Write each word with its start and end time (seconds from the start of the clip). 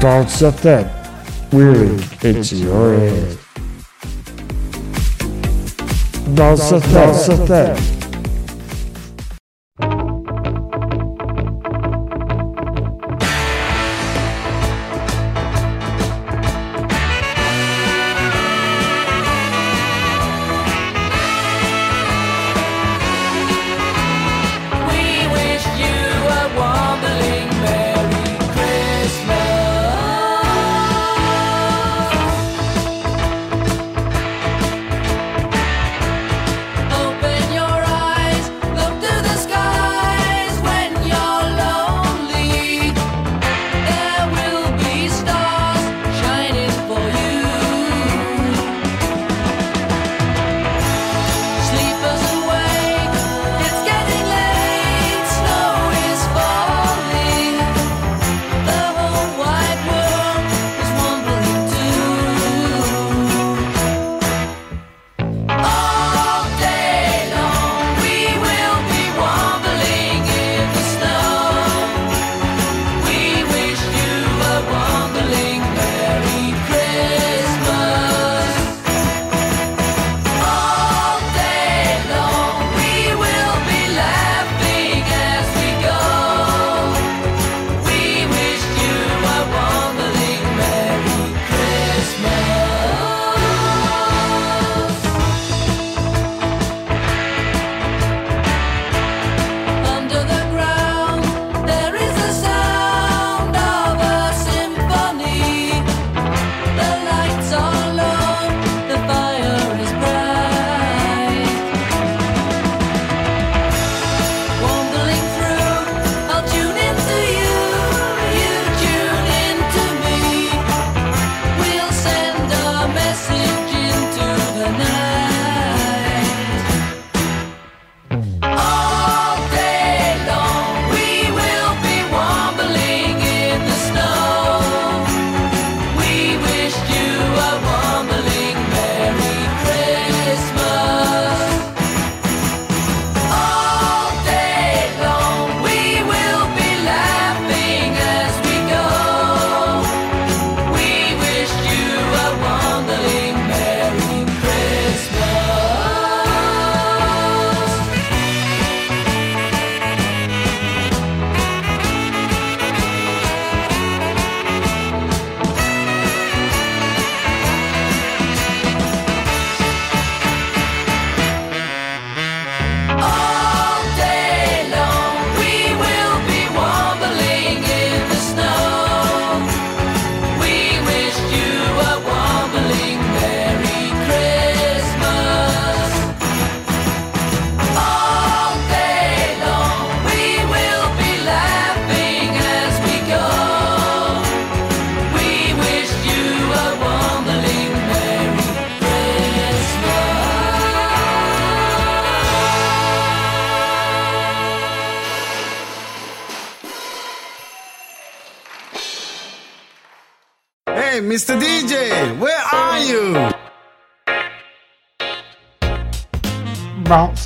Bounce 0.00 0.42
FM. 0.42 0.86
We're 1.52 1.74
into 2.28 2.56
your 2.56 2.96
head. 2.96 3.38
Bounce 6.36 6.70
FM. 6.70 6.94
Bounce 6.94 7.28
FM. 7.28 7.97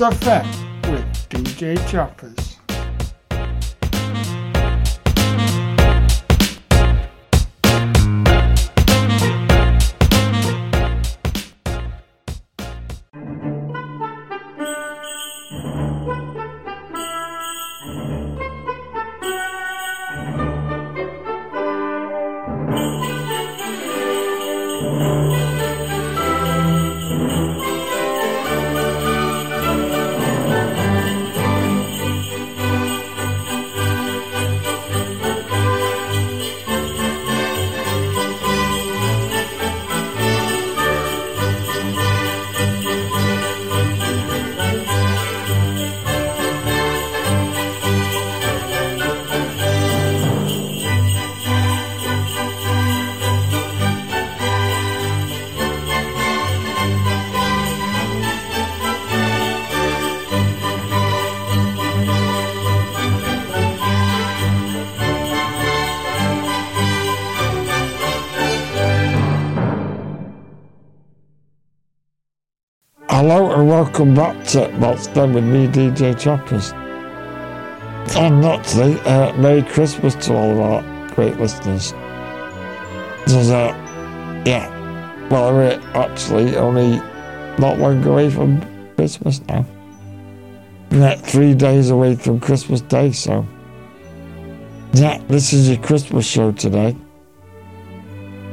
Effect 0.02 0.46
with 0.46 0.51
welcome 73.92 74.14
back 74.14 74.46
to 74.46 74.66
What's 74.78 75.06
Done 75.08 75.34
with 75.34 75.44
me, 75.44 75.66
DJ 75.66 76.18
Chappers. 76.18 76.72
And 78.16 78.40
naturally, 78.40 78.98
uh, 79.00 79.34
Merry 79.34 79.60
Christmas 79.60 80.14
to 80.24 80.34
all 80.34 80.50
of 80.52 80.60
our 80.60 81.08
great 81.14 81.38
listeners. 81.38 81.92
Yeah. 84.46 85.28
Well, 85.28 85.52
we're 85.52 85.78
actually 85.92 86.56
only 86.56 86.96
not 87.58 87.78
long 87.78 88.02
away 88.06 88.30
from 88.30 88.62
Christmas 88.96 89.42
now. 89.42 89.66
We're 90.90 91.16
three 91.16 91.54
days 91.54 91.90
away 91.90 92.16
from 92.16 92.40
Christmas 92.40 92.80
Day, 92.80 93.12
so. 93.12 93.46
Yeah, 94.94 95.18
this 95.28 95.52
is 95.52 95.68
your 95.68 95.82
Christmas 95.82 96.24
show 96.24 96.52
today. 96.52 96.96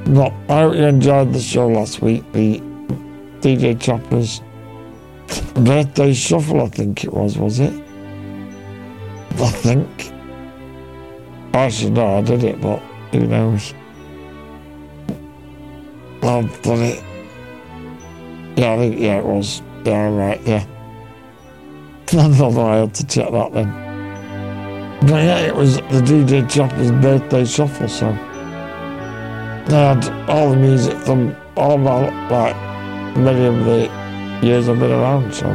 Well, 0.07 0.37
I 0.49 0.63
hope 0.63 0.75
you 0.75 0.83
enjoyed 0.83 1.31
the 1.31 1.39
show 1.39 1.69
last 1.69 2.01
week, 2.01 2.29
the 2.33 2.59
DJ 3.39 3.79
Chapper's 3.79 4.41
birthday 5.55 6.13
shuffle, 6.13 6.61
I 6.61 6.67
think 6.67 7.03
it 7.03 7.13
was, 7.13 7.37
was 7.37 7.59
it? 7.59 7.73
I 9.39 9.49
think. 9.49 10.11
I 11.53 11.69
should 11.69 11.93
know 11.93 12.17
I 12.17 12.21
did 12.21 12.43
it, 12.43 12.61
but 12.61 12.79
who 13.11 13.27
knows? 13.27 13.73
I've 16.21 16.61
done 16.61 16.81
it. 16.81 17.03
Yeah, 18.57 18.73
I 18.73 18.77
think, 18.77 18.99
yeah, 18.99 19.19
it 19.19 19.25
was. 19.25 19.61
Yeah, 19.85 20.09
right, 20.09 20.41
yeah. 20.45 20.65
I 22.11 22.27
thought 22.33 22.57
I 22.57 22.77
had 22.77 22.93
to 22.95 23.07
check 23.07 23.31
that 23.31 23.53
then. 23.53 23.69
But 25.01 25.23
yeah, 25.23 25.39
it 25.39 25.55
was 25.55 25.77
the 25.77 26.01
DJ 26.01 26.49
Chapper's 26.49 26.91
birthday 26.91 27.45
shuffle 27.45 27.87
so. 27.87 28.11
They 29.67 29.77
had 29.77 30.09
all 30.27 30.49
the 30.49 30.57
music 30.57 30.97
from 30.99 31.35
all 31.55 31.77
my, 31.77 32.09
like, 32.29 32.55
many 33.15 33.45
of 33.45 33.63
the 33.65 34.08
years 34.41 34.69
I've 34.69 34.79
been 34.79 34.91
around, 34.91 35.33
so. 35.33 35.47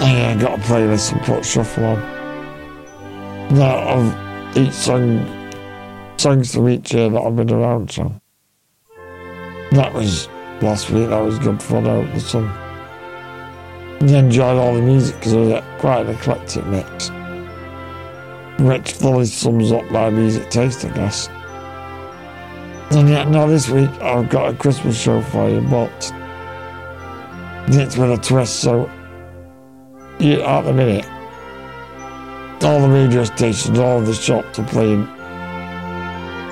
I 0.00 0.32
uh, 0.32 0.36
got 0.38 0.58
a 0.58 0.62
playlist 0.62 1.12
and 1.12 1.22
put 1.22 1.44
shuffle 1.44 1.84
on. 1.84 1.98
Now, 3.54 3.78
of 3.88 4.56
each 4.56 4.72
song, 4.72 5.26
songs 6.16 6.54
from 6.54 6.68
each 6.68 6.92
year 6.92 7.08
that 7.08 7.20
I've 7.20 7.36
been 7.36 7.50
around, 7.52 7.90
so. 7.90 8.12
That 9.72 9.92
was 9.92 10.28
last 10.62 10.90
week, 10.90 11.08
that 11.08 11.20
was 11.20 11.38
good 11.38 11.62
fun 11.62 11.86
out 11.86 12.12
the 12.14 12.20
sun. 12.20 12.46
I 14.00 14.18
enjoyed 14.18 14.58
all 14.58 14.74
the 14.74 14.82
music 14.82 15.16
because 15.16 15.32
it 15.32 15.38
was 15.38 15.64
quite 15.78 16.06
an 16.06 16.14
eclectic 16.14 16.66
mix 16.66 17.10
which 18.58 18.92
fully 18.92 19.26
sums 19.26 19.72
up 19.72 19.84
my 19.90 20.10
music 20.10 20.48
taste, 20.50 20.84
I 20.84 20.90
guess. 20.90 21.28
And 22.90 23.08
yet 23.08 23.28
now 23.28 23.46
this 23.46 23.68
week 23.68 23.90
I've 24.00 24.28
got 24.28 24.52
a 24.52 24.56
Christmas 24.56 25.00
show 25.00 25.20
for 25.22 25.48
you, 25.48 25.60
but 25.62 26.12
it's 27.68 27.96
with 27.96 28.10
a 28.10 28.16
twist, 28.18 28.60
so 28.60 28.90
you, 30.18 30.42
at 30.42 30.62
the 30.62 30.72
minute, 30.72 31.06
all 32.62 32.80
the 32.80 32.88
radio 32.88 33.24
stations, 33.24 33.78
all 33.78 34.00
the 34.00 34.14
shops 34.14 34.58
are 34.58 34.66
playing 34.66 35.06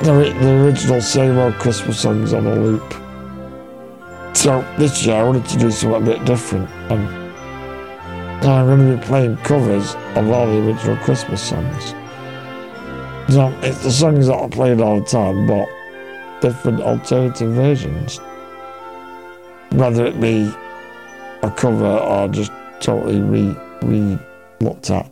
the, 0.03 0.37
the 0.41 0.65
original 0.65 1.01
same 1.01 1.39
old 1.39 1.55
Christmas 1.55 2.01
songs 2.01 2.33
on 2.33 2.47
a 2.47 2.55
loop. 2.55 2.95
So 4.35 4.63
this 4.79 5.05
year 5.07 5.17
I 5.17 5.23
wanted 5.23 5.45
to 5.47 5.59
do 5.59 5.71
something 5.71 6.03
a 6.03 6.05
bit 6.05 6.25
different, 6.25 6.69
and 6.91 7.09
I'm 8.45 8.67
going 8.67 8.91
to 8.91 8.97
be 8.97 9.07
playing 9.07 9.37
covers 9.39 9.95
of 10.17 10.29
all 10.31 10.47
the 10.47 10.67
original 10.67 10.97
Christmas 10.97 11.41
songs. 11.41 11.95
So 13.29 13.49
it's 13.63 13.85
the 13.85 13.93
songs 13.93 14.27
that 14.27 14.35
I 14.35 14.49
played 14.49 14.81
all 14.81 15.01
the 15.01 15.07
time, 15.07 15.47
but 15.47 15.69
different 16.41 16.81
alternative 16.81 17.53
versions. 17.53 18.19
Whether 19.71 20.07
it 20.07 20.21
be 20.21 20.53
a 21.43 21.51
cover 21.51 21.99
or 21.99 22.29
just 22.29 22.53
totally 22.81 23.21
re 23.21 23.57
re 23.83 24.19
looked 24.61 24.91
at. 24.91 25.11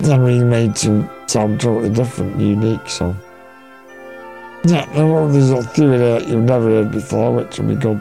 Then 0.00 0.20
remade 0.20 0.74
to 0.76 1.08
sound 1.26 1.60
totally 1.60 1.90
different, 1.90 2.40
unique, 2.40 2.88
so. 2.88 3.14
Yeah, 4.64 4.84
there's 4.94 5.50
a 5.50 5.62
theory 5.62 5.98
that 5.98 6.28
you've 6.28 6.44
never 6.44 6.68
heard 6.68 6.90
before, 6.92 7.34
which 7.34 7.58
will 7.58 7.68
be 7.68 7.74
good 7.74 8.00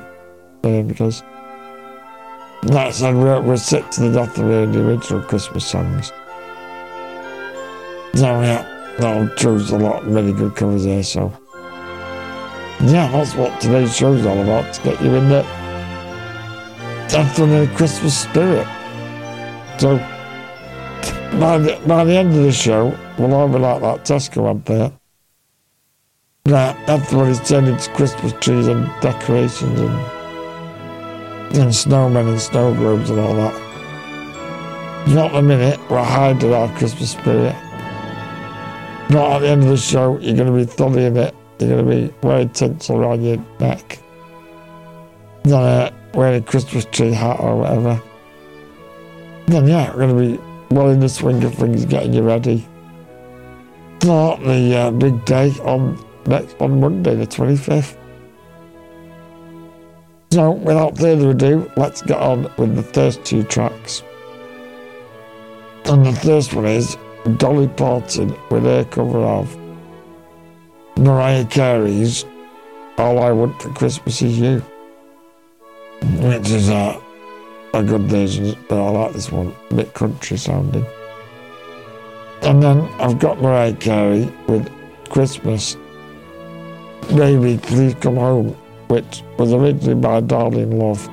uh, 0.63 0.81
because 0.83 1.23
I 2.69 2.91
said, 2.91 3.15
we're, 3.15 3.41
we're 3.41 3.57
sick 3.57 3.89
to 3.91 4.01
the 4.01 4.11
death 4.11 4.37
of 4.37 4.45
the 4.47 4.87
original 4.87 5.21
Christmas 5.23 5.65
songs. 5.65 6.11
So 8.13 8.41
yeah, 8.41 8.95
I 8.99 9.27
chose 9.35 9.71
a 9.71 9.77
lot, 9.77 10.07
many 10.07 10.33
good 10.33 10.55
covers 10.55 10.85
there, 10.85 11.03
so. 11.03 11.33
Yeah, 12.81 13.09
that's 13.11 13.35
what 13.35 13.59
today's 13.61 13.95
show's 13.95 14.25
all 14.25 14.41
about, 14.41 14.73
to 14.73 14.81
get 14.83 15.01
you 15.01 15.15
in 15.15 15.29
the 15.29 15.60
death 17.11 17.39
of 17.39 17.49
the 17.49 17.69
Christmas 17.75 18.17
spirit. 18.17 18.65
So, 19.77 19.97
by 21.39 21.57
the, 21.57 21.81
by 21.85 22.05
the 22.05 22.15
end 22.15 22.29
of 22.29 22.43
the 22.43 22.51
show, 22.51 22.97
we'll 23.17 23.33
all 23.33 23.49
be 23.49 23.59
like 23.59 23.81
that 23.81 24.05
Tesco 24.05 24.49
up 24.49 24.63
there. 24.65 24.91
Right, 26.45 26.75
everybody's 26.87 27.47
turned 27.47 27.67
into 27.67 27.91
Christmas 27.91 28.33
trees 28.39 28.67
and 28.67 28.89
decorations 29.01 29.79
and 29.79 30.21
and 31.53 31.69
snowmen 31.69 32.29
and 32.29 32.39
snow 32.39 32.73
globes 32.73 33.09
and 33.09 33.19
all 33.19 33.35
that. 33.35 35.07
Not 35.09 35.35
a 35.35 35.41
minute, 35.41 35.79
we're 35.89 36.01
hiding 36.01 36.53
our 36.53 36.73
Christmas 36.77 37.11
spirit. 37.11 37.55
Not 39.09 39.33
at 39.33 39.39
the 39.39 39.49
end 39.49 39.63
of 39.63 39.69
the 39.69 39.77
show, 39.77 40.17
you're 40.19 40.37
going 40.37 40.47
to 40.47 40.53
be 40.53 40.63
thudding 40.63 41.17
it. 41.17 41.35
You're 41.59 41.69
going 41.69 41.85
to 41.85 42.07
be 42.07 42.13
wearing 42.25 42.49
tinsel 42.49 42.97
around 42.97 43.23
your 43.23 43.37
neck. 43.59 43.99
Uh, 45.45 45.89
wearing 46.13 46.41
a 46.41 46.45
Christmas 46.45 46.85
tree 46.85 47.13
hat 47.13 47.39
or 47.39 47.57
whatever. 47.57 48.01
Then 49.47 49.67
yeah, 49.67 49.91
we're 49.91 50.07
going 50.07 50.17
to 50.17 50.37
be 50.37 50.75
well 50.75 50.89
in 50.89 50.99
the 50.99 51.09
swing 51.09 51.43
of 51.43 51.53
things, 51.55 51.85
getting 51.85 52.13
you 52.13 52.23
ready. 52.23 52.65
For 53.99 54.37
the 54.37 54.75
uh, 54.77 54.91
big 54.91 55.23
day 55.25 55.51
on 55.63 56.03
next 56.25 56.55
on 56.59 56.79
Monday, 56.79 57.15
the 57.15 57.27
25th. 57.27 57.97
So, 60.31 60.51
without 60.51 60.97
further 60.97 61.31
ado, 61.31 61.69
let's 61.75 62.01
get 62.01 62.17
on 62.17 62.43
with 62.57 62.75
the 62.75 62.83
first 62.83 63.23
two 63.25 63.43
tracks. 63.43 64.01
And 65.85 66.05
the 66.05 66.13
first 66.13 66.53
one 66.53 66.65
is 66.65 66.95
Dolly 67.37 67.67
Parton 67.67 68.33
with 68.49 68.63
her 68.63 68.85
cover 68.85 69.19
of 69.19 69.57
Mariah 70.97 71.45
Carey's 71.45 72.23
All 72.97 73.19
I 73.19 73.31
Want 73.31 73.61
for 73.61 73.73
Christmas 73.73 74.21
Is 74.21 74.39
You, 74.39 74.63
which 76.01 76.50
is 76.50 76.69
a, 76.69 77.01
a 77.74 77.83
good 77.83 78.03
version, 78.03 78.57
but 78.68 78.83
I 78.83 78.89
like 78.89 79.13
this 79.13 79.31
one, 79.31 79.56
a 79.69 79.75
bit 79.75 79.94
country 79.94 80.38
sounding. 80.38 80.86
And 82.41 82.62
then 82.62 82.81
I've 83.00 83.20
got 83.20 83.41
Mariah 83.41 83.75
Carey 83.75 84.31
with 84.48 84.70
Christmas. 85.10 85.77
Baby, 87.15 87.60
please 87.62 87.96
come 87.96 88.15
home 88.15 88.55
which 88.91 89.24
was 89.38 89.53
originally 89.53 89.96
by 89.96 90.20
Darlene 90.20 90.74
Love. 90.74 91.08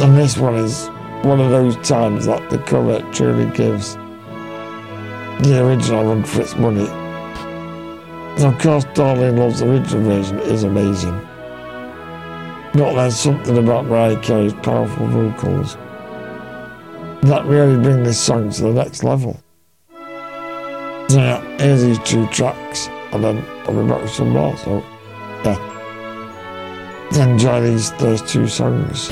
And 0.00 0.16
this 0.16 0.38
one 0.38 0.54
is 0.54 0.88
one 1.24 1.40
of 1.40 1.50
those 1.50 1.76
times 1.86 2.24
that 2.24 2.48
the 2.48 2.56
cover 2.58 3.00
truly 3.12 3.44
gives 3.54 3.94
the 5.46 5.62
original 5.62 6.06
one 6.06 6.24
for 6.24 6.40
its 6.40 6.56
money. 6.56 6.88
And 8.36 8.54
of 8.54 8.58
course, 8.58 8.86
Darlene 8.96 9.38
Love's 9.38 9.60
original 9.60 10.04
version 10.04 10.38
is 10.40 10.64
amazing. 10.64 11.20
But 12.74 12.94
there's 12.94 13.16
something 13.16 13.58
about 13.58 13.88
Ray 13.88 14.16
Kay's 14.22 14.54
powerful 14.54 15.06
vocals 15.06 15.76
that 17.22 17.44
really 17.44 17.80
bring 17.82 18.02
this 18.02 18.18
song 18.18 18.50
to 18.50 18.62
the 18.62 18.72
next 18.72 19.04
level. 19.04 19.40
So 21.08 21.18
yeah, 21.18 21.40
here's 21.58 21.82
these 21.82 21.98
two 22.00 22.26
tracks, 22.28 22.88
and 23.12 23.22
then 23.22 23.44
I'll 23.66 23.82
be 23.82 23.88
back 23.88 24.02
with 24.02 24.10
some 24.10 24.30
more. 24.30 24.56
So, 24.56 24.82
yeah 25.44 25.72
enjoy 27.20 27.60
these 27.60 27.92
those 27.92 28.22
two 28.22 28.46
songs. 28.48 29.10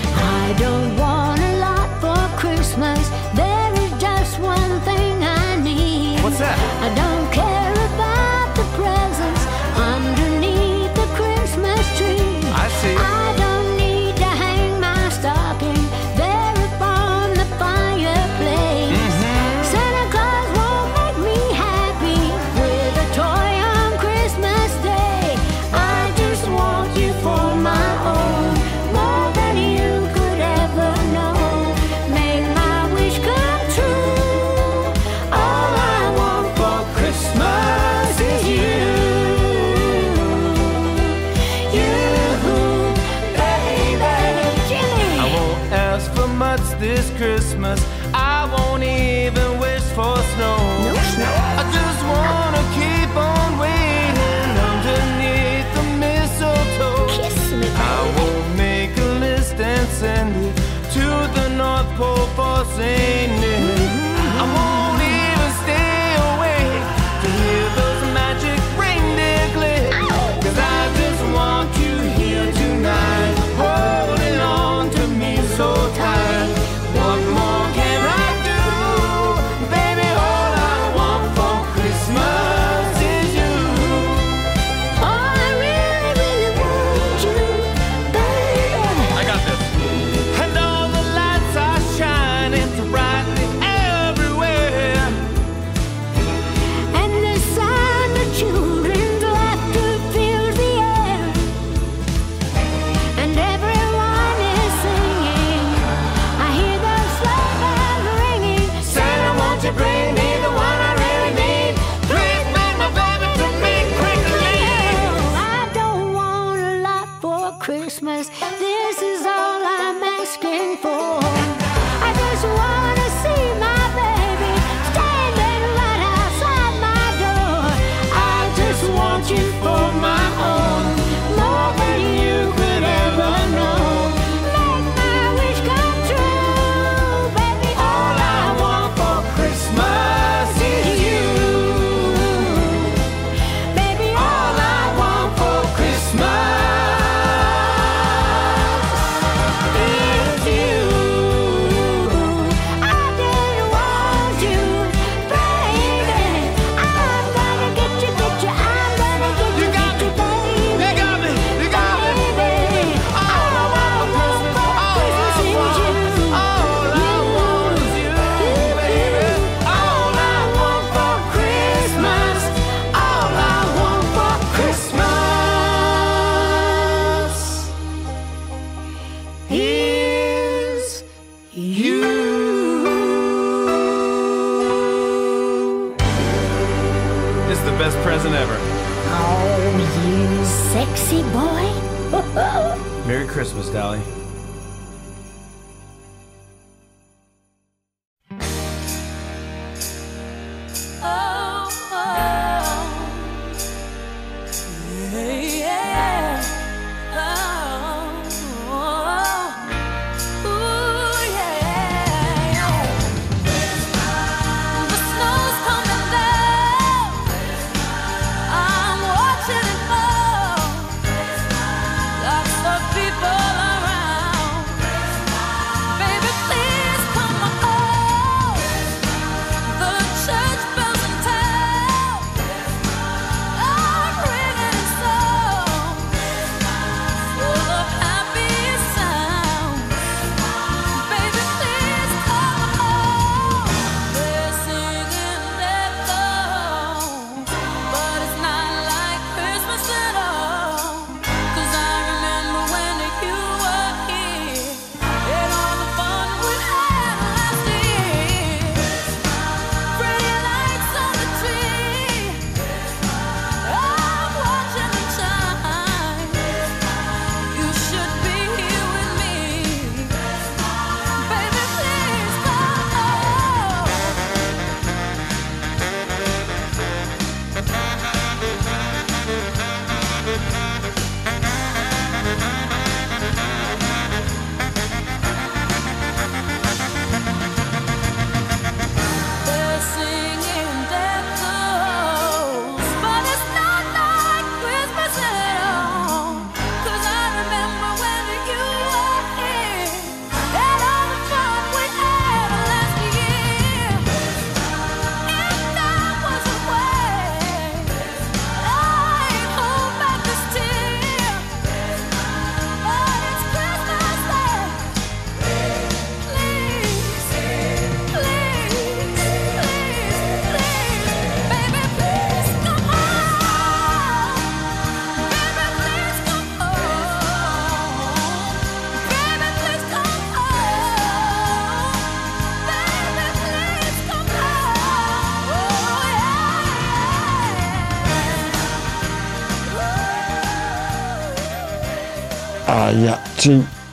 Merry 193.73 194.10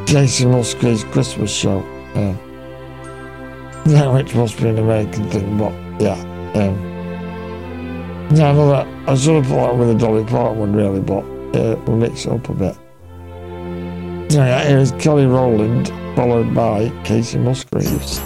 Jason 0.08 0.52
Musgrave's 0.52 1.04
Christmas 1.04 1.50
show. 1.50 1.80
Yeah. 2.14 2.34
Yeah, 3.84 4.10
which 4.10 4.34
must 4.34 4.56
be 4.56 4.66
an 4.66 4.78
American 4.78 5.28
thing, 5.28 5.58
but 5.58 5.70
yeah. 6.00 6.18
Um, 6.54 6.78
yeah, 8.34 8.48
I 8.48 8.52
know 8.54 8.70
that. 8.70 8.86
I 9.06 9.14
should 9.14 9.34
have 9.34 9.44
put 9.44 9.56
that 9.56 9.76
with 9.76 9.88
the 9.88 9.94
Dolly 9.94 10.24
Parton 10.24 10.60
one, 10.60 10.72
really, 10.74 11.00
but 11.00 11.24
uh, 11.54 11.78
we'll 11.84 11.98
mix 11.98 12.24
it 12.24 12.32
up 12.32 12.48
a 12.48 12.54
bit. 12.54 12.76
Yeah, 14.32 14.64
here's 14.64 14.92
Kelly 14.92 15.26
Rowland, 15.26 15.88
followed 16.16 16.54
by 16.54 16.88
Kacey 17.04 17.38
Musgraves. 17.38 18.18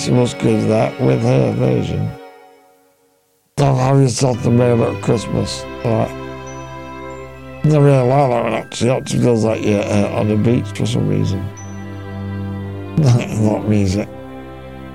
Kacey 0.00 0.14
Musgraves 0.14 0.66
that 0.68 0.98
with 1.02 1.20
her 1.20 1.52
version. 1.52 2.10
Don't 3.56 3.76
have 3.76 4.00
yourself 4.00 4.46
a 4.46 4.50
merry 4.50 4.74
little 4.74 4.98
Christmas. 5.02 5.62
Right. 5.84 6.10
Never 7.64 7.84
really 7.84 8.08
like 8.08 8.30
that 8.30 8.44
one. 8.44 8.54
Actually 8.54 9.20
feels 9.20 9.44
like 9.44 9.62
you're 9.62 9.82
uh, 9.82 10.18
on 10.18 10.28
the 10.28 10.36
beach 10.36 10.66
for 10.68 10.86
some 10.86 11.06
reason. 11.06 11.44
Not 12.96 13.68
music. 13.68 14.08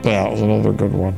But 0.01 0.09
yeah, 0.09 0.23
that 0.23 0.31
was 0.31 0.41
another 0.41 0.71
good 0.71 0.93
one. 0.93 1.15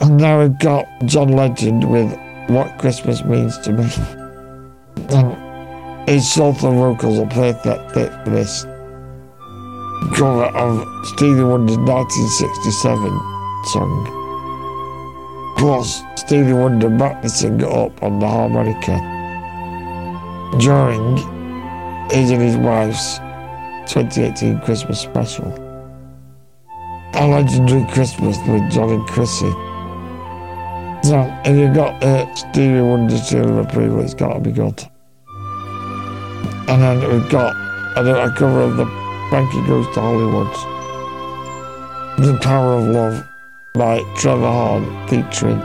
And 0.00 0.16
now 0.16 0.40
we've 0.40 0.58
got 0.58 0.84
John 1.04 1.28
Legend 1.28 1.88
with 1.88 2.10
What 2.48 2.76
Christmas 2.80 3.22
Means 3.22 3.56
to 3.58 3.72
Me. 3.72 3.88
And 5.10 6.08
his 6.08 6.32
soulful 6.32 6.72
vocals 6.72 7.20
are 7.20 7.26
perfect 7.26 7.92
fit 7.92 8.12
for 8.24 8.30
this 8.30 8.66
cover 10.14 10.44
of 10.56 11.06
Stevie 11.06 11.42
Wonder's 11.42 11.78
1967 11.78 13.10
song. 13.72 14.16
Plus, 15.56 16.02
Stevie 16.16 16.52
Wonder 16.52 16.90
backed 16.90 17.22
the 17.22 17.28
singer 17.28 17.66
up 17.66 18.02
on 18.02 18.18
the 18.18 18.28
harmonica 18.28 18.98
during 20.58 21.16
his 22.10 22.30
and 22.30 22.42
his 22.42 22.56
wife's 22.56 23.18
2018 23.92 24.60
Christmas 24.60 25.00
special. 25.00 25.46
A 27.14 27.26
legendary 27.26 27.90
Christmas 27.92 28.36
with 28.46 28.70
John 28.70 28.90
and 28.90 29.06
Chrissy. 29.08 29.50
So, 31.02 31.40
if 31.44 31.56
you've 31.56 31.74
got 31.74 32.02
uh, 32.02 32.34
Stevie 32.34 32.80
Wonder's 32.80 33.22
Seal 33.22 33.48
of 33.48 33.66
Approval, 33.66 34.00
it's 34.00 34.14
got 34.14 34.34
to 34.34 34.40
be 34.40 34.52
good. 34.52 34.82
And 36.68 36.82
then 36.82 36.98
we've 37.08 37.30
got 37.30 37.54
a 37.96 38.34
cover 38.36 38.60
of 38.60 38.76
the 38.76 39.05
Frankie 39.36 39.66
Goes 39.66 39.86
to 39.92 40.00
Hollywood. 40.00 40.50
The 42.16 42.38
Power 42.40 42.76
of 42.78 42.84
Love 42.84 43.22
by 43.74 44.00
Trevor 44.16 44.50
Horn 44.50 45.08
featuring 45.08 45.58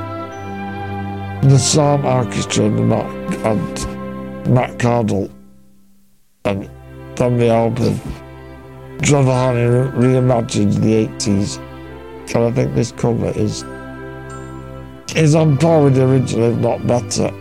the 1.49 1.57
Sarm 1.57 2.03
Orchestra 2.03 2.65
and 2.65 2.89
Matt, 2.89 3.05
and 3.45 4.53
Matt 4.53 4.77
Cardle. 4.77 5.31
And 6.43 6.69
from 7.15 7.37
the 7.37 7.47
album, 7.47 7.97
Trevor 9.03 9.31
Horn 9.31 9.55
reimagined 9.93 10.81
the 10.81 11.07
80s. 11.07 11.57
And 12.35 12.43
I 12.43 12.51
think 12.51 12.75
this 12.75 12.91
cover 12.91 13.31
is 13.37 13.63
is 15.15 15.33
on 15.33 15.57
par 15.57 15.81
with 15.81 15.95
the 15.95 16.09
original, 16.09 16.51
if 16.51 16.57
not 16.57 16.85
better. 16.85 17.31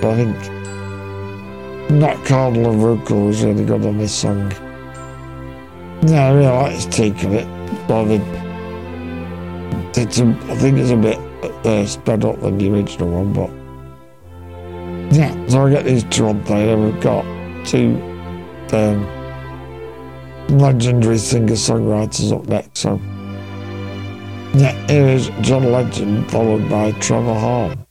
But 0.00 0.04
I 0.04 0.16
think 0.16 0.36
Matt 1.92 2.16
Cardle 2.24 2.72
and 2.72 2.82
Rukel 2.82 3.28
was 3.28 3.44
really 3.44 3.64
good 3.64 3.86
on 3.86 3.98
this 3.98 4.12
song. 4.12 4.52
Yeah, 6.02 6.26
I 6.26 6.32
really 6.32 6.46
like 6.46 6.72
his 6.72 6.86
take 6.86 7.24
on 7.24 7.32
it. 7.32 7.46
The, 7.88 8.20
it's 10.00 10.18
a, 10.18 10.26
I 10.26 10.56
think 10.56 10.78
it's 10.78 10.90
a 10.90 10.96
bit 10.96 11.18
uh, 11.66 11.86
sped 11.86 12.24
up 12.24 12.40
than 12.40 12.58
the 12.58 12.70
original 12.70 13.08
one, 13.08 13.32
but 13.32 13.50
yeah. 15.14 15.32
So 15.48 15.66
I 15.66 15.70
get 15.70 15.84
these 15.84 16.04
on 16.20 16.42
there. 16.44 16.76
We've 16.76 17.00
got 17.00 17.24
two 17.66 17.96
um, 18.72 19.06
legendary 20.48 21.18
singer-songwriters 21.18 22.32
up 22.32 22.46
next. 22.46 22.78
So 22.78 23.00
yeah, 24.54 24.74
here 24.86 25.08
is 25.08 25.30
John 25.40 25.72
Legend, 25.72 26.30
followed 26.30 26.68
by 26.68 26.92
Trevor 26.92 27.34
Horn. 27.34 27.86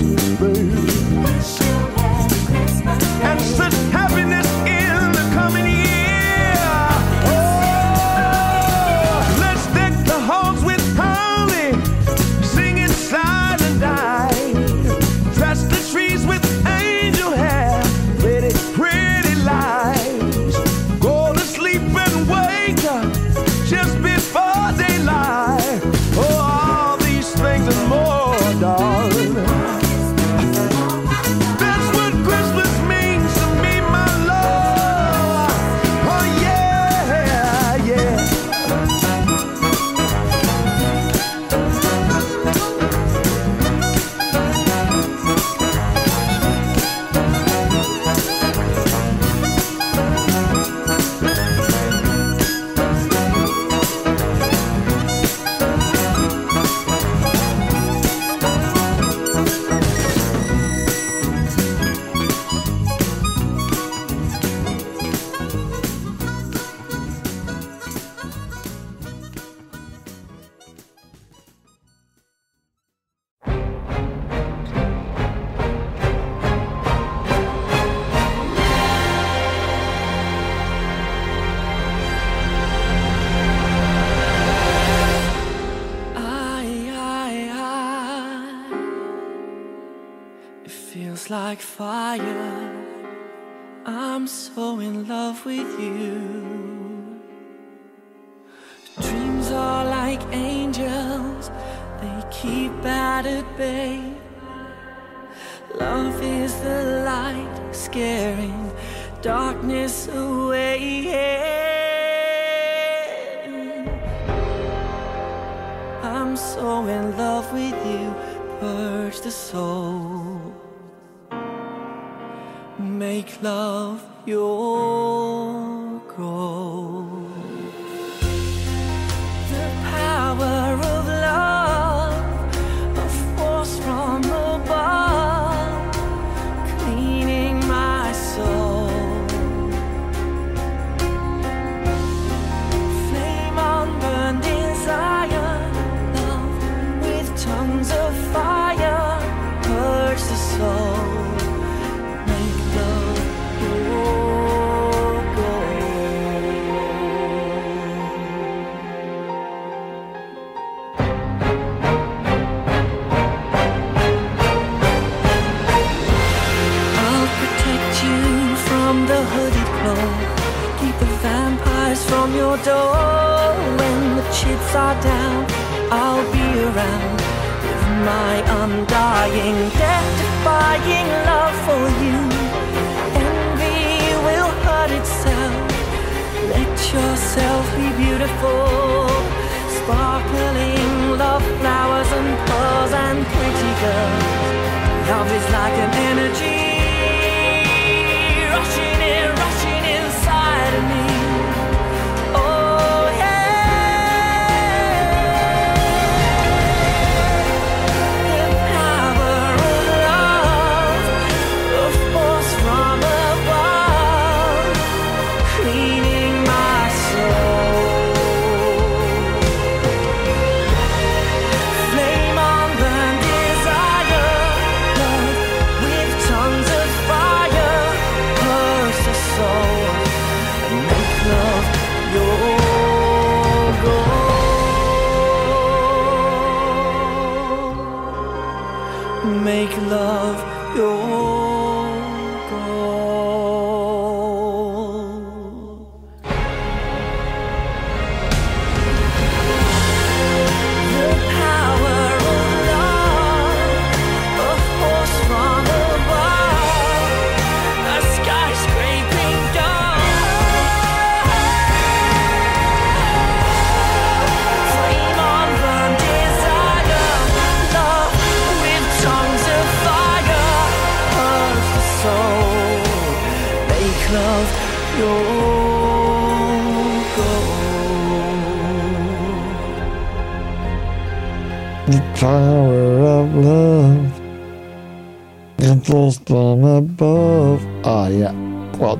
Baby. 0.00 0.77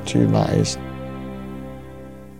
Tune 0.09 0.31
that 0.33 0.49
is. 0.53 0.77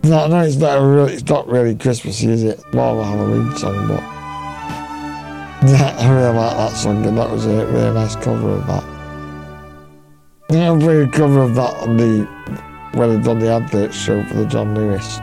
No, 0.02 0.26
no, 0.26 0.40
it's 0.40 0.56
not 0.56 0.80
really, 0.80 1.12
it's 1.14 1.28
not 1.28 1.46
really 1.46 1.74
Christmassy, 1.74 2.30
is 2.30 2.42
it? 2.42 2.58
More 2.74 2.92
of 2.92 2.98
a 2.98 3.04
Halloween 3.04 3.56
song, 3.56 3.88
but. 3.88 4.02
Yeah, 5.62 5.94
I 5.98 6.10
really 6.10 6.38
like 6.38 6.56
that 6.56 6.74
song, 6.74 7.04
and 7.04 7.18
that 7.18 7.30
was 7.30 7.44
a 7.44 7.66
really 7.66 7.92
nice 7.92 8.16
cover 8.16 8.48
of 8.48 8.66
that. 8.66 8.82
Yeah, 10.50 10.74
made 10.74 11.06
a 11.06 11.10
cover 11.10 11.42
of 11.42 11.54
that 11.54 11.74
on 11.82 11.98
the. 11.98 12.24
when 12.94 13.10
I 13.10 13.22
done 13.22 13.40
the 13.40 13.52
advert 13.52 13.92
show 13.92 14.24
for 14.24 14.34
the 14.34 14.46
John 14.46 14.74
Lewis. 14.74 15.18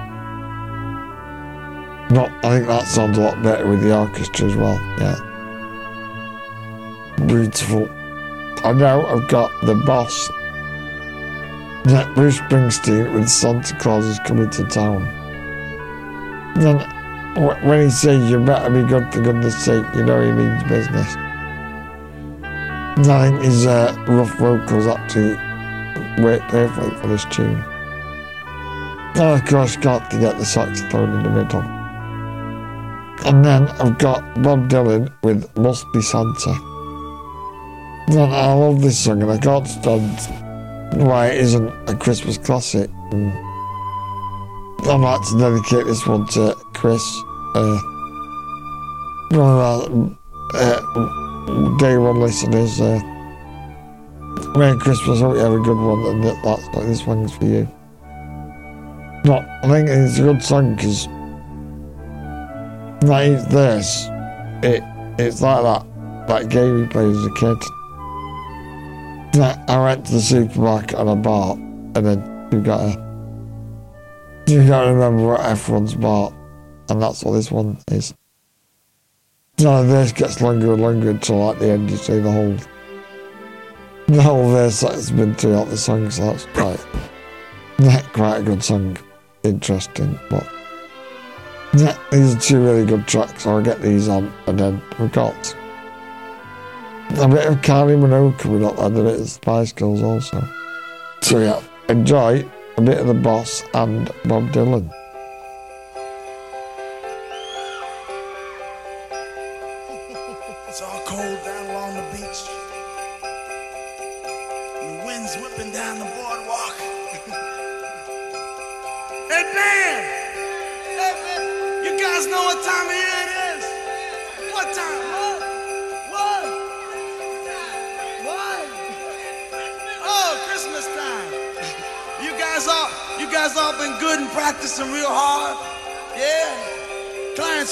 Not, 2.12 2.32
I 2.46 2.56
think 2.56 2.68
that 2.68 2.88
sounds 2.88 3.18
a 3.18 3.22
lot 3.22 3.42
better 3.42 3.68
with 3.68 3.82
the 3.82 3.98
orchestra 3.98 4.46
as 4.46 4.56
well, 4.56 4.80
yeah. 5.00 5.18
Beautiful. 7.26 7.90
I 8.64 8.74
know 8.74 9.06
I've 9.08 9.28
got 9.28 9.52
the 9.66 9.74
boss. 9.74 10.30
Yeah, 11.88 12.12
Bruce 12.16 12.38
Springsteen 12.40 13.14
with 13.14 13.30
Santa 13.30 13.74
Claus 13.78 14.06
is 14.06 14.20
coming 14.20 14.50
to 14.50 14.66
town. 14.66 15.06
Then 16.56 16.80
when 17.64 17.86
he 17.86 17.90
says 17.90 18.30
you 18.30 18.44
better 18.44 18.70
be 18.70 18.86
good 18.86 19.14
for 19.14 19.22
goodness 19.22 19.64
sake, 19.64 19.86
you 19.96 20.04
know 20.04 20.22
he 20.22 20.34
means 20.34 20.62
business. 20.64 21.16
I 23.08 23.30
think 23.30 23.42
his 23.42 23.66
uh, 23.66 23.96
rough 24.06 24.36
vocals 24.38 24.86
actually 24.88 25.36
work 26.22 26.42
perfect 26.50 27.00
for 27.00 27.08
this 27.08 27.24
tune. 27.26 27.64
And 29.16 29.40
of 29.40 29.46
course, 29.46 29.78
got 29.78 30.12
to 30.12 30.20
get 30.20 30.38
the 30.38 30.46
saxophone 30.46 31.16
in 31.16 31.24
the 31.24 31.30
middle. 31.30 31.62
And 33.26 33.46
then 33.46 33.70
I've 33.80 33.98
got 33.98 34.42
Bob 34.42 34.68
Dylan 34.68 35.14
with 35.24 35.58
Must 35.58 35.86
Be 35.94 36.02
Santa. 36.02 36.54
Then 38.08 38.30
I 38.30 38.52
love 38.52 38.82
this 38.82 39.00
song 39.00 39.22
and 39.22 39.32
I 39.32 39.38
can't 39.38 39.66
stand 39.66 40.47
why 40.94 41.28
it 41.28 41.38
isn't 41.38 41.70
a 41.90 41.96
Christmas 41.96 42.38
classic. 42.38 42.90
I'd 44.90 45.00
like 45.00 45.28
to 45.30 45.38
dedicate 45.40 45.86
this 45.86 46.06
one 46.08 46.26
to 46.28 46.56
Chris. 46.74 47.04
Uh, 47.56 47.80
one 49.32 49.42
of 49.42 49.60
our 49.60 50.18
uh, 50.54 51.78
day 51.78 51.98
one 51.98 52.20
listeners. 52.20 52.80
Uh, 52.80 53.00
Merry 54.56 54.78
Christmas, 54.80 55.20
hope 55.20 55.36
you 55.36 55.42
have 55.42 55.54
a 55.54 55.60
good 55.60 55.78
one 55.78 56.16
and 56.16 56.24
that, 56.24 56.42
that's 56.44 56.66
like 56.76 56.86
this 56.88 57.06
one's 57.06 57.36
for 57.36 57.46
you. 57.46 57.68
No, 59.26 59.46
I 59.64 59.68
think 59.68 59.90
it's 59.90 60.20
a 60.20 60.24
good 60.24 60.42
song 60.42 60.76
because 60.76 61.08
like 63.04 63.50
this, 63.50 64.08
it 64.64 64.84
it's 65.20 65.42
like 65.42 65.64
that 65.64 65.86
that 66.28 66.50
game 66.50 66.82
we 66.82 66.88
played 66.88 67.16
as 67.16 67.26
a 67.26 67.32
kid. 67.34 67.58
I 69.40 69.84
went 69.84 70.06
to 70.08 70.14
the 70.14 70.22
supermarket 70.22 70.98
and 70.98 71.10
I 71.10 71.16
bought, 71.16 71.58
and 71.58 71.96
then 71.96 72.50
you 72.52 72.62
gotta 72.62 72.92
you 74.48 74.66
gotta 74.68 74.94
remember 74.94 75.28
what 75.28 75.42
everyone's 75.42 75.96
bought, 75.96 76.34
and 76.90 77.02
that's 77.02 77.24
what 77.24 77.34
this 77.34 77.52
one 77.52 77.78
is. 77.92 78.14
So 79.58 79.84
verse 79.86 80.12
gets 80.12 80.42
longer 80.42 80.74
and 80.74 80.82
longer 80.82 81.10
until 81.10 81.52
at 81.52 81.60
the 81.60 81.70
end 81.70 81.90
you 81.90 81.98
see 81.98 82.20
the 82.20 82.32
whole 82.32 82.56
the 84.08 84.22
whole 84.22 84.50
verse 84.52 84.80
that's 84.82 85.12
been 85.12 85.36
throughout 85.36 85.70
the 85.70 85.78
song, 85.78 86.10
so 86.10 86.26
that's 86.26 86.46
quite 86.54 86.80
quite 88.14 88.38
a 88.38 88.44
good 88.44 88.64
song. 88.64 88.98
Interesting, 89.44 90.20
but 90.30 90.48
yeah, 91.76 91.98
these 92.12 92.36
are 92.36 92.40
two 92.40 92.64
really 92.64 92.86
good 92.86 93.08
tracks. 93.08 93.46
I'll 93.46 93.62
get 93.62 93.82
these 93.82 94.08
on, 94.08 94.32
and 94.48 94.58
then 94.60 94.82
we've 95.00 95.12
got 95.12 95.56
a 97.12 97.28
bit 97.28 97.46
of 97.46 97.62
Kylie 97.62 97.98
Minogue 97.98 98.38
coming 98.38 98.66
up, 98.66 98.78
a 98.78 98.90
bit 98.90 99.20
of 99.20 99.30
Spice 99.30 99.72
Girls 99.72 100.02
also. 100.02 100.44
So 101.22 101.40
yeah, 101.40 101.62
enjoy 101.90 102.46
a 102.78 102.82
bit 102.82 103.00
of 103.00 103.08
the 103.08 103.14
Boss 103.14 103.64
and 103.74 104.08
Bob 104.26 104.50
Dylan. 104.52 104.92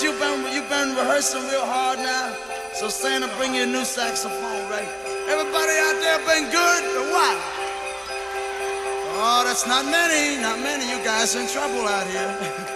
You've 0.01 0.19
been 0.19 0.53
you've 0.53 0.67
been 0.67 0.89
rehearsing 0.93 1.41
real 1.47 1.65
hard 1.65 1.99
now, 1.99 2.35
so 2.73 2.89
Santa 2.89 3.29
bring 3.37 3.55
you 3.55 3.63
a 3.63 3.65
new 3.65 3.85
saxophone, 3.85 4.69
right? 4.69 4.89
Everybody 5.31 5.75
out 5.87 5.97
there 6.03 6.19
been 6.27 6.51
good 6.51 6.83
or 6.99 7.05
what? 7.15 7.37
Oh, 9.17 9.43
that's 9.45 9.65
not 9.65 9.85
many, 9.85 10.41
not 10.41 10.59
many. 10.59 10.83
You 10.91 11.01
guys 11.03 11.35
in 11.35 11.47
trouble 11.47 11.87
out 11.87 12.07
here. 12.07 12.71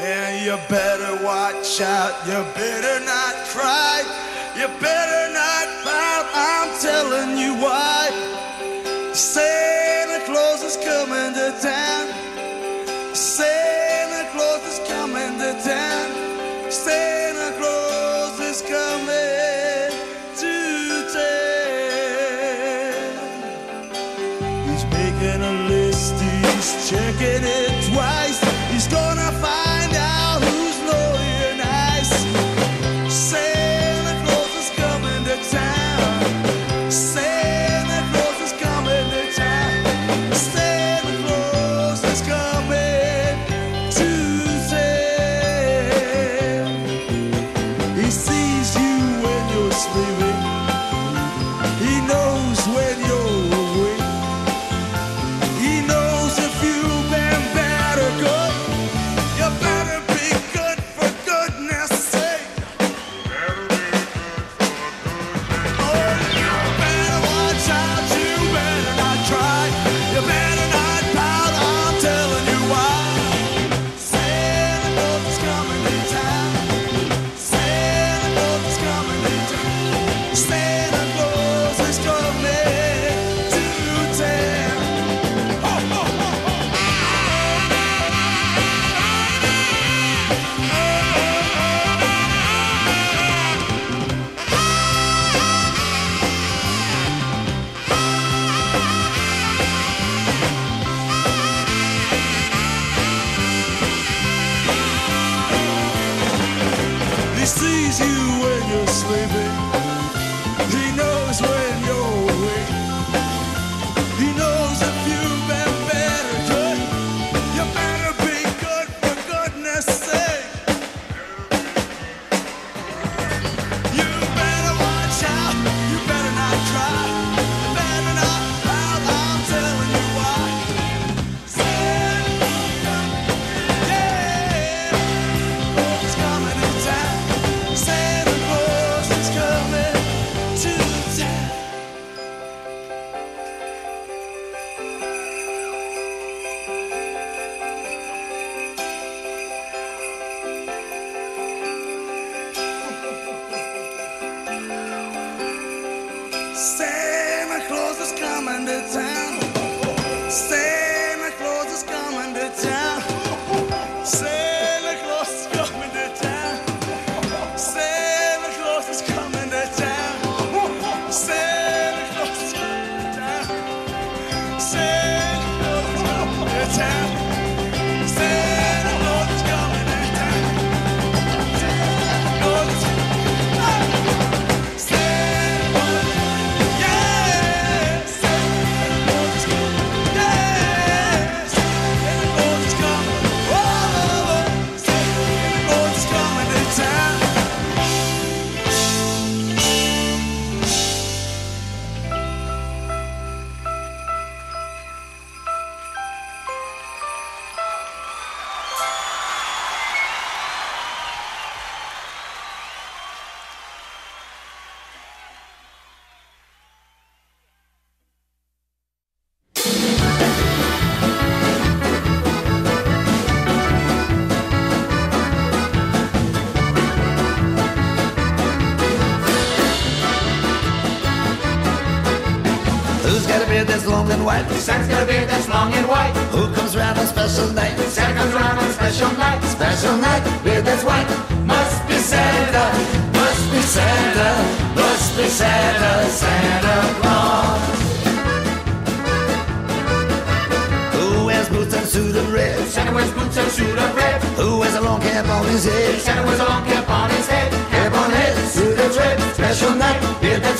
Yeah, 0.00 0.44
you 0.44 0.56
better 0.68 1.24
watch 1.24 1.80
out. 1.80 2.14
You 2.24 2.40
better 2.54 3.04
not 3.04 3.34
cry. 3.50 4.02
You 4.56 4.68
better 4.80 5.32
not 5.34 5.66
fight. 5.82 6.24
I'm 6.34 6.70
telling 6.80 7.36
you 7.36 7.54
why. 7.54 8.08
Santa 9.12 10.24
Claus 10.24 10.62
is 10.62 10.76
coming 10.76 11.34
to 11.34 11.58
town. 11.60 11.87
check 26.88 27.20
it 27.20 27.44
in. 27.44 27.57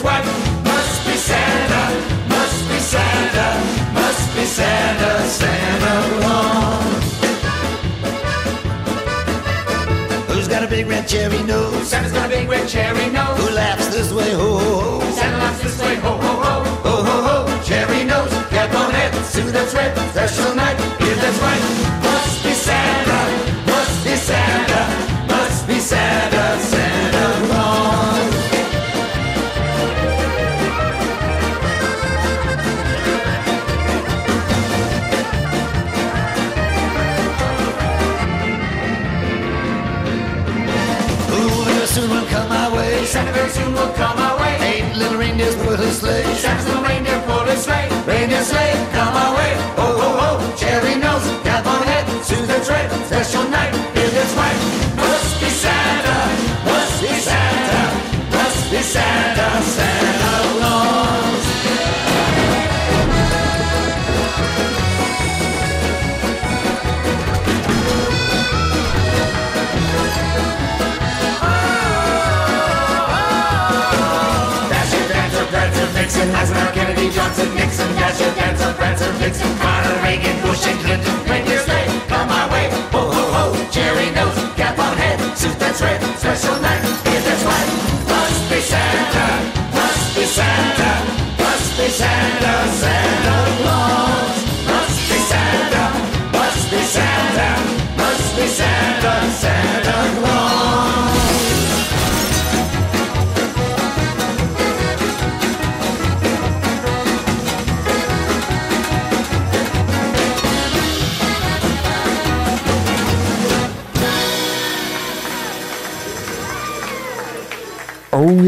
Must 0.09 1.07
be 1.07 1.17
Santa, 1.17 1.83
must 2.29 2.69
be 2.69 2.79
Santa, 2.79 3.49
must 3.93 4.35
be 4.35 4.45
Santa, 4.45 5.21
Santa. 5.29 5.95
Who's 10.33 10.49
got 10.49 10.63
a 10.65 10.67
big 10.67 10.87
red 10.87 11.07
cherry 11.07 11.43
nose? 11.43 11.87
Santa's 11.87 12.13
got 12.13 12.27
a 12.27 12.29
big 12.29 12.49
red 12.49 12.67
cherry 12.67 13.11
nose. 13.11 13.37
Who 13.39 13.51
laughs 13.55 13.89
this 13.89 14.11
way? 14.11 14.33
Ho 14.33 14.59
ho 14.59 14.81
ho. 14.81 15.13
Santa 15.13 15.37
laughs 15.37 15.63
this 15.63 15.79
way, 15.83 15.97
ho 15.97 16.13
ho 16.17 16.33
ho, 16.43 16.65
ho 16.89 17.03
ho 17.03 17.17
ho. 17.29 17.63
Cherry 17.63 18.05
nose, 18.05 18.33
cap 18.49 18.75
on 18.75 18.91
head, 18.91 19.15
suit 19.27 19.53
that's 19.53 19.75
red. 19.75 19.95
Special 20.13 20.55
night, 20.55 20.78
Vixen, 76.19 76.35
Eisenhower, 76.35 76.73
Kennedy, 76.73 77.11
Johnson, 77.11 77.55
Nixon, 77.55 77.95
Dasher, 77.95 78.35
Dancer, 78.35 78.75
Prancer, 78.75 79.13
Vixen, 79.23 79.57
Carter, 79.59 79.95
Reagan, 80.03 80.35
Bush, 80.43 80.67
and 80.67 80.79
Clinton, 80.81 81.15
reindeer 81.31 81.61
sleigh, 81.61 81.87
come 82.09 82.29
our 82.29 82.51
way, 82.51 82.67
ho 82.91 83.07
ho 83.07 83.25
ho, 83.35 83.71
cherry 83.71 84.11
nose, 84.11 84.35
cap 84.57 84.77
on 84.81 84.97
head, 84.97 85.19
suit 85.39 85.57
that's 85.61 85.81
red, 85.81 86.03
special 86.19 86.59
night, 86.61 86.83
beard 87.07 87.23
that's 87.23 87.45
white, 87.47 87.71
must 88.11 88.51
be 88.51 88.59
Santa, 88.59 89.27
must 89.71 90.17
be 90.17 90.25
Santa, 90.27 90.91
must 91.39 91.71
be 91.79 91.87
Santa, 91.87 92.55
Santa 92.83 93.37
Claus, 93.63 94.39
must 94.67 94.99
be 95.07 95.19
Santa, 95.31 95.85
must 96.35 96.65
be 96.73 96.83
Santa, 96.83 97.49
must 97.95 98.37
be 98.37 98.47
Santa, 98.59 99.15
Santa 99.39 99.97
Claus. 100.19 100.38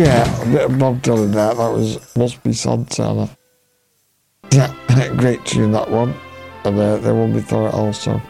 Yeah, 0.01 0.43
a 0.43 0.47
bit 0.47 0.71
of 0.71 0.79
Bob 0.79 1.03
Dylan 1.03 1.33
there. 1.33 1.55
That 1.55 1.73
was 1.73 2.17
Must 2.17 2.43
Be 2.43 2.55
Santana. 2.55 3.29
Yeah, 4.51 4.73
great 5.17 5.45
tune 5.45 5.73
that 5.73 5.91
one. 5.91 6.15
And 6.65 6.79
uh, 6.79 6.97
there 6.99 7.15
will 7.15 7.29
be 7.29 7.41
Thor 7.41 7.71
also. 7.71 8.21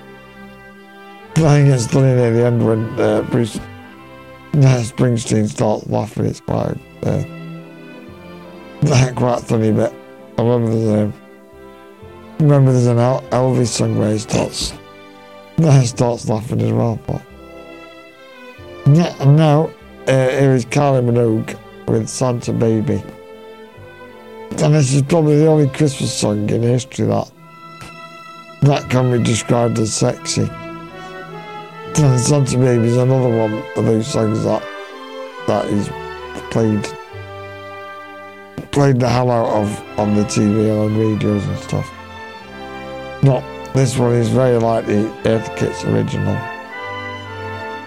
I 1.37 1.63
think 1.63 1.69
it's 1.69 1.87
funny 1.87 2.15
near 2.15 2.33
the 2.33 2.45
end 2.45 2.67
when 2.67 3.01
uh, 3.01 3.23
Bruce 3.23 3.57
uh, 3.57 4.83
Springsteen 4.83 5.49
starts 5.49 5.87
laughing. 5.87 6.27
It's 6.27 6.41
quite 6.41 6.77
uh, 7.05 7.23
quite 9.15 9.41
funny 9.41 9.71
bit. 9.73 9.95
I 10.39 10.43
remember 10.43 10.71
there's 10.71 10.89
a 10.89 11.13
remember 12.41 12.73
there's 12.73 12.87
an 12.87 12.99
El- 12.99 13.23
Elvis 13.31 13.69
song 13.69 13.97
where 13.97 14.13
he 14.13 14.19
starts 14.19 14.73
uh, 15.63 15.83
starts 15.83 16.29
laughing 16.29 16.61
as 16.63 16.73
well. 16.73 16.99
But 17.07 17.23
yeah, 18.87 19.15
now 19.25 19.71
Uh, 20.09 20.31
here 20.31 20.55
is 20.55 20.65
Kylie 20.65 21.05
Minogue 21.05 21.59
with 21.87 22.09
Santa 22.09 22.55
Baby. 22.55 23.03
And 24.63 24.75
this 24.75 24.95
is 24.95 25.03
probably 25.03 25.37
the 25.37 25.47
only 25.47 25.69
Christmas 25.69 26.13
song 26.13 26.49
in 26.49 26.63
history 26.63 27.07
that 27.07 27.31
that 28.63 28.89
can 28.89 29.13
be 29.13 29.23
described 29.23 29.79
as 29.79 29.95
sexy. 29.95 30.49
And 31.97 32.19
Santa 32.19 32.57
Baby 32.57 32.89
is 32.89 32.97
another 32.97 33.29
one 33.29 33.63
of 33.77 33.85
those 33.85 34.07
songs 34.07 34.43
that 34.45 34.63
that 35.47 35.67
is 35.67 35.91
played 36.51 36.83
played 38.73 39.01
the 39.01 39.09
hell 39.09 39.31
out 39.31 39.49
of 39.49 39.99
on 39.99 40.15
the 40.15 40.23
TV 40.23 40.71
and 40.71 40.81
on 40.81 40.99
radios 40.99 41.45
and 41.45 41.59
stuff. 41.59 41.89
Not 43.23 43.45
this 43.75 43.99
one 43.99 44.15
is 44.15 44.31
very 44.31 44.57
like 44.57 44.87
the 44.87 45.13
Eartha 45.25 45.57
Kitt's 45.59 45.85
original. 45.85 46.37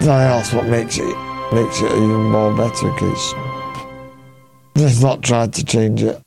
Else 0.00 0.52
what 0.52 0.66
makes 0.66 0.98
it 0.98 1.33
makes 1.54 1.80
it 1.80 1.92
even 1.92 2.30
more 2.30 2.52
better 2.54 2.90
because 2.90 3.34
they've 4.74 5.02
not 5.02 5.22
tried 5.22 5.52
to 5.52 5.64
change 5.64 6.02
it, 6.02 6.20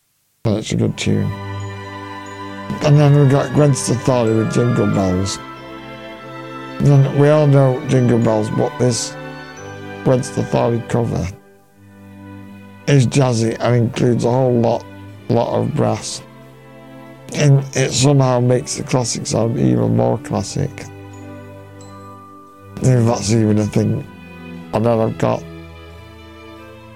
and 0.46 0.58
it's 0.58 0.72
a 0.72 0.76
good 0.78 0.98
tune. 0.98 1.30
And 2.84 2.98
then 2.98 3.14
we've 3.20 3.30
got 3.30 3.54
Gwen 3.54 3.74
Stefani 3.74 4.34
with 4.36 4.54
Jingle 4.54 4.88
Bells. 4.88 5.38
And 6.80 7.20
we 7.20 7.28
all 7.30 7.48
know 7.48 7.86
Jingle 7.88 8.20
Bells, 8.20 8.50
but 8.52 8.78
this 8.80 9.12
Gwen 10.04 10.24
Stefani 10.24 10.82
cover 10.88 11.28
is 12.88 13.06
jazzy 13.08 13.58
and 13.60 13.76
includes 13.76 14.24
a 14.24 14.32
whole 14.32 14.60
lot, 14.60 14.86
lot 15.28 15.60
of 15.60 15.74
brass. 15.76 16.22
And 17.34 17.60
it 17.76 17.92
somehow 17.92 18.40
makes 18.40 18.78
the 18.78 18.84
classic 18.84 19.28
sound 19.28 19.60
even 19.60 19.98
more 19.98 20.18
classic. 20.20 20.72
If 22.78 23.06
that's 23.06 23.32
even 23.34 23.60
a 23.60 23.66
thing. 23.66 24.06
And 24.78 24.86
then 24.86 25.00
I've 25.00 25.18
got 25.18 25.44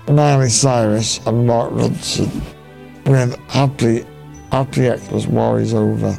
Miley 0.07 0.49
Cyrus 0.49 1.19
and 1.25 1.47
Mark 1.47 1.71
Ronson 1.71 2.29
with 3.07 3.35
Happy, 3.49 4.05
Happy 4.51 4.95
Xmas 4.95 5.25
War 5.25 5.59
is 5.59 5.73
Over. 5.73 6.15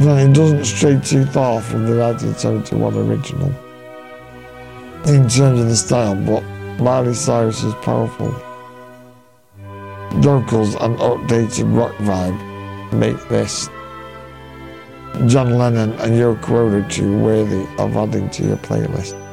Then 0.00 0.30
it 0.30 0.34
doesn't 0.34 0.64
stray 0.64 0.98
too 1.00 1.26
far 1.26 1.60
from 1.60 1.84
the 1.84 1.98
1971 1.98 2.96
original 2.96 3.48
in 5.04 5.28
terms 5.28 5.60
of 5.60 5.68
the 5.68 5.76
style, 5.76 6.14
but 6.14 6.40
Miley 6.82 7.12
Cyrus 7.12 7.62
is 7.62 7.74
powerful. 7.82 8.30
Vocals 10.22 10.76
and 10.76 10.96
updated 10.96 11.76
rock 11.76 11.94
vibe 11.96 12.92
make 12.94 13.22
this 13.28 13.68
John 15.26 15.58
Lennon 15.58 15.92
and 15.92 16.14
Yoko 16.14 16.52
Ono 16.52 16.88
tune 16.88 17.22
worthy 17.22 17.66
of 17.76 17.94
adding 17.98 18.30
to 18.30 18.44
your 18.44 18.56
playlist. 18.56 19.25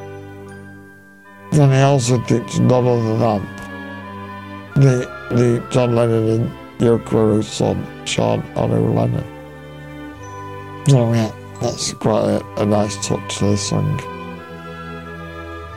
Then 1.54 1.70
he 1.70 1.78
also 1.82 2.18
none 2.18 2.88
other 2.88 3.18
than 3.20 3.54
the, 4.74 5.08
the 5.30 5.64
John 5.70 5.96
Lennon 5.96 6.52
and 6.80 6.82
Ono's 6.82 7.48
son, 7.48 7.86
Sean 8.06 8.44
Ono 8.56 8.92
Lennon. 8.92 9.24
So 10.90 11.14
yeah, 11.14 11.32
that's 11.62 11.94
quite 11.94 12.24
a, 12.24 12.62
a 12.62 12.66
nice 12.66 12.96
touch 13.06 13.38
to 13.38 13.46
this 13.46 13.70
song. 13.70 14.00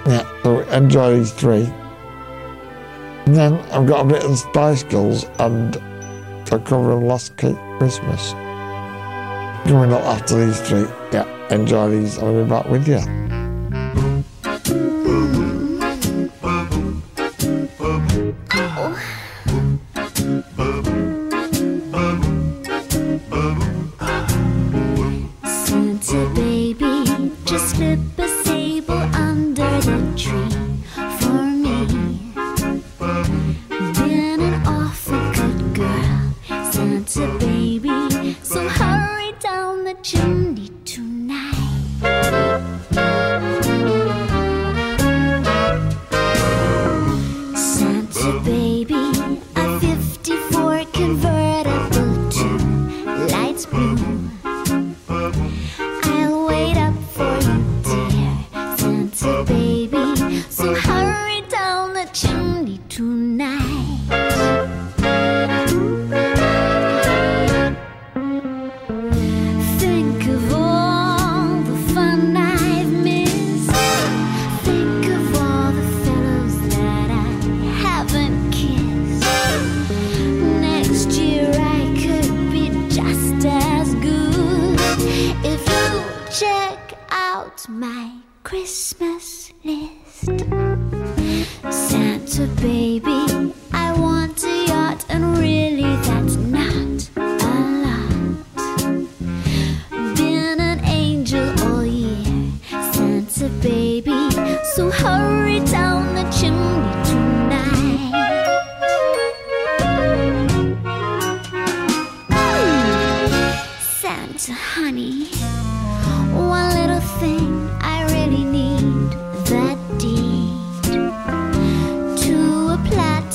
Yeah, 0.07 0.27
so 0.43 0.61
enjoy 0.71 1.19
these 1.19 1.33
three. 1.33 1.71
And 3.27 3.37
then 3.37 3.55
I've 3.71 3.87
got 3.87 4.07
a 4.07 4.09
bit 4.09 4.25
of 4.25 4.31
the 4.31 4.37
Spice 4.37 4.83
Girls 4.83 5.25
and 5.39 5.77
a 5.77 6.59
cover 6.59 6.93
of 6.93 7.03
Last 7.03 7.37
Cake 7.37 7.59
Christmas. 7.77 8.33
Coming 9.69 9.93
up 9.93 10.03
after 10.05 10.47
these 10.47 10.61
three. 10.63 10.87
Yeah, 11.13 11.27
enjoy 11.51 11.91
these. 11.91 12.19
I'll 12.19 12.43
be 12.43 12.49
back 12.49 12.67
with 12.71 12.89
you. 12.89 13.46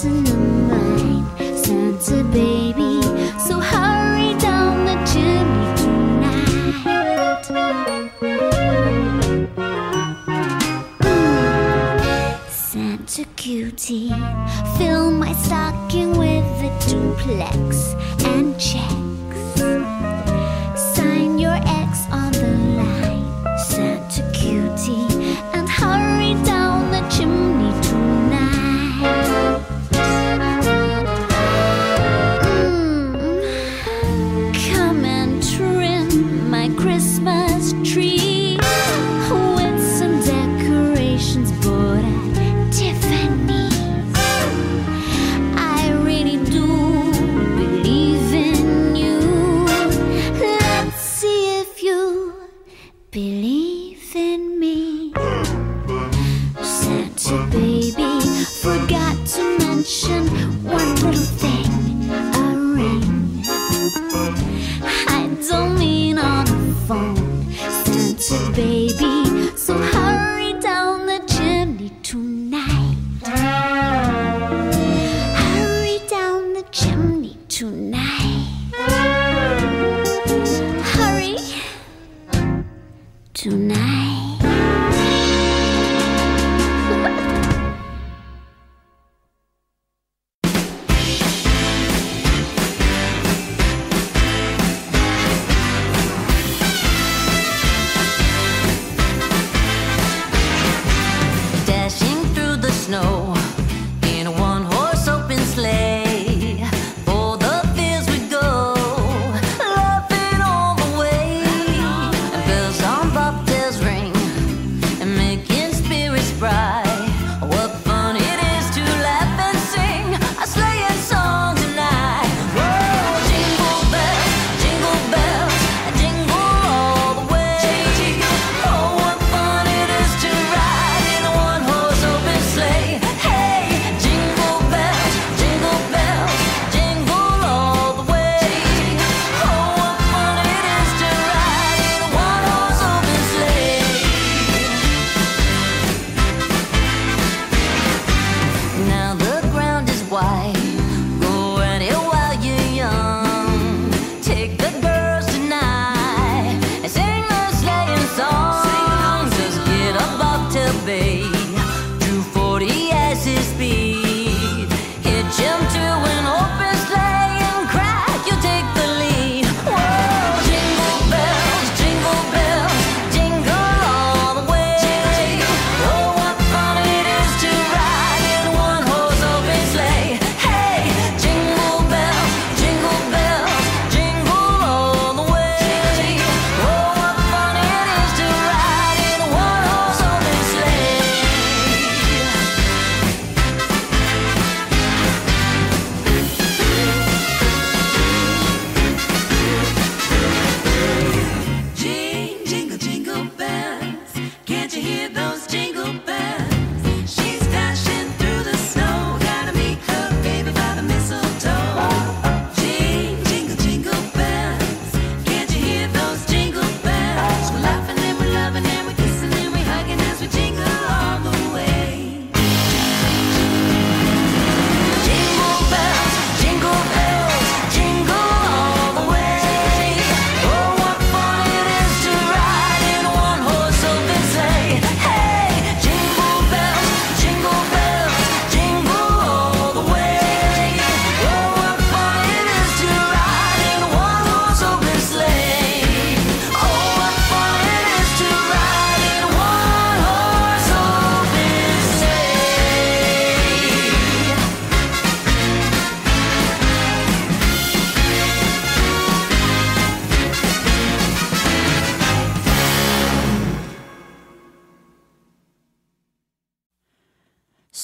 Santa 0.02 0.34
baby. 2.34 3.02
So 3.38 3.60
hurry 3.60 4.34
down 4.39 4.86
the 4.86 4.95
chimney 5.06 5.76
tonight. 5.78 7.45
Santa 12.49 13.26
cutie, 13.36 14.12
fill 14.80 15.12
my 15.12 15.34
stocking 15.34 16.18
with 16.18 16.64
a 16.64 16.72
duplex. 16.89 17.93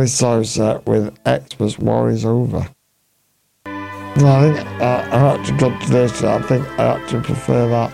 Was 0.00 0.14
Cyrus 0.14 0.54
there 0.54 0.80
with 0.86 1.14
Xmas 1.28 1.78
War 1.78 2.08
is 2.08 2.24
Over. 2.24 2.66
I 3.66 4.14
think 4.16 4.66
uh, 4.80 5.06
I 5.12 5.34
actually 5.34 5.58
got 5.58 5.82
to 5.82 5.90
this, 5.90 6.22
I 6.22 6.40
think 6.40 6.66
I 6.80 6.96
actually 6.96 7.20
prefer 7.20 7.68
that 7.68 7.92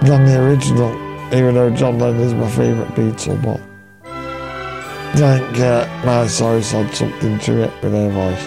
than 0.00 0.24
the 0.24 0.42
original, 0.42 0.94
even 1.34 1.56
though 1.56 1.68
John 1.68 1.98
Lennon 1.98 2.22
is 2.22 2.32
my 2.32 2.48
favourite 2.48 2.90
Beatle, 2.94 3.42
but 3.42 3.60
I 4.06 5.38
think 5.40 5.60
uh, 5.60 5.86
Miley 6.06 6.28
Cyrus 6.30 6.72
had 6.72 6.94
something 6.94 7.38
to 7.38 7.64
it 7.64 7.82
with 7.82 7.92
her 7.92 8.08
voice. 8.08 8.46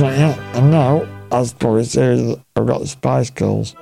But 0.00 0.16
yeah, 0.16 0.56
and 0.56 0.70
now, 0.70 1.04
as 1.32 1.52
promised, 1.52 1.90
series, 1.94 2.36
I've 2.54 2.66
got 2.68 2.78
the 2.78 2.86
Spice 2.86 3.30
Girls 3.30 3.74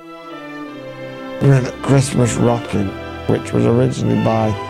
with 1.43 1.71
Christmas 1.83 2.33
Wrappin', 2.33 2.87
which 3.27 3.53
was 3.53 3.67
originally 3.67 4.23
by 4.23 4.64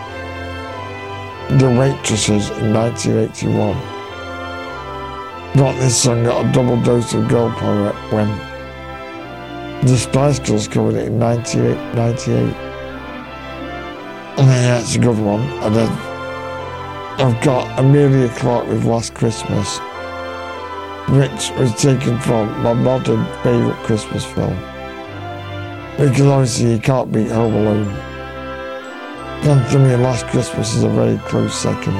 the 1.50 1.70
Waitresses 1.70 2.50
in 2.58 2.74
1981. 2.74 3.96
But 5.54 5.78
this 5.78 6.02
song 6.02 6.24
got 6.24 6.44
a 6.44 6.52
double 6.52 6.82
dose 6.82 7.14
of 7.14 7.28
girl 7.28 7.50
power 7.50 7.92
when 8.10 8.28
the 9.86 9.96
Spice 9.96 10.40
Girls 10.40 10.66
covered 10.66 10.96
it 10.96 11.06
in 11.06 11.20
1998. 11.20 12.54
And 14.38 14.48
then 14.48 14.64
yeah, 14.64 14.80
it's 14.80 14.96
a 14.96 14.98
good 14.98 15.18
one. 15.18 15.40
And 15.40 15.74
then 15.74 15.88
I've 17.18 17.42
got 17.42 17.78
Emilia 17.78 18.28
Clarke 18.30 18.66
with 18.66 18.84
Last 18.84 19.14
Christmas, 19.14 19.78
which 21.08 21.50
was 21.58 21.72
taken 21.80 22.18
from 22.20 22.60
my 22.60 22.74
modern 22.74 23.24
favourite 23.42 23.82
Christmas 23.84 24.24
film. 24.24 24.58
Because 25.96 26.20
obviously 26.22 26.72
you 26.72 26.80
can't 26.80 27.12
beat 27.12 27.30
Home 27.30 27.54
Alone. 27.54 28.15
And 29.48 29.64
to 29.70 29.78
me, 29.78 29.94
Last 29.94 30.26
Christmas 30.26 30.74
is 30.74 30.82
a 30.82 30.88
very 30.88 31.18
close 31.18 31.54
second. 31.54 31.94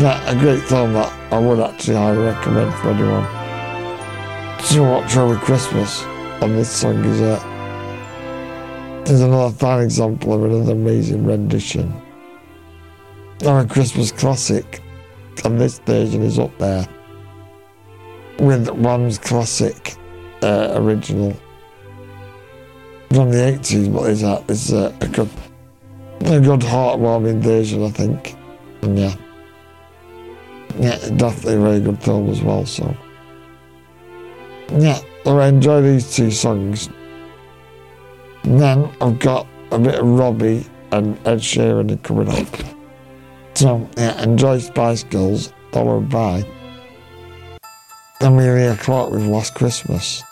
Yeah, 0.00 0.22
a 0.30 0.38
great 0.38 0.62
film 0.62 0.92
that 0.92 1.12
I 1.32 1.38
would 1.40 1.58
actually 1.58 1.96
highly 1.96 2.18
recommend 2.18 2.72
for 2.74 2.90
anyone 2.90 3.24
to 4.68 4.82
watch 4.82 5.16
over 5.16 5.34
Christmas. 5.34 6.04
And 6.40 6.56
this 6.56 6.70
song 6.70 7.04
is 7.04 7.20
a, 7.20 7.40
There's 9.04 9.20
another 9.20 9.52
fine 9.52 9.82
example 9.82 10.32
of 10.32 10.44
another 10.44 10.74
amazing 10.74 11.24
rendition. 11.26 11.92
Or 13.44 13.58
a 13.58 13.66
Christmas 13.66 14.12
classic. 14.12 14.80
And 15.44 15.60
this 15.60 15.80
version 15.80 16.22
is 16.22 16.38
up 16.38 16.56
there 16.58 16.86
with 18.38 18.68
Wham's 18.68 19.18
classic 19.18 19.96
uh, 20.40 20.74
original 20.74 21.36
from 23.10 23.30
the 23.30 23.38
80s, 23.38 23.92
but 23.92 24.10
is 24.10 24.20
that 24.20 24.48
is 24.48 24.72
a 24.72 24.92
good, 25.12 25.28
a 26.20 26.40
good 26.40 26.60
heartwarming 26.60 27.40
occasion, 27.40 27.84
I 27.84 27.90
think. 27.90 28.36
And 28.82 28.98
yeah. 28.98 29.14
Yeah, 30.78 30.96
definitely 31.16 31.54
a 31.54 31.60
very 31.60 31.80
good 31.80 32.02
film 32.02 32.28
as 32.30 32.42
well, 32.42 32.64
so. 32.66 32.96
Yeah, 34.70 35.00
I 35.26 35.48
enjoy 35.48 35.82
these 35.82 36.14
two 36.14 36.30
songs. 36.30 36.88
And 38.44 38.60
then 38.60 38.90
I've 39.00 39.18
got 39.18 39.46
a 39.72 39.78
bit 39.78 39.96
of 39.96 40.06
Robbie 40.06 40.64
and 40.92 41.18
Ed 41.26 41.38
Sheeran 41.38 42.02
coming 42.02 42.28
up. 42.28 42.48
So, 43.54 43.88
yeah, 43.96 44.22
enjoy 44.22 44.58
Spice 44.58 45.02
Girls, 45.04 45.52
followed 45.72 46.08
by 46.08 46.44
Emilia 48.20 48.76
Clarke 48.76 49.10
with 49.10 49.26
Last 49.26 49.54
Christmas. 49.54 50.22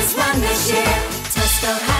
is 0.00 0.14
one 0.14 0.40
this 0.40 0.72
year. 0.72 0.94
Tesco 1.34 1.99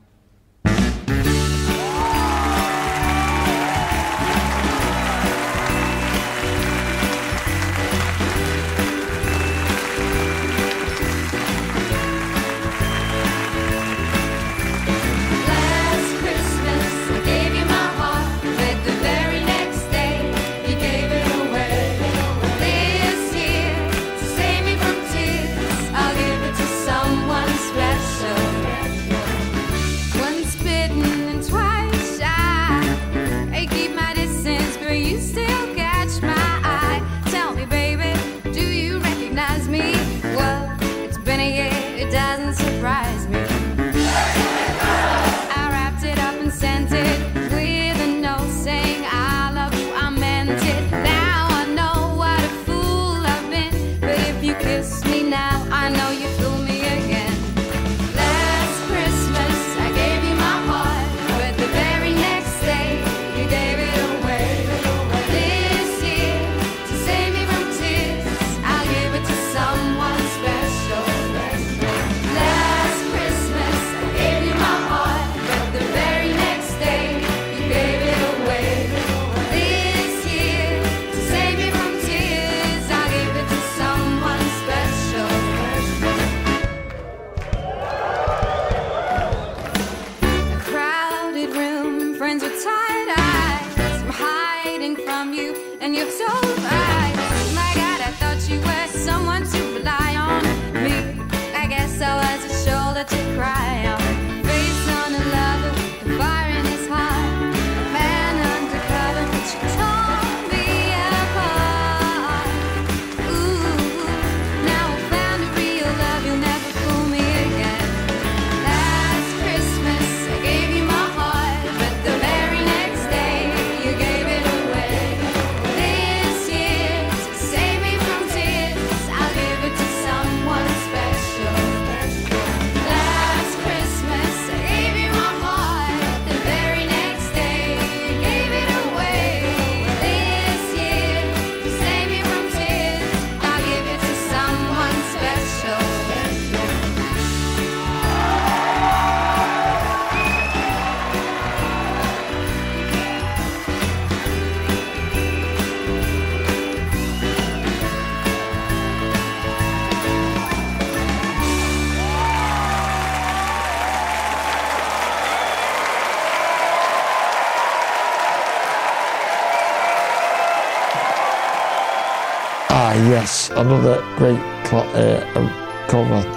Another 173.71 174.01
great 174.17 174.39
cl- 174.67 174.89
uh, 174.95 175.39
um, 175.39 175.49
cover. 175.87 176.27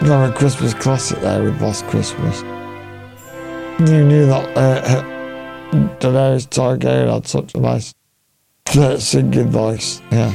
Another 0.00 0.32
Christmas 0.32 0.72
classic 0.74 1.18
there 1.20 1.42
with 1.42 1.60
Last 1.60 1.84
Christmas. 1.86 2.42
You 3.80 4.04
knew 4.04 4.26
that 4.26 4.56
uh, 4.56 5.02
Daenerys 5.98 6.46
Targaryen 6.48 7.12
had 7.12 7.26
such 7.26 7.54
a 7.54 7.60
nice 7.60 7.94
uh, 8.76 8.96
singing 8.98 9.50
voice, 9.50 10.00
yeah. 10.12 10.32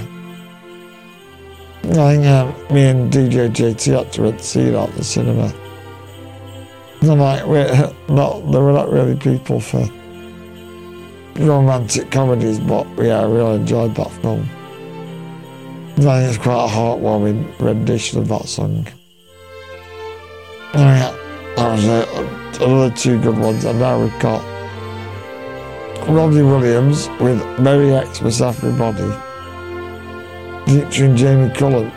I 1.86 2.16
think 2.16 2.26
um, 2.26 2.74
me 2.74 2.86
and 2.86 3.12
DJ 3.12 3.50
JT 3.50 3.98
had 3.98 4.12
to 4.12 4.44
see 4.44 4.70
that 4.70 4.90
at 4.90 4.96
the 4.96 5.04
cinema. 5.04 5.54
I'm 7.04 7.20
like, 7.20 7.46
we're 7.46 7.68
not, 8.10 8.52
they 8.52 8.60
were 8.60 8.74
not 8.74 8.92
really 8.92 9.16
people 9.16 9.62
for 9.62 9.90
romantic 11.36 12.12
comedies, 12.12 12.60
but 12.60 12.86
yeah, 12.98 13.22
I 13.22 13.24
really 13.24 13.56
enjoyed 13.56 13.96
that 13.96 14.12
film. 14.22 14.50
I 15.98 16.24
it's 16.24 16.38
quite 16.38 16.66
a 16.66 16.68
heartwarming 16.68 17.60
rendition 17.60 18.20
of 18.20 18.28
that 18.28 18.48
song. 18.48 18.88
Oh 20.74 21.14
that 21.56 21.72
was 21.72 21.86
it. 21.86 22.62
Another 22.62 22.96
two 22.96 23.22
good 23.22 23.38
ones, 23.38 23.64
and 23.64 23.80
now 23.80 24.02
we've 24.02 24.20
got 24.20 24.42
Robbie 26.08 26.42
Williams 26.42 27.10
with 27.20 27.40
Merry 27.60 27.92
Xmas 28.06 28.42
Everybody, 28.42 29.08
featuring 30.66 31.16
Jamie 31.16 31.54
Cullum, 31.54 31.92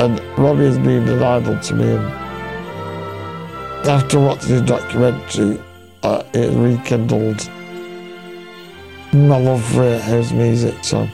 and 0.00 0.20
Robbie 0.38 0.64
has 0.64 0.78
been 0.78 1.06
an 1.06 1.22
idol 1.22 1.60
to 1.60 1.74
me. 1.74 1.90
And 1.90 3.86
after 3.88 4.18
watching 4.18 4.50
his 4.50 4.62
documentary, 4.62 5.60
uh, 6.02 6.22
it 6.32 6.50
rekindled 6.54 7.48
my 9.12 9.38
love 9.38 9.62
for 9.64 9.98
his 9.98 10.32
music. 10.32 10.82
So 10.82 11.06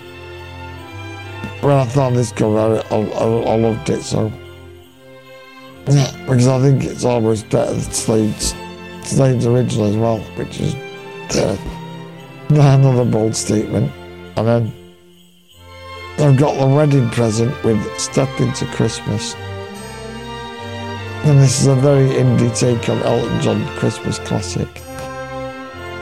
when 1.64 1.76
I 1.76 1.86
found 1.86 2.14
this 2.14 2.30
cover, 2.30 2.58
I, 2.58 2.94
I, 2.94 2.98
I 2.98 3.56
loved 3.56 3.88
it. 3.88 4.02
So 4.02 4.30
yeah, 5.88 6.10
because 6.26 6.46
I 6.46 6.60
think 6.60 6.84
it's 6.84 7.04
almost 7.04 7.48
better 7.48 7.72
than 7.72 7.80
Slade's 7.80 8.54
Slade's 9.02 9.46
original 9.46 9.86
as 9.86 9.96
well, 9.96 10.18
which 10.36 10.60
is 10.60 10.74
uh, 11.36 11.56
another 12.50 13.04
bold 13.04 13.34
statement. 13.34 13.90
And 14.36 14.46
then 14.46 14.72
I've 16.18 16.38
got 16.38 16.58
the 16.58 16.66
wedding 16.66 17.08
present 17.10 17.50
with 17.64 17.80
Step 17.98 18.28
Into 18.40 18.66
Christmas. 18.66 19.34
And 21.24 21.38
this 21.40 21.62
is 21.62 21.66
a 21.66 21.74
very 21.76 22.08
indie 22.08 22.54
take 22.58 22.90
on 22.90 22.98
Elton 23.02 23.40
John 23.40 23.66
Christmas 23.78 24.18
classic. 24.18 24.68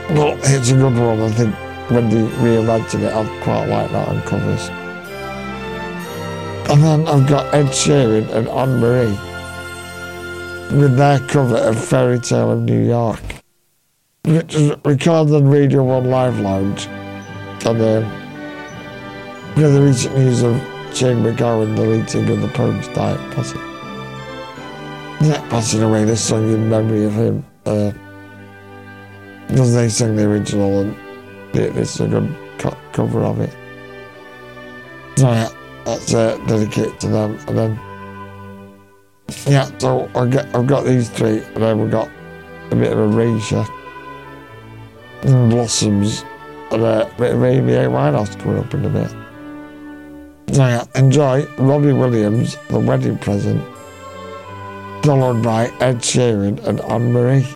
But 0.09 0.37
it's 0.43 0.71
a 0.71 0.75
good 0.75 0.97
one, 0.97 1.21
I 1.21 1.31
think 1.31 1.55
when 1.89 2.09
they 2.09 2.21
reimagined 2.39 3.03
it, 3.03 3.13
I 3.13 3.43
quite 3.43 3.67
like 3.67 3.91
that 3.91 4.07
on 4.09 4.21
covers. 4.23 4.69
And 6.73 6.83
then 6.83 7.07
I've 7.07 7.27
got 7.27 7.53
Ed 7.53 7.67
Sheeran 7.67 8.27
and 8.31 8.47
Anne 8.47 8.79
Marie 8.79 9.15
with 10.75 10.97
their 10.97 11.19
cover 11.19 11.57
of 11.57 11.79
Fairy 11.79 12.17
Tale 12.17 12.49
of 12.49 12.63
New 12.63 12.83
York, 12.83 13.21
which 14.25 14.55
is 14.55 14.71
recorded 14.83 15.35
on 15.35 15.47
Radio 15.47 15.83
1 15.83 16.09
Live 16.09 16.39
Lounge. 16.39 16.87
And 17.67 17.79
um, 17.79 19.55
with 19.55 19.71
the 19.71 19.83
recent 19.83 20.17
news 20.17 20.41
of 20.41 20.55
Shane 20.95 21.17
MacGowan, 21.17 21.75
the 21.75 22.33
of 22.33 22.41
the 22.41 22.47
Pogues, 22.47 22.91
died, 22.95 23.19
passing, 23.33 23.61
yeah, 25.21 25.47
passing 25.51 25.83
away, 25.83 26.05
this 26.05 26.27
song 26.27 26.51
in 26.51 26.71
memory 26.71 27.05
of 27.05 27.13
him. 27.13 27.45
Uh, 27.67 27.91
because 29.47 29.75
they 29.75 29.89
sang 29.89 30.15
the 30.15 30.27
original 30.27 30.81
and 30.81 30.97
this 31.51 31.93
is 31.93 32.01
a 32.01 32.07
good 32.07 32.35
co- 32.57 32.75
cover 32.93 33.21
of 33.21 33.39
it. 33.41 33.55
So 35.17 35.29
yeah, 35.29 35.49
that's 35.85 36.13
uh, 36.13 36.37
dedicated 36.47 36.99
to 37.01 37.07
them. 37.07 37.37
And 37.47 37.57
then, 37.57 37.79
yeah, 39.45 39.69
so 39.77 40.09
I 40.15 40.27
get, 40.27 40.53
I've 40.55 40.67
got 40.67 40.85
these 40.85 41.09
three, 41.09 41.39
and 41.39 41.57
then 41.57 41.79
we've 41.79 41.91
got 41.91 42.09
a 42.71 42.75
bit 42.75 42.91
of 42.91 42.99
Erasure, 42.99 43.65
and 45.23 45.49
Blossoms, 45.49 46.23
and 46.71 46.83
a 46.83 47.11
bit 47.17 47.33
of 47.35 47.43
Amy 47.43 47.73
A. 47.73 47.85
Winehouse 47.85 48.39
coming 48.39 48.59
up 48.59 48.73
in 48.73 48.85
a 48.85 48.89
bit. 48.89 49.11
So 50.55 50.67
yeah, 50.67 50.85
enjoy 50.95 51.45
Robbie 51.57 51.93
Williams, 51.93 52.57
The 52.67 52.79
Wedding 52.79 53.17
Present, 53.17 53.63
followed 55.03 55.41
by 55.41 55.67
Ed 55.79 55.97
Sheeran 55.97 56.63
and 56.65 56.79
Anne 56.81 57.11
Marie. 57.11 57.47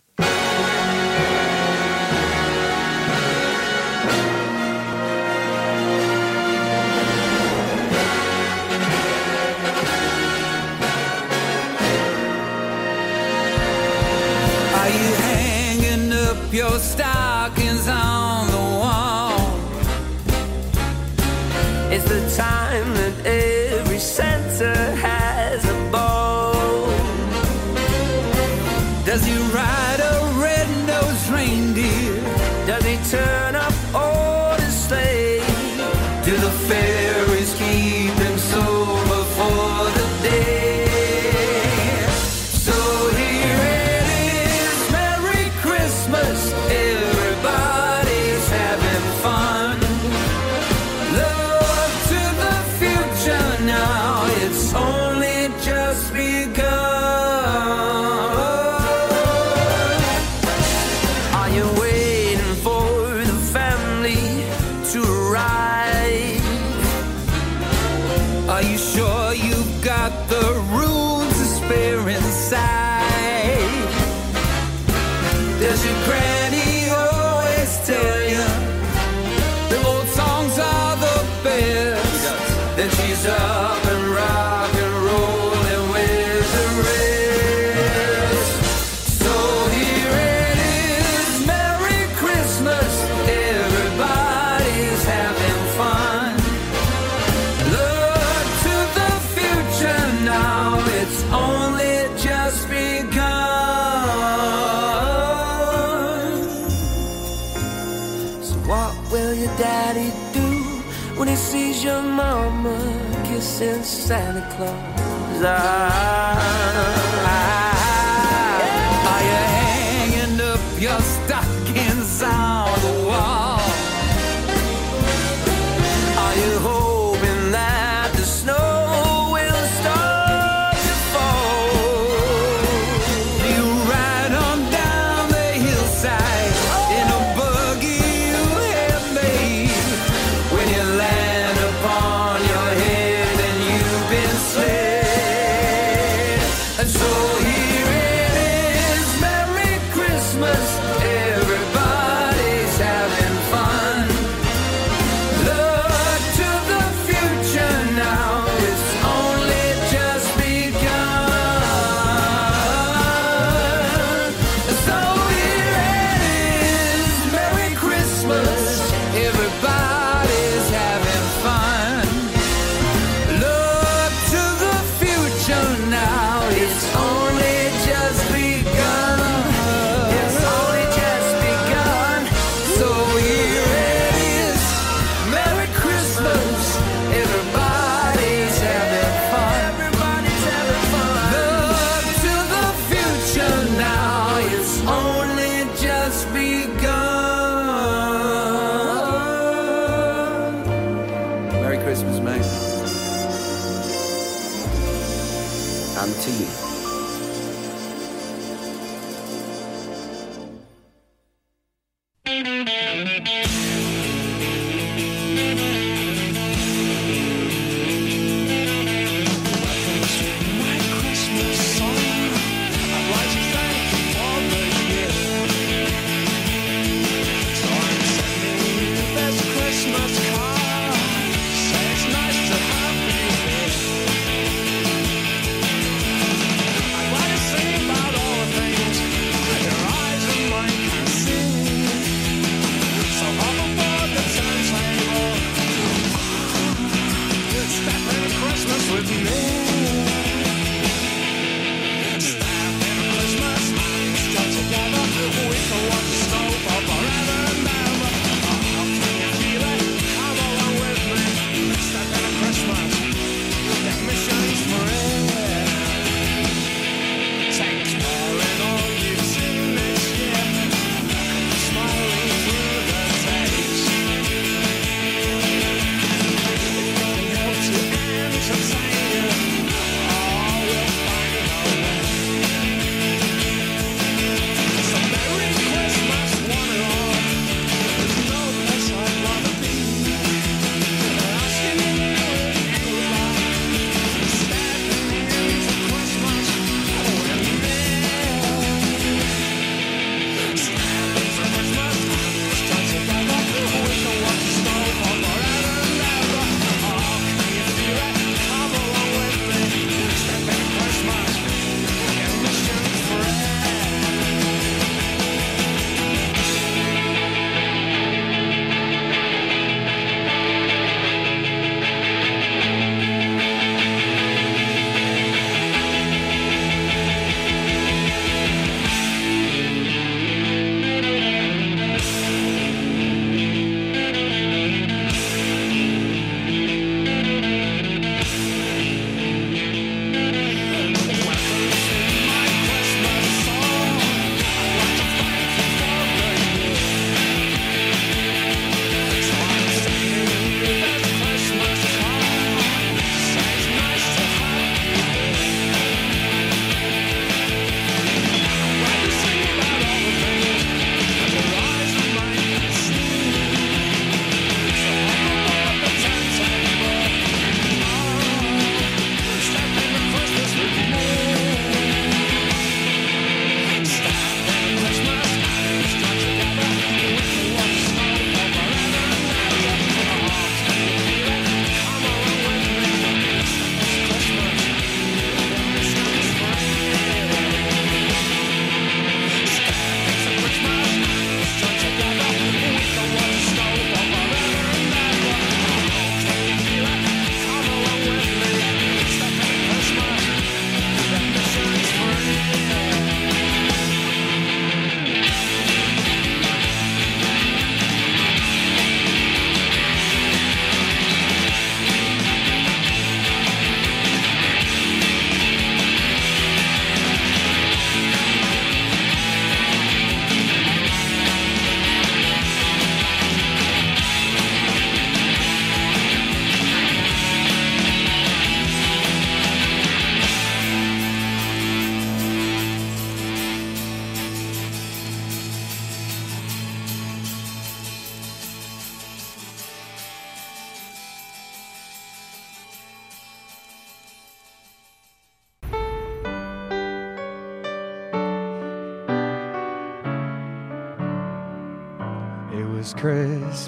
Santa 114.08 114.42
Claus? 114.56 115.44
Are 115.44 116.27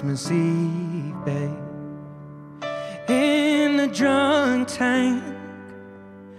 Christmas 0.00 0.30
Eve, 0.30 1.24
babe. 1.26 1.58
In 3.10 3.76
the 3.76 3.86
drunk 3.86 4.66
tank, 4.66 5.22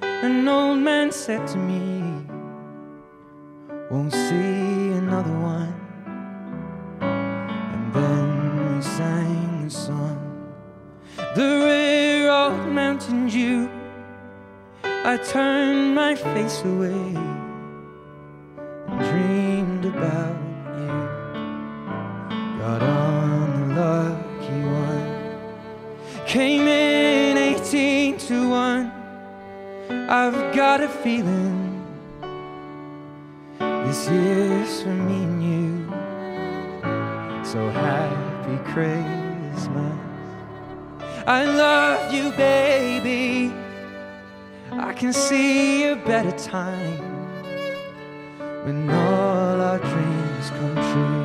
an 0.01 0.47
old 0.47 0.79
man 0.79 1.11
said 1.11 1.47
to 1.49 1.59
me, 1.59 2.25
Won't 3.91 4.13
see 4.13 4.93
another 4.97 5.37
one. 5.37 5.75
And 7.01 7.93
then 7.93 8.75
we 8.77 8.81
sang 8.81 9.65
a 9.67 9.69
song. 9.69 10.17
The 11.35 11.61
rare 11.63 12.31
old 12.31 12.67
mountain 12.67 13.27
dew. 13.27 13.69
I 14.83 15.17
turned 15.17 15.93
my 15.93 16.15
face 16.15 16.63
away 16.65 17.40
I've 30.13 30.53
got 30.53 30.81
a 30.81 30.89
feeling 30.89 31.87
this 33.59 34.09
year's 34.09 34.81
for 34.81 34.89
me 34.89 35.23
and 35.23 35.41
you. 35.41 35.87
So 37.45 37.69
happy 37.69 38.57
Christmas. 38.73 39.99
I 41.25 41.45
love 41.45 42.13
you, 42.13 42.31
baby. 42.31 43.53
I 44.73 44.91
can 44.91 45.13
see 45.13 45.85
a 45.85 45.95
better 45.95 46.37
time 46.37 46.99
when 48.65 48.89
all 48.89 49.61
our 49.61 49.79
dreams 49.79 50.49
come 50.49 50.75
true. 50.91 51.20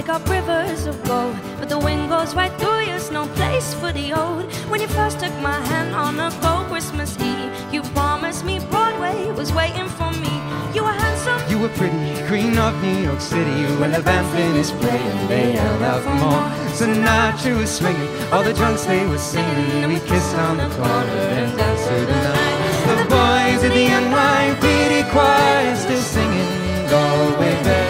They 0.00 0.06
got 0.06 0.26
rivers 0.30 0.86
of 0.86 0.96
gold. 1.04 1.36
But 1.58 1.68
the 1.68 1.78
wind 1.78 2.08
goes 2.08 2.34
right 2.34 2.52
through 2.58 2.80
you, 2.80 2.86
there's 2.86 3.10
no 3.10 3.26
place 3.38 3.74
for 3.74 3.92
the 3.92 4.14
old. 4.14 4.44
When 4.70 4.80
you 4.80 4.88
first 4.88 5.20
took 5.20 5.34
my 5.40 5.58
hand 5.72 5.94
on 5.94 6.18
a 6.18 6.30
cold 6.40 6.68
Christmas 6.68 7.10
Eve, 7.20 7.52
you 7.70 7.82
promised 7.92 8.44
me 8.44 8.60
Broadway 8.70 9.30
was 9.32 9.52
waiting 9.52 9.88
for 9.98 10.10
me. 10.24 10.34
You 10.74 10.84
were 10.84 10.96
handsome, 11.04 11.40
You 11.50 11.58
were 11.58 11.74
pretty, 11.80 12.00
queen 12.28 12.56
of 12.56 12.72
New 12.82 12.98
York 13.08 13.20
City. 13.20 13.58
When 13.80 13.92
the 13.92 14.02
band 14.02 14.26
finished 14.34 14.74
playing, 14.80 15.28
they 15.28 15.52
held 15.52 15.82
out 15.82 16.00
for 16.02 16.16
more. 16.24 16.46
Sinatra 16.78 17.58
was 17.58 17.70
swinging, 17.70 18.10
all 18.32 18.42
the 18.42 18.54
drunks 18.54 18.86
they 18.86 19.06
were 19.06 19.18
singing. 19.18 19.82
And 19.82 19.92
we 19.92 20.00
kissed 20.00 20.34
on 20.36 20.56
the 20.56 20.68
corner 20.76 21.20
and 21.40 21.58
danced 21.58 21.86
through 21.88 22.06
the 22.06 22.18
night. 22.28 22.60
The 22.90 23.06
boys 23.16 23.60
at 23.68 23.72
the 23.78 23.86
NYPD 24.02 25.10
choir 25.12 25.76
still 25.76 26.00
singing 26.00 26.50
Galway 26.88 27.54
Bay. 27.64 27.89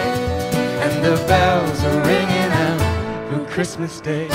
the 1.01 1.15
bells 1.27 1.83
are 1.83 2.01
ringing 2.05 2.51
out 2.65 3.29
for 3.29 3.51
Christmas 3.51 3.99
Day. 4.01 4.27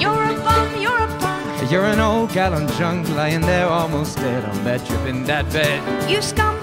you're 0.00 0.24
a 0.24 0.34
bum, 0.42 0.80
you're 0.80 0.96
a 0.96 1.06
bum. 1.20 1.68
You're 1.70 1.84
an 1.84 2.00
old 2.00 2.32
gal 2.32 2.54
on 2.54 2.66
junk, 2.78 3.08
lying 3.10 3.42
there 3.42 3.66
almost 3.66 4.16
dead 4.16 4.44
on 4.46 4.64
that 4.64 4.86
trip 4.86 5.06
in 5.06 5.24
that 5.24 5.52
bed. 5.52 6.10
You 6.10 6.22
maggot, 6.22 6.57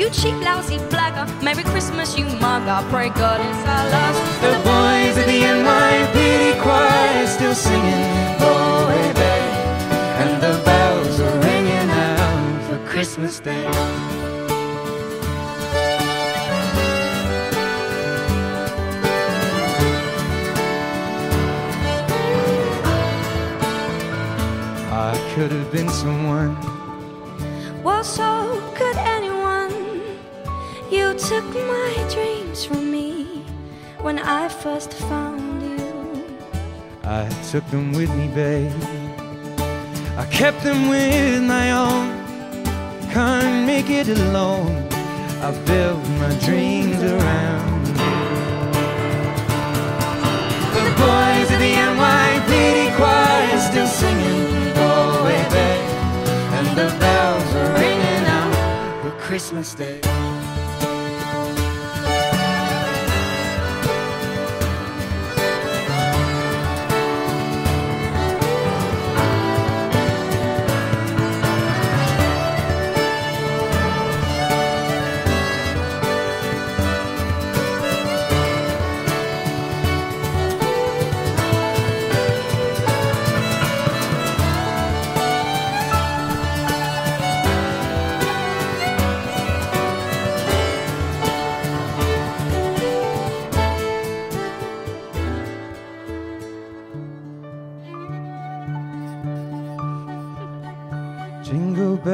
you 0.00 0.08
cheap, 0.10 0.34
lousy 0.40 0.78
blagger. 0.88 1.26
Merry 1.42 1.62
Christmas, 1.62 2.16
you 2.16 2.24
mug. 2.24 2.66
I 2.66 2.82
pray 2.90 3.10
God 3.10 3.38
it's 3.40 3.68
our 3.68 3.86
last. 3.94 4.20
The 4.40 4.52
boys 4.64 5.16
at 5.18 5.26
the 5.26 5.40
NYPD 5.42 6.62
choir 6.62 7.26
still 7.26 7.54
singing 7.54 8.02
Galway 8.40 9.12
Bay, 9.12 9.44
and 10.22 10.42
the 10.42 10.54
bells 10.64 11.20
are 11.20 11.38
ringing 11.40 11.90
out 11.90 12.62
for 12.66 12.78
Christmas 12.88 13.40
Day. 13.40 13.66
I 24.92 25.32
could 25.34 25.52
have 25.52 25.70
been 25.70 25.88
someone. 25.90 26.79
Took 31.30 31.54
my 31.54 32.08
dreams 32.12 32.64
from 32.64 32.90
me 32.90 33.44
when 34.00 34.18
I 34.18 34.48
first 34.48 34.92
found 34.94 35.62
you. 35.62 36.26
I 37.04 37.28
took 37.52 37.64
them 37.66 37.92
with 37.92 38.12
me, 38.16 38.26
babe. 38.34 38.72
I 40.18 40.26
kept 40.32 40.64
them 40.64 40.88
with 40.88 41.40
my 41.44 41.70
own. 41.70 42.08
Can't 43.12 43.64
make 43.64 43.90
it 43.90 44.08
alone. 44.08 44.74
I 45.46 45.52
built 45.66 46.04
my 46.18 46.34
dreams 46.46 47.00
around 47.00 47.86
you. 47.86 48.16
The 50.74 50.86
boys 51.04 51.48
of 51.54 51.60
the 51.64 51.74
NYPD 51.92 52.96
choir 52.96 53.58
still 53.70 53.86
singing 53.86 54.74
Galway 54.74 55.42
Bay, 55.54 55.80
and 56.56 56.66
the 56.76 56.88
bells 56.98 57.54
are 57.54 57.72
ringing 57.78 58.24
out 58.38 59.00
for 59.00 59.12
Christmas 59.22 59.74
Day. 59.74 60.00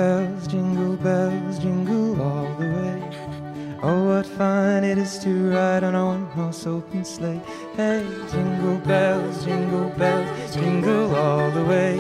Bells, 0.07 0.47
jingle 0.47 0.97
bells, 0.97 1.59
jingle 1.59 2.23
all 2.23 2.55
the 2.61 2.69
way. 2.77 2.97
Oh, 3.83 4.05
what 4.09 4.27
fun 4.39 4.85
it 4.85 4.99
is 4.99 5.19
to 5.25 5.31
ride 5.51 5.83
on 5.83 5.97
a 5.97 6.05
one-horse 6.15 6.65
open 6.65 7.05
sleigh. 7.05 7.41
Hey, 7.77 8.07
jingle 8.31 8.79
bells, 8.91 9.45
jingle 9.45 9.91
bells, 10.01 10.55
jingle 10.55 11.13
all 11.17 11.51
the 11.51 11.65
way. 11.65 11.95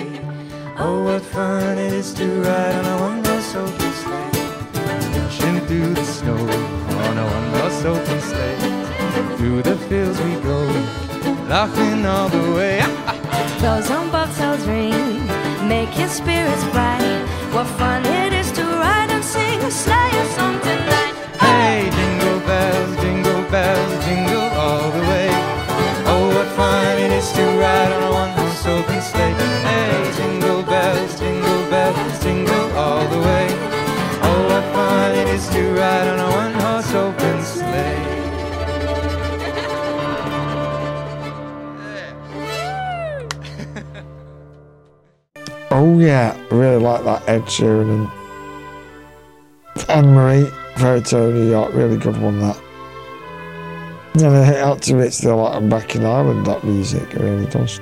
Oh, 0.78 1.02
what 1.06 1.22
fun 1.34 1.78
it 1.78 1.92
is 1.92 2.14
to 2.14 2.26
ride 2.46 2.76
on 2.80 2.86
a 2.94 2.96
one-horse 3.08 3.52
open 3.62 3.92
sleigh. 4.00 4.30
Dashing 5.16 5.58
through 5.66 5.94
the 5.94 6.04
snow 6.04 6.42
on 7.06 7.14
a 7.24 7.26
one-horse 7.36 7.82
open 7.92 8.20
sleigh. 8.30 8.58
Through 9.36 9.62
the 9.62 9.76
fields 9.88 10.18
we 10.26 10.34
go, 10.50 10.60
laughing 11.54 12.06
all 12.06 12.28
the 12.28 12.46
way. 12.58 12.78
Bells 13.60 13.90
on 13.90 14.06
bobtails 14.14 14.64
ring, 14.72 15.26
make 15.68 15.92
your 15.98 16.12
spirits 16.20 16.64
bright. 16.74 17.15
What 17.56 17.68
fun 17.78 18.04
it 18.04 18.34
is 18.34 18.52
to 18.52 18.62
ride 18.62 19.10
and 19.10 19.24
sing 19.24 19.58
a 19.62 19.70
sleigh 19.70 20.26
song 20.36 20.60
tonight. 20.60 21.14
Hey, 21.40 21.88
jingle 21.88 22.40
bells, 22.40 22.96
jingle 23.00 23.42
bells, 23.50 24.04
jingle 24.04 24.50
all 24.60 24.90
the 24.90 25.00
way. 25.08 25.30
Oh, 26.04 26.28
what 26.36 26.48
fun 26.48 26.98
it 26.98 27.12
is 27.12 27.32
to 27.32 27.44
ride 27.56 27.92
on 27.96 28.02
a 28.02 28.12
one-horse 28.12 28.66
open 28.66 29.00
sleigh. 29.00 29.32
Hey, 29.70 30.12
jingle 30.18 30.64
bells, 30.64 31.18
jingle 31.18 31.62
bells, 31.70 32.22
jingle 32.22 32.68
all 32.76 33.08
the 33.08 33.20
way. 33.20 33.48
Oh, 34.28 34.40
what 34.50 34.64
fun 34.74 35.14
it 35.14 35.28
is 35.28 35.48
to 35.48 35.62
ride 35.80 36.08
on 36.08 36.18
a 36.20 36.30
one-horse 36.42 36.92
open 36.92 37.25
Oh 45.97 45.98
yeah, 45.98 46.36
I 46.51 46.55
really 46.55 46.77
like 46.77 47.05
that 47.05 47.27
Ed 47.27 47.44
Sheeran 47.44 48.06
and 49.74 49.89
Anne 49.89 50.12
Marie, 50.12 50.51
Tale 51.01 51.32
New 51.32 51.48
York, 51.48 51.73
really 51.73 51.97
good 51.97 52.20
one 52.20 52.39
that. 52.40 52.60
And 54.12 54.23
it 54.24 54.56
out 54.56 54.82
to 54.82 54.98
it's 54.98 55.16
still 55.16 55.39
like 55.39 55.55
I'm 55.55 55.70
back 55.70 55.97
in 55.97 56.05
Ireland, 56.05 56.44
that 56.44 56.64
music, 56.64 57.14
it 57.14 57.18
really 57.18 57.47
does. 57.47 57.81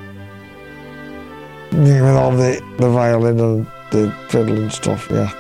With 1.73 2.16
all 2.16 2.31
the, 2.31 2.62
the 2.78 2.89
violin 2.89 3.41
and 3.41 3.66
the 3.91 4.16
fiddle 4.28 4.62
and 4.62 4.73
stuff, 4.73 5.09
yeah. 5.11 5.32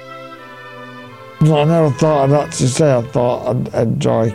I 1.42 1.64
never 1.64 1.90
thought 1.92 2.28
I'd 2.28 2.44
actually 2.44 2.66
say 2.66 2.92
I 2.92 3.02
thought 3.02 3.54
I'd 3.54 3.72
enjoy 3.86 4.30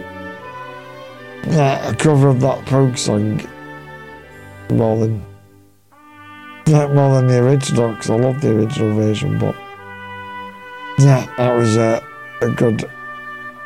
uh, 1.47 1.91
a 1.91 1.93
cover 1.93 2.29
of 2.29 2.39
that 2.39 2.65
folk 2.69 2.97
song 2.97 3.45
more 4.69 4.97
than 4.97 5.28
like 6.69 6.91
more 6.91 7.15
than 7.15 7.27
the 7.27 7.39
original 7.39 7.89
because 7.93 8.09
I 8.09 8.15
love 8.15 8.41
the 8.41 8.55
original 8.55 8.95
version. 8.95 9.37
But 9.37 9.55
yeah, 10.99 11.25
that 11.37 11.55
was 11.55 11.77
a, 11.77 12.03
a 12.41 12.49
good 12.49 12.89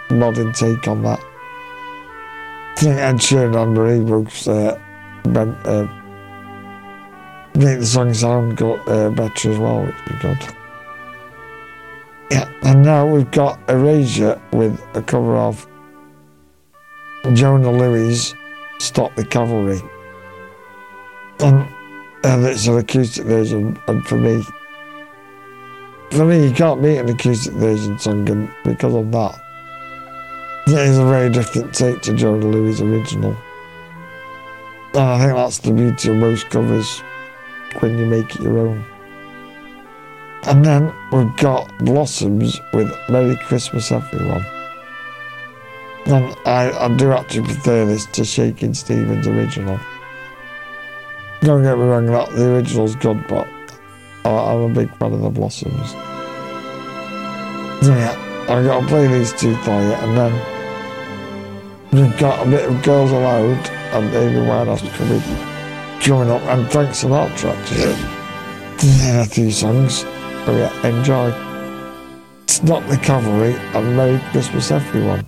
modern 0.10 0.54
take 0.54 0.88
on 0.88 1.04
that. 1.04 1.20
I 1.20 2.76
think 2.76 2.96
Ed 2.98 3.16
Sheeran 3.16 3.62
and 3.62 3.74
Marie 3.74 4.00
Brooks 4.00 4.48
uh, 4.48 4.80
ben, 5.24 5.50
uh, 5.66 5.88
make 7.56 7.80
the 7.80 7.86
song 7.86 8.14
sound 8.14 8.58
go, 8.58 8.76
uh, 8.76 9.10
better 9.10 9.52
as 9.52 9.58
well, 9.60 9.86
which 9.86 9.96
is 10.08 10.22
good. 10.22 10.56
Yeah, 12.32 12.50
and 12.64 12.84
now 12.84 13.06
we've 13.06 13.30
got 13.32 13.60
Erasure 13.70 14.42
with 14.52 14.82
a 14.96 15.02
cover 15.02 15.38
of 15.38 15.68
Jona 17.34 17.72
Lewie's 17.72 18.34
Stop 18.80 19.16
the 19.16 19.24
Cavalry. 19.24 19.82
And, 21.40 21.68
and 22.24 22.46
it's 22.46 22.68
an 22.68 22.78
acoustic 22.78 23.26
version, 23.26 23.80
and 23.88 24.06
for 24.06 24.18
me, 24.18 24.44
for 26.12 26.26
me, 26.26 26.48
you 26.48 26.54
can't 26.54 26.82
beat 26.82 26.98
an 26.98 27.10
acoustic 27.10 27.54
version 27.54 27.98
and 28.06 28.50
because 28.64 28.94
of 28.94 29.12
that, 29.12 29.42
it 30.68 30.78
is 30.78 30.98
a 30.98 31.06
very 31.06 31.30
different 31.30 31.74
take 31.74 32.02
to 32.04 32.14
Jona 32.14 32.46
Lewie's 32.46 32.82
original. 32.82 33.36
And 34.94 35.02
I 35.02 35.20
think 35.20 35.36
that's 35.36 35.58
the 35.58 35.74
beauty 35.74 36.12
of 36.12 36.18
most 36.18 36.50
covers 36.50 37.00
when 37.80 37.98
you 37.98 38.06
make 38.06 38.36
it 38.36 38.42
your 38.42 38.60
own. 38.60 38.86
And 40.44 40.64
then 40.64 40.94
we've 41.12 41.36
got 41.38 41.76
Blossoms 41.80 42.62
with 42.74 42.94
Merry 43.10 43.36
Christmas 43.38 43.92
Everyone. 43.92 44.46
And 46.06 46.36
I, 46.46 46.72
I 46.72 46.96
do 46.96 47.12
actually 47.12 47.46
prefer 47.46 47.86
this 47.86 48.06
to 48.08 48.24
Shaking 48.24 48.74
Stevens' 48.74 49.28
original. 49.28 49.80
Don't 51.44 51.62
get 51.62 51.78
me 51.78 51.84
wrong, 51.84 52.06
that 52.06 52.30
the 52.32 52.56
original's 52.56 52.96
good, 52.96 53.22
but 53.28 53.46
I'm 54.24 54.62
a 54.62 54.70
big 54.70 54.90
fan 54.96 55.12
of 55.12 55.22
the 55.22 55.30
Blossoms. 55.30 55.90
So 57.86 57.94
yeah, 57.94 58.16
I've 58.48 58.66
got 58.66 58.80
to 58.80 58.88
play 58.88 59.08
these 59.08 59.34
two 59.34 59.54
for 59.58 59.72
you, 59.72 59.92
and 59.92 60.18
then 60.18 60.32
we've 61.92 62.18
got 62.18 62.48
a 62.48 62.50
bit 62.50 62.70
of 62.70 62.82
Girls 62.82 63.12
Aloud 63.12 63.70
and 63.92 64.16
Amy 64.16 64.40
Winehouse 64.48 64.90
coming, 64.94 65.22
coming 66.00 66.32
up, 66.32 66.42
and 66.44 66.72
Frank 66.72 66.92
Sinatra 66.92 67.54
actually. 67.54 67.98
Yeah, 68.88 69.24
a 69.24 69.26
few 69.26 69.52
songs. 69.52 70.06
So 70.46 70.56
yeah, 70.56 70.88
enjoy. 70.88 71.34
It's 72.44 72.64
not 72.64 72.88
the 72.88 72.96
cavalry, 72.96 73.56
and 73.74 73.98
Merry 73.98 74.22
Christmas 74.32 74.72
everyone. 74.72 75.28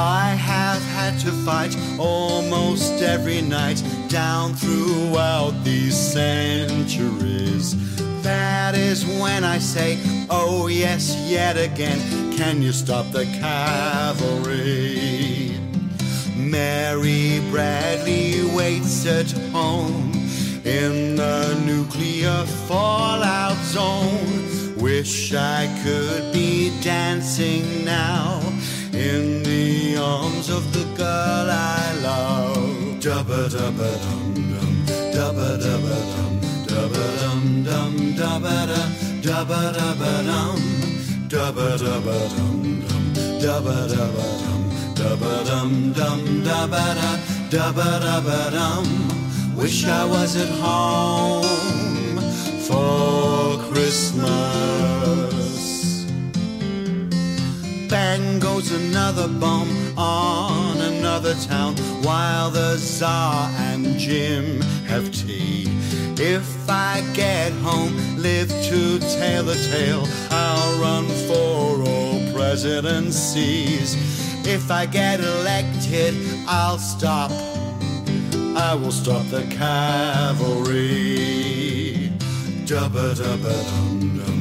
I 0.00 0.28
have 0.36 0.80
had 0.80 1.18
to 1.20 1.32
fight 1.44 1.76
almost 1.98 3.02
every 3.02 3.42
night 3.42 3.82
down 4.06 4.54
throughout 4.54 5.64
these 5.64 5.96
centuries. 5.96 7.74
That 8.22 8.76
is 8.76 9.04
when 9.04 9.42
I 9.42 9.58
say, 9.58 9.98
oh 10.30 10.68
yes, 10.68 11.16
yet 11.28 11.56
again, 11.56 11.98
can 12.36 12.62
you 12.62 12.70
stop 12.70 13.10
the 13.10 13.24
cavalry? 13.40 14.70
Mary 16.36 17.40
Bradley 17.50 18.44
waits 18.54 19.04
at 19.04 19.32
home 19.50 20.12
in 20.64 21.16
the 21.16 21.60
nuclear 21.66 22.44
fallout 22.68 23.56
zone. 23.64 24.76
Wish 24.76 25.34
I 25.34 25.66
could 25.82 26.32
be 26.32 26.70
dancing 26.82 27.84
now 27.84 28.40
in 28.92 29.42
the 29.42 29.96
arms 29.96 30.48
of 30.48 30.72
the 30.72 30.84
girl 30.96 31.50
I 31.50 31.92
love. 32.02 33.00
Dubba 33.00 33.48
dubba 33.48 33.90
dum 34.02 34.34
dum, 34.34 34.72
dubba 35.14 35.48
dubba 35.64 35.96
dum, 36.12 36.32
dubba 36.66 37.04
dum 37.20 37.64
dum, 37.64 37.92
dubba 38.18 38.56
da, 38.70 38.82
dubba 39.22 39.60
dubba 39.76 40.12
dum, 40.28 40.60
dubba 41.28 41.68
dubba 41.82 42.18
dum 42.36 42.56
dum, 42.86 43.04
dubba 43.42 43.76
dubba 43.92 44.26
dum, 44.42 44.62
dubba 44.98 45.32
dum 45.48 45.70
dum, 45.92 46.20
dubba 46.46 46.84
da, 46.98 47.10
dubba 47.50 47.88
dubba 48.04 48.40
dum. 48.50 48.86
Wish 49.56 49.86
I 49.86 50.04
was 50.04 50.36
at 50.36 50.50
home 50.60 51.42
for 52.68 53.58
Christmas. 53.72 55.37
Bang 57.88 58.38
goes 58.38 58.70
another 58.70 59.28
bomb 59.28 59.70
on 59.96 60.76
another 60.76 61.34
town 61.34 61.74
while 62.02 62.50
the 62.50 62.76
Tsar 62.76 63.50
and 63.56 63.98
Jim 63.98 64.60
have 64.86 65.10
tea. 65.10 65.64
If 66.20 66.68
I 66.68 67.02
get 67.14 67.52
home, 67.52 67.96
live 68.16 68.50
to 68.50 68.98
tell 68.98 69.44
the 69.44 69.54
tale, 69.72 70.06
I'll 70.30 70.78
run 70.80 71.06
for 71.28 71.82
all 71.88 72.32
presidencies. 72.34 73.96
If 74.46 74.70
I 74.70 74.84
get 74.86 75.20
elected, 75.20 76.14
I'll 76.46 76.78
stop. 76.78 77.30
I 78.56 78.74
will 78.74 78.92
stop 78.92 79.24
the 79.28 79.44
cavalry. 79.44 80.78
Dubba 82.68 83.14
dubba 83.14 83.54
dum 83.70 84.18
dum, 84.18 84.37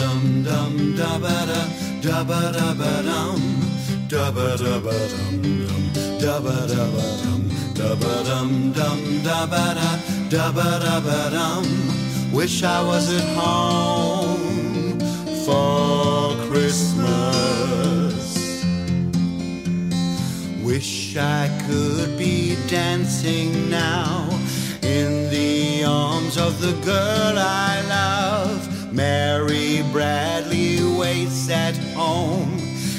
dum 0.00 0.42
dum, 0.42 0.72
dubba 0.96 1.38
da, 1.50 1.62
dubba 2.04 2.40
dubba 2.56 2.92
dum, 3.08 3.40
dubba 4.08 4.56
dubba 4.56 4.96
dum 5.12 5.34
dum, 5.66 5.82
dubba 6.20 6.56
dubba 6.72 7.06
dum, 7.22 7.42
dubba 7.74 8.12
dum 8.28 8.72
dum, 8.72 8.98
dubba 9.26 9.64
da, 9.78 9.90
dubba 10.30 10.68
dubba 10.84 11.30
dum. 11.30 11.64
Wish 12.32 12.62
I 12.62 12.82
was 12.82 13.12
at 13.12 13.28
home 13.36 14.98
for 15.44 16.34
Christmas. 16.48 17.42
Wish 20.62 21.16
I 21.16 21.48
could 21.66 22.16
be 22.16 22.56
dancing 22.68 23.68
now 23.68 24.28
in 24.82 25.28
the 25.30 25.84
arms 25.84 26.38
of 26.38 26.60
the 26.60 26.72
girl 26.84 27.38
I 27.38 27.82
love. 27.88 28.71
Mary 28.92 29.82
Bradley 29.90 30.82
waits 30.98 31.48
at 31.48 31.74
home 31.94 32.58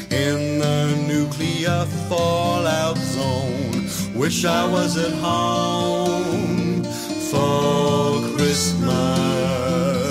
in 0.10 0.57
the 0.57 0.95
nuclear 1.07 1.86
fallout 2.10 2.98
zone. 2.98 3.86
Wish 4.15 4.44
I 4.44 4.68
was 4.68 4.98
at 4.98 5.14
home 5.14 6.84
for 7.30 8.36
Christmas. 8.36 10.03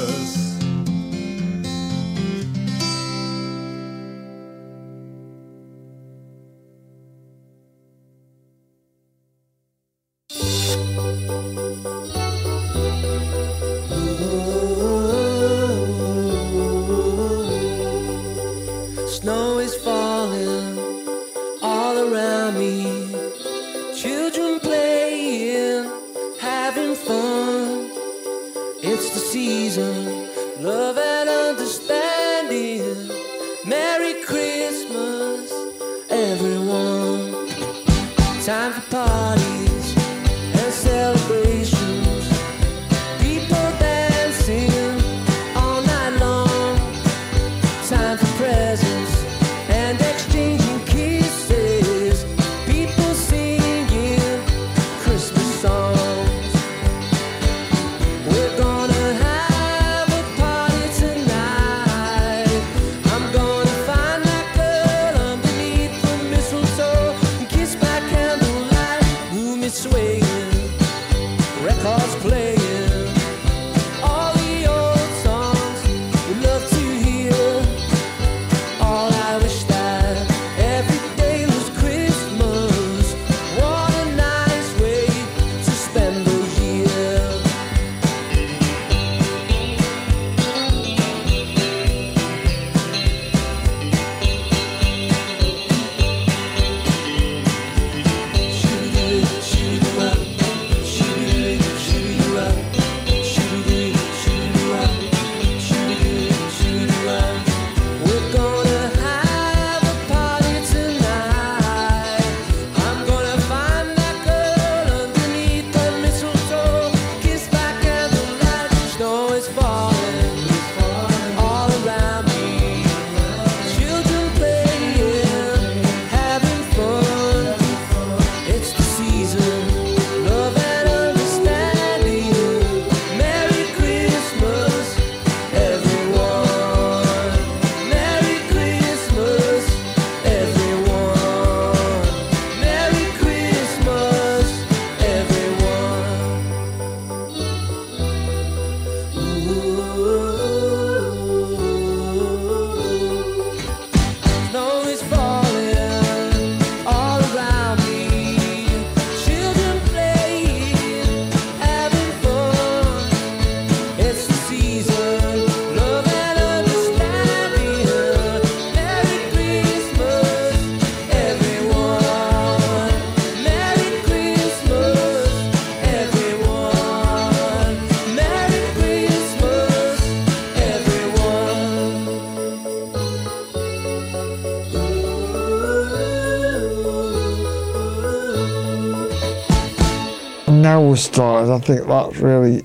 Started. 191.04 191.52
I 191.52 191.58
think 191.58 191.86
that's 191.86 192.16
really 192.18 192.62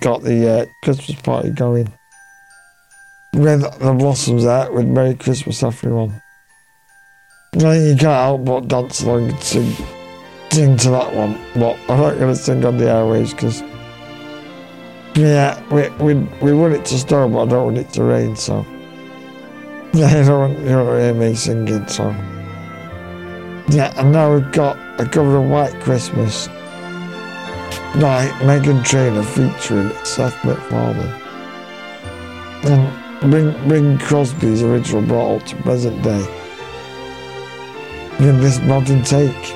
got 0.00 0.22
the 0.22 0.48
uh, 0.48 0.66
Christmas 0.82 1.20
party 1.20 1.50
going. 1.50 1.92
With 3.34 3.62
the 3.62 3.94
Blossoms 3.94 4.44
out 4.44 4.74
with 4.74 4.86
Merry 4.86 5.14
Christmas 5.14 5.62
Everyone. 5.62 6.20
I 7.54 7.58
think 7.58 7.84
you 7.84 7.96
can't 7.96 8.02
help 8.02 8.44
but 8.44 8.68
dance 8.68 9.02
along 9.02 9.30
and 9.30 9.42
sing, 9.42 9.72
sing 10.50 10.76
to 10.78 10.90
that 10.90 11.14
one. 11.14 11.40
But 11.54 11.78
I'm 11.88 11.98
not 11.98 12.18
going 12.18 12.34
to 12.34 12.36
sing 12.36 12.64
on 12.64 12.76
the 12.76 12.84
airwaves 12.84 13.30
because, 13.30 13.62
yeah, 15.16 15.62
we, 15.70 15.88
we, 16.04 16.14
we 16.42 16.52
want 16.52 16.74
it 16.74 16.84
to 16.86 16.98
snow, 16.98 17.28
but 17.28 17.42
I 17.42 17.46
don't 17.46 17.64
want 17.64 17.78
it 17.78 17.90
to 17.94 18.04
rain, 18.04 18.36
so. 18.36 18.66
Yeah, 19.94 20.20
you 20.20 20.24
don't, 20.24 20.58
you 20.60 20.68
don't 20.70 21.00
hear 21.00 21.12
me 21.12 21.34
singing, 21.34 21.86
so. 21.86 22.08
Yeah, 23.68 23.92
and 23.96 24.10
now 24.10 24.34
we've 24.34 24.50
got 24.52 24.78
a 24.98 25.06
cover 25.06 25.36
of 25.36 25.50
White 25.50 25.78
Christmas 25.82 26.48
by 28.00 28.26
Meghan 28.40 28.84
Trainor 28.84 29.22
featuring 29.22 29.90
Seth 30.04 30.44
MacFarlane. 30.44 31.20
And 32.64 33.68
Bing 33.68 33.98
Crosby's 33.98 34.62
original 34.62 35.02
brought 35.02 35.42
up 35.42 35.46
to 35.48 35.56
present 35.56 36.02
day 36.02 36.26
in 38.18 38.40
this 38.40 38.60
modern 38.60 39.02
take. 39.02 39.54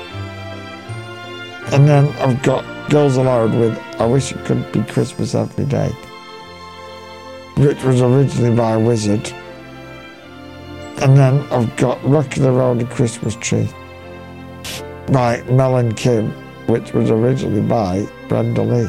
And 1.73 1.87
then 1.87 2.07
I've 2.19 2.41
got 2.43 2.63
Girls 2.89 3.17
Aloud 3.17 3.53
with 3.55 3.77
I 3.99 4.05
Wish 4.05 4.31
It 4.31 4.45
Could 4.45 4.71
Be 4.71 4.83
Christmas 4.83 5.35
Every 5.35 5.65
Day, 5.65 5.89
which 7.57 7.83
was 7.83 8.01
originally 8.01 8.55
by 8.55 8.77
Wizzard. 8.77 9.33
And 11.01 11.17
then 11.17 11.41
I've 11.51 11.75
got 11.75 12.03
Rocking 12.03 12.45
Around 12.45 12.79
the 12.79 12.85
Christmas 12.85 13.35
Tree 13.35 13.67
by 15.11 15.41
Mel 15.43 15.77
and 15.77 15.95
Kim, 15.97 16.33
which 16.67 16.93
was 16.93 17.09
originally 17.09 17.61
by 17.61 18.07
Brenda 18.27 18.61
Lee. 18.61 18.87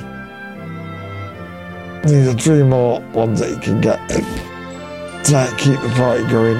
These 2.08 2.28
are 2.28 2.38
three 2.38 2.62
more 2.62 3.00
ones 3.12 3.40
that 3.40 3.50
you 3.50 3.58
can 3.58 3.80
get 3.80 3.98
to 4.08 5.54
keep 5.58 5.80
the 5.80 5.92
party 5.96 6.24
going. 6.28 6.56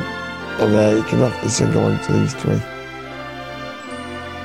And 0.61 0.75
there 0.75 0.97
you 0.97 1.03
can 1.05 1.21
have 1.21 1.41
to 1.43 1.49
sing 1.49 1.73
along 1.73 2.01
to 2.05 2.13
these 2.13 2.35
three. 2.35 2.59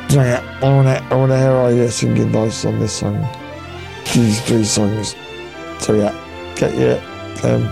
So 0.10 0.22
yeah, 0.22 0.60
I 0.62 0.66
wanna 0.66 1.08
I 1.10 1.16
wanna 1.16 1.38
hear 1.38 1.52
all 1.52 1.74
your 1.74 1.90
singing 1.90 2.30
voice 2.30 2.66
on 2.66 2.80
this 2.80 2.94
song. 2.94 3.28
These 4.14 4.42
three 4.42 4.64
songs. 4.64 5.16
So 5.80 5.96
yeah, 5.96 6.14
get 6.56 6.78
your 6.78 6.98
um 7.44 7.64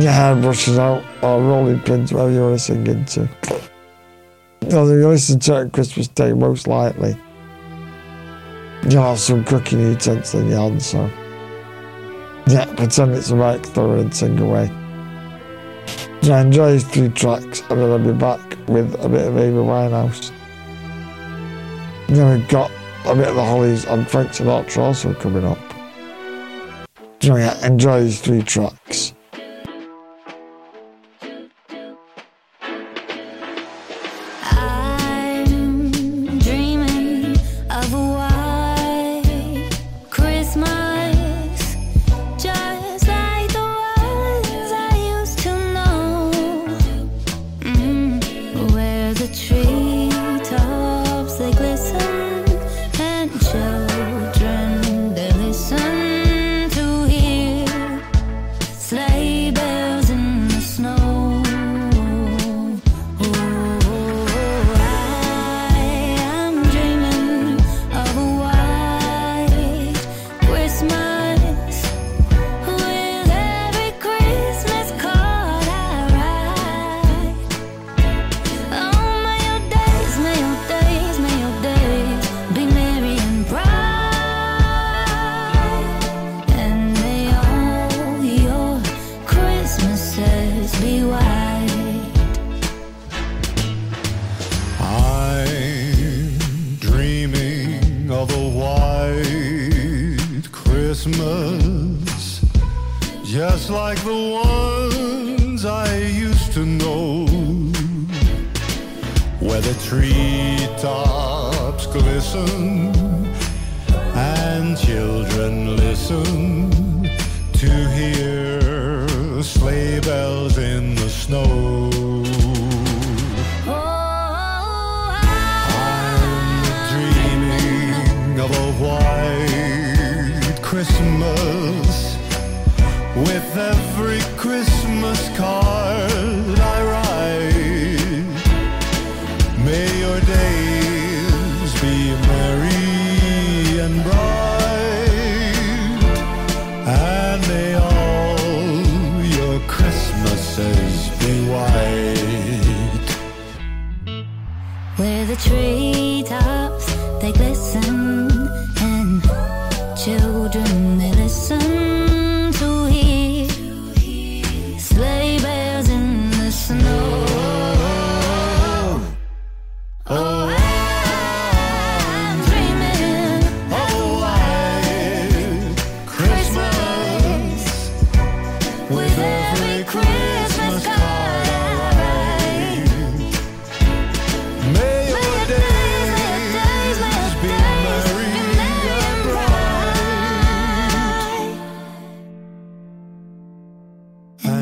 your 0.00 0.12
hairbrushes 0.12 0.78
out 0.78 1.04
or 1.22 1.42
rolling 1.42 1.80
pins, 1.80 2.12
whatever 2.12 2.32
you 2.32 2.40
want 2.40 2.54
to 2.54 2.64
sing 2.64 2.86
into. 2.86 3.28
Although 4.72 4.94
you 4.94 5.08
listen 5.08 5.40
to 5.40 5.52
it 5.56 5.60
on 5.60 5.70
Christmas 5.70 6.08
Day, 6.08 6.32
most 6.32 6.68
likely 6.68 7.16
you'll 8.88 9.16
some 9.16 9.44
cooking 9.44 9.80
utensils 9.80 10.42
in 10.42 10.50
hand, 10.50 10.82
so 10.82 11.10
yeah, 12.46 12.66
pretend 12.74 13.12
it's 13.12 13.30
a 13.30 13.36
mic 13.36 13.64
thrower 13.64 13.96
and 13.96 14.14
sing 14.14 14.38
away. 14.38 14.70
So 16.22 16.34
enjoy 16.36 16.72
these 16.72 16.84
three 16.84 17.08
tracks, 17.08 17.62
and 17.70 17.80
then 17.80 17.90
I'll 17.90 17.98
be 17.98 18.12
back 18.12 18.40
with 18.68 18.94
a 19.02 19.08
bit 19.08 19.26
of 19.26 19.38
Amy 19.38 19.56
Winehouse. 19.56 20.30
Then 22.08 22.38
we've 22.38 22.48
got 22.48 22.70
a 23.06 23.14
bit 23.14 23.28
of 23.28 23.34
the 23.34 23.44
Hollies 23.44 23.84
and 23.86 24.06
Frank 24.06 24.30
Sinatra 24.30 24.78
also 24.78 25.14
coming 25.14 25.44
up. 25.44 25.58
Yeah, 27.20 27.66
enjoy 27.66 28.02
these 28.02 28.20
three 28.20 28.42
tracks. 28.42 29.13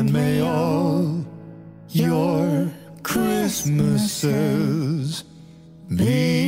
And 0.03 0.11
may 0.11 0.41
all 0.41 1.23
your 1.89 2.69
Christmases 3.03 5.23
be 5.95 6.42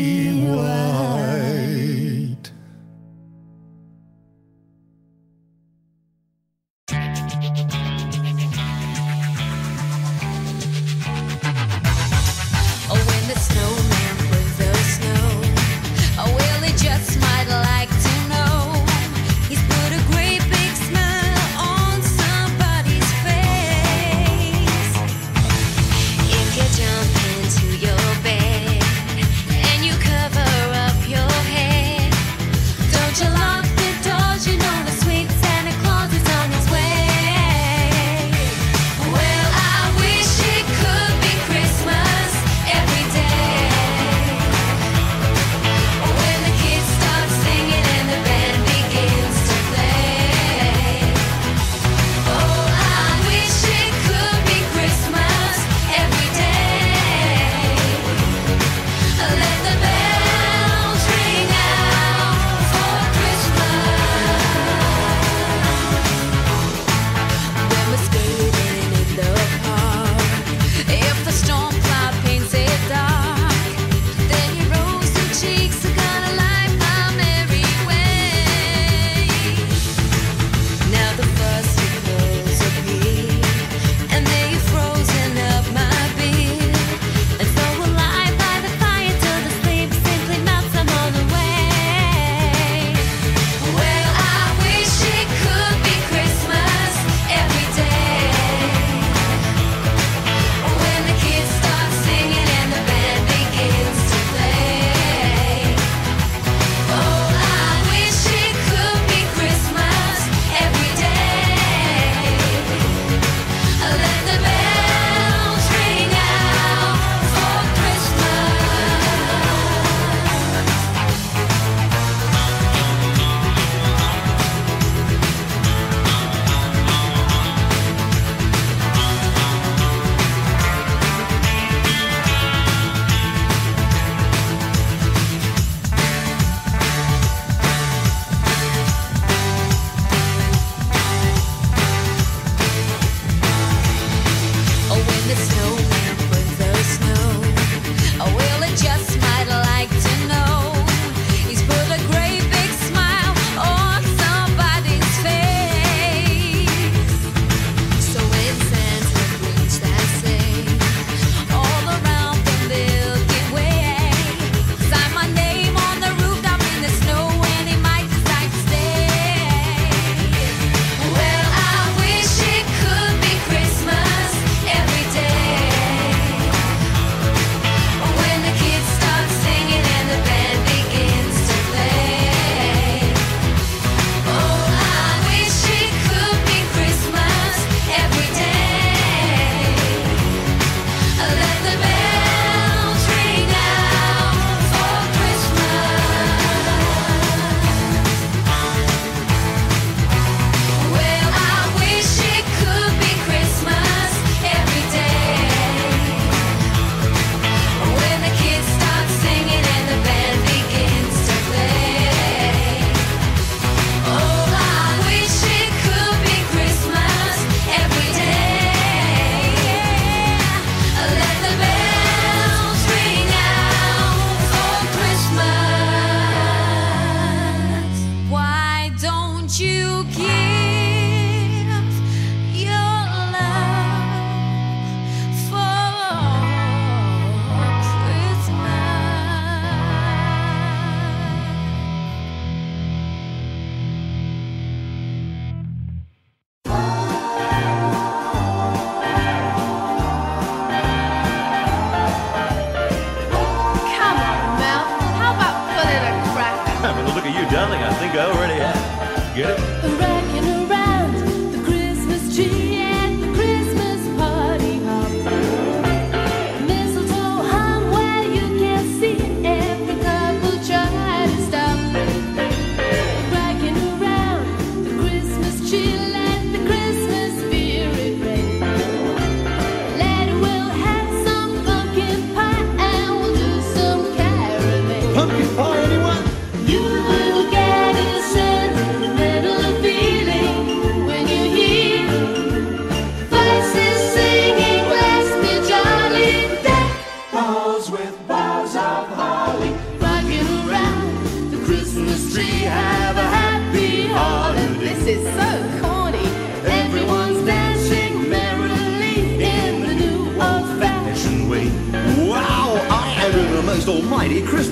I 257.86 257.94
think 257.99 258.16
I 258.16 258.26
already 258.32 258.56
have. 258.56 259.36
Get 259.36 259.60
it? 259.60 260.15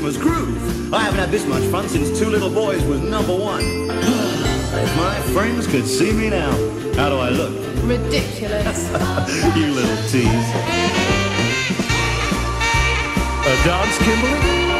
Christmas 0.03 0.21
groove. 0.21 0.93
I 0.93 0.99
haven't 0.99 1.21
had 1.21 1.31
this 1.31 1.45
much 1.45 1.63
fun 1.71 1.87
since 1.87 2.19
Two 2.19 2.29
Little 2.29 2.49
Boys 2.49 2.83
was 2.83 2.99
number 2.99 3.33
one. 3.33 3.61
if 3.89 4.97
my 4.97 5.17
friends 5.31 5.65
could 5.65 5.87
see 5.87 6.11
me 6.11 6.29
now, 6.29 6.51
how 6.95 7.07
do 7.07 7.15
I 7.15 7.29
look? 7.29 7.53
Ridiculous. 7.83 8.89
you 9.55 9.67
little 9.71 9.95
tease. 10.09 10.49
A 13.45 13.63
dance, 13.63 13.97
Kimberly? 13.99 14.72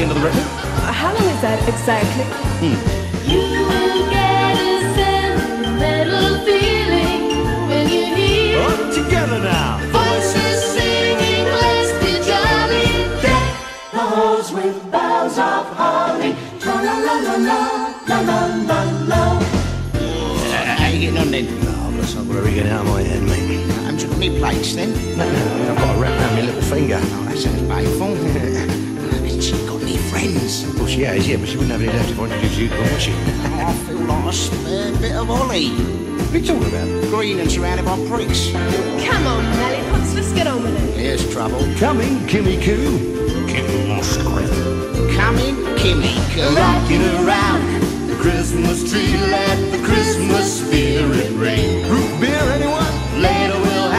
The 0.00 0.06
end 0.06 0.16
of 0.16 0.22
the 0.22 0.26
record? 0.28 0.42
How 0.94 1.12
long 1.12 1.28
is 1.28 1.40
that 1.42 1.60
exactly? 1.68 2.24
Hmm. 2.60 2.76
You 3.28 3.40
will 3.68 4.10
get 4.10 4.56
a 4.56 4.94
sentimental 4.96 6.44
feeling 6.46 7.22
when 7.68 7.84
you 7.88 8.04
hear 8.16 8.62
All 8.62 8.92
together 8.92 9.38
now. 9.40 9.78
voices 9.92 10.58
singing, 10.74 11.44
"Let's 11.44 11.92
be 12.00 12.12
jolly." 12.28 12.88
Deck 13.20 13.48
the 13.92 13.98
halls 13.98 14.52
with 14.52 14.76
boughs 14.90 15.38
of 15.38 15.66
holly. 15.76 16.34
Tra 16.60 16.74
la 16.86 16.96
la 17.06 17.14
la 17.26 17.34
la 17.48 17.60
la 18.08 18.18
la 18.28 18.40
la 18.68 18.80
la. 19.10 19.22
How 20.80 20.88
you 20.88 21.00
getting 21.00 21.18
on 21.18 21.30
then? 21.30 21.46
Oh, 21.68 21.90
bless, 21.94 22.16
I've 22.16 22.26
got 22.28 22.34
to 22.36 22.42
rig 22.42 22.56
it 22.56 22.66
out 22.66 22.86
of 22.86 22.92
my 22.92 23.02
head, 23.02 23.22
mate. 23.22 23.68
Haven't 23.84 24.00
you 24.02 24.08
got 24.08 24.16
any 24.16 24.38
plates 24.38 24.74
then? 24.74 24.90
No, 25.18 25.24
no, 25.28 25.70
I've 25.70 25.76
got 25.78 25.92
to 25.94 26.00
wrap 26.00 26.14
around 26.20 26.34
my 26.36 26.42
little 26.42 26.62
finger. 26.62 27.00
Oh, 27.02 27.24
that 27.28 27.36
sounds 27.36 27.62
painful. 27.68 28.80
Hasn't 29.40 29.58
she 29.58 29.66
got 29.66 29.80
any 29.80 29.96
friends? 29.96 30.66
Well, 30.76 30.86
she 30.86 31.00
has, 31.00 31.26
yeah, 31.26 31.38
but 31.38 31.48
she 31.48 31.56
wouldn't 31.56 31.72
have 31.72 31.80
any 31.80 31.90
left 31.90 32.10
if 32.10 32.20
I 32.20 32.24
introduced 32.24 32.58
you 32.60 32.68
to 32.68 32.74
her, 32.74 32.92
would 32.92 33.00
she? 33.00 33.12
I 33.56 33.72
feel 33.88 33.96
like 34.00 34.24
a 34.26 34.32
spare 34.34 34.92
bit 35.00 35.16
of 35.16 35.30
Ollie. 35.30 35.70
What 35.70 36.34
are 36.34 36.38
you 36.38 36.44
talking 36.44 36.68
about? 36.68 36.88
Green 37.08 37.40
and 37.40 37.50
surrounded 37.50 37.86
by 37.86 37.96
pricks. 38.04 38.52
Come 38.52 39.26
on, 39.26 39.42
Lollipops, 39.56 40.12
let's 40.14 40.32
get 40.34 40.46
on 40.46 40.62
with 40.62 40.76
it. 40.76 41.00
Here's 41.00 41.24
trouble. 41.32 41.60
Coming, 41.78 42.20
Kimmy 42.28 42.60
Coo. 42.60 43.00
Kimmy 43.48 43.88
Musgrave. 43.88 45.16
Coming, 45.16 45.56
Kimmy, 45.80 46.20
Coo. 46.36 46.44
Rocking 46.52 47.00
around 47.24 47.64
the 48.10 48.16
Christmas 48.20 48.92
tree, 48.92 49.16
let 49.32 49.56
the 49.72 49.82
Christmas 49.88 50.60
spirit 50.60 51.32
reign. 51.40 51.88
Root 51.88 52.20
beer, 52.20 52.44
anyone? 52.52 52.92
Later 53.22 53.56
we'll 53.56 53.89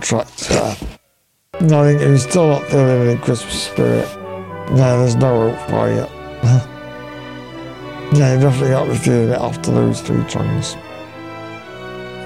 tracks 0.00 0.48
there. 0.48 0.76
No, 1.60 1.82
I 1.82 1.88
think 1.88 2.00
you're 2.00 2.18
still 2.18 2.46
not 2.48 2.64
feeling 2.70 3.08
any 3.08 3.20
Christmas 3.20 3.64
spirit, 3.64 4.08
no, 4.70 5.00
there's 5.00 5.16
no 5.16 5.50
hope 5.50 5.68
for 5.68 5.88
you. 5.88 6.06
yeah, 8.18 8.34
you 8.34 8.40
definitely 8.40 8.68
got 8.68 8.84
to 8.84 8.92
be 8.92 8.98
feeling 8.98 9.30
it 9.30 9.38
after 9.38 9.72
those 9.72 10.00
three 10.00 10.26
songs. 10.28 10.74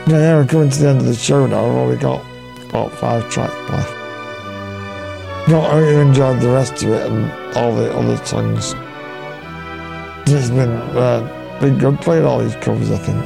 Yeah, 0.06 0.18
yeah, 0.18 0.36
we're 0.36 0.46
coming 0.46 0.68
to 0.68 0.78
the 0.78 0.88
end 0.90 1.00
of 1.00 1.06
the 1.06 1.14
show 1.14 1.46
now. 1.46 1.66
We've 1.66 1.74
only 1.74 1.96
got 1.96 2.22
about 2.68 2.92
five 2.92 3.30
tracks 3.30 3.54
left. 3.70 3.90
No, 5.48 5.62
I 5.62 5.70
hope 5.70 5.90
you 5.90 5.98
enjoyed 6.00 6.40
the 6.40 6.50
rest 6.50 6.82
of 6.82 6.90
it 6.90 7.10
and 7.10 7.56
all 7.56 7.74
the 7.74 7.90
other 7.96 8.24
songs. 8.26 8.74
It's 10.26 10.50
been, 10.50 10.70
uh, 10.70 11.58
been 11.60 11.78
good 11.78 11.98
playing 12.02 12.26
all 12.26 12.40
these 12.40 12.56
covers, 12.56 12.90
I 12.90 12.98
think. 12.98 13.24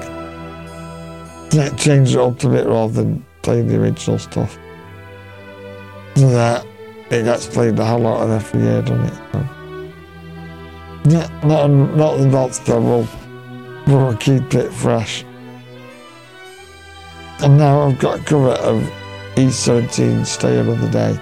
Yeah, 1.52 1.70
change 1.76 2.14
it 2.14 2.20
up 2.20 2.42
a 2.44 2.48
bit 2.48 2.66
rather 2.66 2.92
than 2.92 3.26
playing 3.48 3.66
the 3.66 3.80
original 3.80 4.18
stuff. 4.18 4.58
So 6.16 6.28
that 6.28 6.66
it 7.10 7.24
gets 7.24 7.46
played 7.46 7.78
a 7.78 7.84
hell 7.86 8.00
lot 8.00 8.20
of 8.22 8.30
every 8.30 8.60
year, 8.60 8.82
doesn't 8.82 9.06
it? 9.06 9.14
So. 9.32 9.38
Yeah, 11.08 11.40
not, 11.44 11.68
not 11.70 12.52
the 12.66 12.78
rule. 12.78 13.08
We'll 13.86 14.14
keep 14.18 14.54
it 14.54 14.70
fresh. 14.70 15.24
And 17.40 17.56
now 17.56 17.88
I've 17.88 17.98
got 17.98 18.26
cover 18.26 18.50
of 18.50 18.82
E17 19.36 20.26
Stay 20.26 20.58
Another 20.58 20.90
Day 20.90 21.14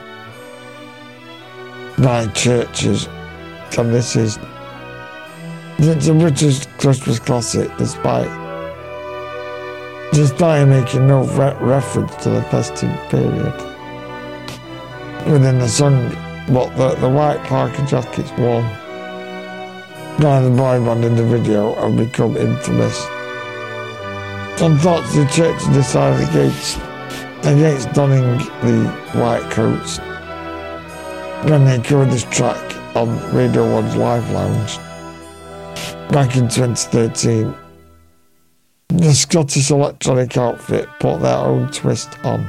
by 1.99 2.27
CHVRCHES. 2.27 3.79
And 3.79 3.95
this 3.95 4.17
is 4.17 4.37
it's 5.79 6.09
a 6.09 6.15
British 6.15 6.67
Christmas 6.79 7.21
classic 7.21 7.71
despite 7.77 8.46
despite 10.13 10.69
making 10.69 11.07
no 11.07 11.25
re- 11.25 11.57
reference 11.61 12.15
to 12.17 12.31
the 12.31 12.43
festive 12.43 12.91
period. 13.11 13.53
Within 15.27 15.59
the 15.59 15.69
sun, 15.69 16.11
what 16.53 16.77
the, 16.77 16.95
the 16.97 17.09
white 17.09 17.43
parka 17.45 17.85
jackets 17.87 18.31
worn 18.39 18.65
by 20.21 20.41
the 20.41 20.51
boy 20.51 20.79
band 20.85 21.05
in 21.05 21.15
the 21.17 21.25
video 21.25 21.75
have 21.75 21.97
become 21.97 22.37
infamous. 22.37 23.05
Unfortunately, 24.61 25.25
the 25.25 25.31
church 25.31 25.59
decided 25.75 26.29
against 26.29 26.79
against 27.45 27.93
donning 27.93 28.39
the 28.63 28.89
white 29.13 29.49
coats 29.51 29.99
when 31.49 31.65
they 31.65 31.79
covered 31.81 32.11
this 32.11 32.25
track 32.25 32.97
on 32.97 33.09
Radio 33.35 33.65
1's 33.65 33.95
Live 33.95 34.29
Lounge 34.31 34.79
back 36.11 36.37
in 36.37 36.49
2013. 36.49 37.66
The 38.89 39.13
Scottish 39.13 39.71
electronic 39.71 40.37
outfit 40.37 40.89
put 41.01 41.21
their 41.21 41.37
own 41.37 41.71
twist 41.73 42.19
on 42.25 42.45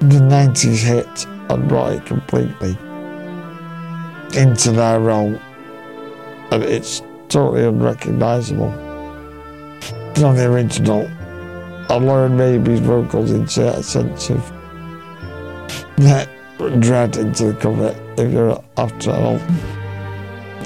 the 0.00 0.18
90s 0.18 0.82
hit 0.82 1.26
and 1.50 1.68
brought 1.68 1.92
it 1.94 2.06
completely 2.06 2.76
into 4.38 4.70
their 4.72 5.00
realm, 5.00 5.40
and 6.50 6.62
it's 6.62 7.02
totally 7.28 7.64
unrecognisable 7.64 8.70
from 10.14 10.36
the 10.36 10.46
original. 10.50 11.00
And 11.88 12.06
Lauren 12.06 12.36
Mayberry's 12.36 12.80
vocals 12.80 13.30
insert 13.30 13.76
a 13.78 13.82
sense 13.82 14.30
of 14.30 14.38
that 15.96 16.28
dread 16.80 17.16
into 17.16 17.46
the 17.46 17.54
cover 17.54 17.94
if 18.16 18.32
you're 18.32 18.62
after 18.76 19.10
all. 19.10 19.40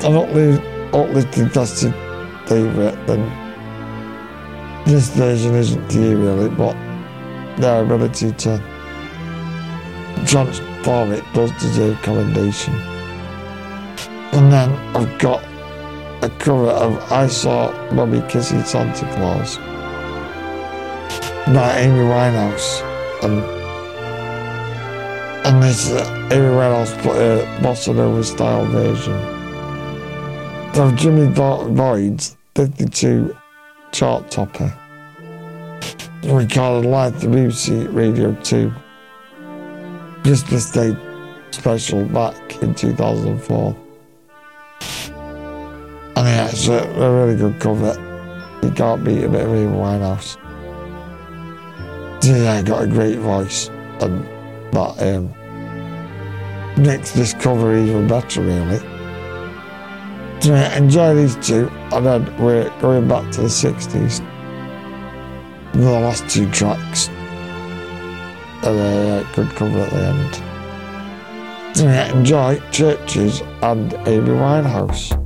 An 0.03 0.17
uplifted, 0.17 0.95
uplifted 0.95 1.53
classic 1.53 1.95
favourite, 2.47 3.07
then 3.07 3.44
this 4.87 5.09
version 5.11 5.55
isn't 5.55 5.93
you 5.93 6.17
really, 6.17 6.49
but 6.51 6.75
their 7.57 7.83
ability 7.85 8.33
to 8.33 8.59
transform 10.27 11.13
it 11.13 11.25
does 11.33 11.51
deserve 11.53 12.01
commendation. 12.03 12.75
And 14.33 14.53
then 14.53 14.71
I've 14.97 15.19
got 15.19 15.43
a 16.23 16.29
cover 16.39 16.69
of 16.69 17.13
I 17.13 17.27
Saw 17.29 17.71
Bobby 17.95 18.23
Kissing 18.29 18.63
Santa 18.65 19.07
Claus 19.15 19.57
by 21.55 21.79
Amy 21.79 22.01
Winehouse. 22.01 22.83
And, 23.23 23.43
and 25.47 25.63
this 25.63 25.91
uh, 25.91 26.29
Amy 26.33 26.49
Winehouse 26.49 26.97
put 27.03 27.17
a 27.17 27.45
bossa 27.63 27.95
nova 27.95 28.25
style 28.25 28.67
version 28.67 29.15
of 30.75 30.97
Jimmy 30.97 31.33
Bo- 31.33 31.71
Boyd's 31.71 32.37
52 32.57 33.37
chart 33.95 34.29
topper 34.29 34.77
recorded 36.25 36.89
live 36.91 37.21
to 37.21 37.29
BBC 37.29 37.95
Radio 37.95 38.35
2 38.43 38.73
Christmas 40.25 40.73
Day 40.73 40.97
special 41.53 42.05
back 42.07 42.61
in 42.61 42.75
2004. 42.75 43.77
And 46.17 46.27
yeah, 46.27 46.49
it's 46.49 46.67
a, 46.67 46.73
a 46.73 47.27
really 47.27 47.37
good 47.37 47.61
cover. 47.61 47.95
You 48.65 48.73
can't 48.73 49.05
beat 49.05 49.23
a 49.23 49.29
bit 49.29 49.47
of 49.47 49.55
Amy 49.55 49.73
Winehouse. 49.73 50.39
Yeah, 52.25 52.63
got 52.63 52.83
a 52.83 52.87
great 52.89 53.19
voice, 53.19 53.69
and 54.01 54.25
that 54.73 55.15
um, 55.15 56.83
makes 56.83 57.13
this 57.13 57.33
cover 57.35 57.79
even 57.79 58.09
better, 58.09 58.43
really. 58.43 58.94
Yeah, 60.45 60.77
enjoy 60.77 61.15
these 61.15 61.37
two, 61.37 61.71
and 61.93 62.05
then 62.05 62.43
we're 62.43 62.69
going 62.81 63.09
back 63.09 63.33
to 63.33 63.41
the 63.41 63.49
60s. 63.49 64.21
The 65.73 65.81
last 65.81 66.29
two 66.29 66.51
tracks. 66.51 67.09
And 68.63 68.79
a 68.79 69.27
good 69.35 69.49
cover 69.57 69.79
at 69.79 69.91
the 69.91 70.07
end. 70.07 70.43
Yeah, 71.77 72.13
enjoy 72.15 72.59
CHVRCHES 72.73 73.43
and 73.63 73.95
Amy 74.07 74.29
Winehouse. 74.29 75.24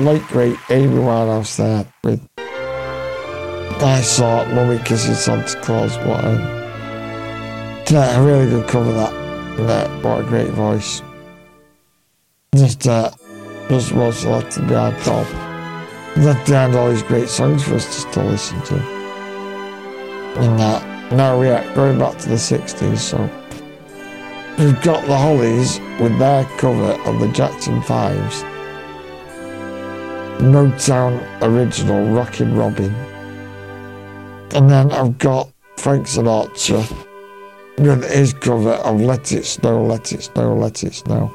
The 0.00 0.12
late 0.12 0.22
great 0.28 0.58
Amy 0.68 0.96
Winehouse 0.96 1.56
there 1.56 1.86
with 2.04 2.20
I 2.38 4.02
saw 4.02 4.44
Mummy 4.46 4.78
Kissing 4.84 5.14
Santa 5.14 5.58
Claus. 5.60 5.96
What 5.98 6.22
a, 6.22 7.84
yeah, 7.90 8.18
a 8.18 8.22
really 8.22 8.50
good 8.50 8.68
cover 8.68 8.92
that. 8.92 9.12
Yeah, 9.58 10.00
what 10.02 10.20
a 10.20 10.24
great 10.24 10.50
voice. 10.50 11.00
Just 12.54 12.86
uh, 12.86 13.10
just 13.68 13.92
was 13.92 14.18
selected 14.18 14.66
behind 14.66 14.98
top. 15.02 15.26
Left 16.18 16.46
behind 16.46 16.74
all 16.74 16.90
these 16.90 17.02
great 17.02 17.28
songs 17.28 17.64
for 17.64 17.76
us 17.76 18.04
to 18.04 18.22
listen 18.22 18.60
to. 18.62 18.74
And 18.74 20.60
uh, 20.60 21.14
now 21.14 21.40
we 21.40 21.48
are 21.48 21.64
going 21.74 21.98
back 21.98 22.18
to 22.18 22.28
the 22.28 22.34
60s, 22.34 22.98
so 22.98 23.18
we've 24.58 24.82
got 24.82 25.06
the 25.06 25.16
Hollies 25.16 25.80
with 26.00 26.18
their 26.18 26.44
cover 26.58 26.92
of 27.08 27.18
the 27.20 27.28
Jackson 27.28 27.80
Fives. 27.82 28.44
Motown 30.52 31.20
original 31.42 32.06
Rockin' 32.14 32.56
Robin. 32.56 32.94
And 34.54 34.70
then 34.70 34.90
I've 34.92 35.18
got 35.18 35.50
Frank 35.76 36.06
Sinatra 36.06 36.86
with 37.78 38.10
his 38.10 38.32
cover 38.32 38.72
of 38.72 39.00
Let 39.00 39.32
It 39.32 39.44
Snow, 39.44 39.84
Let 39.84 40.12
It 40.12 40.22
Snow, 40.22 40.54
Let 40.54 40.82
It 40.82 40.94
Snow. 40.94 41.34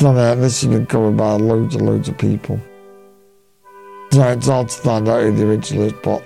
And 0.00 0.16
then 0.16 0.40
this 0.40 0.62
has 0.62 0.70
been 0.70 0.86
covered 0.86 1.16
by 1.16 1.32
loads 1.32 1.74
and 1.74 1.86
loads 1.86 2.08
of 2.08 2.16
people. 2.16 2.60
So 4.12 4.28
it's 4.28 4.46
hard 4.46 4.68
to 4.68 4.80
find 4.80 5.08
out 5.08 5.22
who 5.22 5.32
the 5.32 5.48
original 5.48 5.84
is, 5.84 5.92
but 6.02 6.24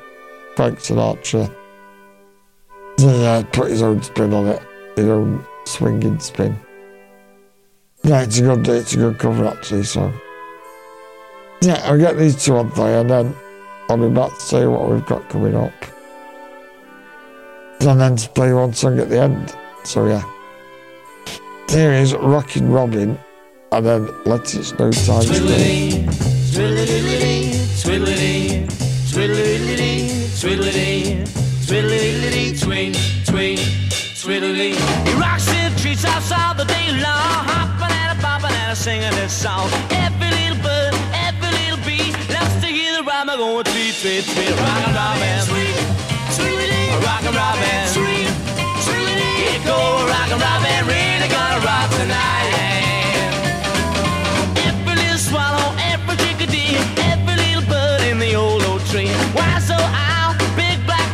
Frank 0.56 0.78
Sinatra 0.78 1.54
so 2.98 3.10
yeah, 3.10 3.32
uh, 3.32 3.42
put 3.42 3.70
his 3.70 3.82
own 3.82 4.02
spin 4.02 4.32
on 4.32 4.46
it, 4.46 4.62
his 4.96 5.08
own 5.08 5.44
swinging 5.66 6.20
spin. 6.20 6.56
Yeah, 8.04 8.22
it's 8.22 8.38
a 8.38 8.42
good, 8.42 8.68
it's 8.68 8.94
a 8.94 8.98
good 8.98 9.18
cover 9.18 9.46
actually, 9.46 9.82
so. 9.82 10.12
Yeah, 11.62 11.80
I'll 11.84 11.98
get 11.98 12.16
these 12.18 12.42
two 12.44 12.56
on 12.56 12.70
there 12.70 13.00
and 13.00 13.10
then 13.10 13.34
I'll 13.88 13.96
be 13.96 14.14
back 14.14 14.34
to 14.34 14.40
see 14.40 14.66
what 14.66 14.90
we've 14.90 15.06
got 15.06 15.28
coming 15.28 15.54
up. 15.54 15.72
And 17.80 18.00
then 18.00 18.16
to 18.16 18.28
play 18.30 18.52
one 18.52 18.72
song 18.72 18.98
at 18.98 19.08
the 19.08 19.20
end. 19.20 19.54
So 19.84 20.06
yeah. 20.06 20.22
Here 21.68 21.92
is 21.92 22.14
Rockin' 22.14 22.70
Robin 22.70 23.18
and 23.72 23.86
then 23.86 24.08
Let 24.24 24.54
It 24.54 24.64
Snow 24.64 24.90
Times 24.92 25.26
Twiddly, 25.26 26.06
twiddly, 27.82 28.66
twiddly, 29.10 29.64
twiddly, 30.44 31.24
twiddly, 31.66 32.52
twing, 32.60 32.94
twing, 33.24 33.58
twiddly. 34.14 34.74
He 35.06 35.14
rocks 35.14 35.46
the 35.46 35.72
treetops 35.80 36.30
all 36.30 36.54
the 36.54 36.64
day 36.64 36.92
long, 36.92 37.44
hopping 37.48 37.96
and 37.96 38.18
a 38.18 38.22
bopping 38.22 38.52
and 38.52 38.72
a 38.72 38.76
singing 38.76 39.10
this 39.12 39.32
song. 39.32 39.68
Every 39.90 40.23
tweet, 44.00 44.24
tweet, 44.24 44.50
rockin' 44.58 44.94
robin, 44.94 45.40
sweet, 45.46 45.76
sweetie, 46.30 46.90
rockin' 47.06 47.34
robin, 47.34 47.86
sweet, 47.86 48.26
sweetie. 48.82 49.34
Here 49.38 49.62
go 49.64 49.78
rockin' 50.10 50.40
robin, 50.40 50.86
really 50.86 51.28
gonna 51.28 51.60
rock 51.62 51.88
tonight. 51.94 52.50
Every 54.66 54.96
little 54.96 55.18
swallow, 55.18 55.74
every 55.92 56.16
chickadee, 56.16 56.74
every 57.06 57.36
little 57.36 57.66
bird 57.70 58.02
in 58.10 58.18
the 58.18 58.34
old 58.34 58.62
oak 58.64 58.82
tree. 58.90 59.08
Why 59.36 59.58
so 59.60 59.78
owl, 59.78 60.34
big 60.56 60.78
black 60.86 61.10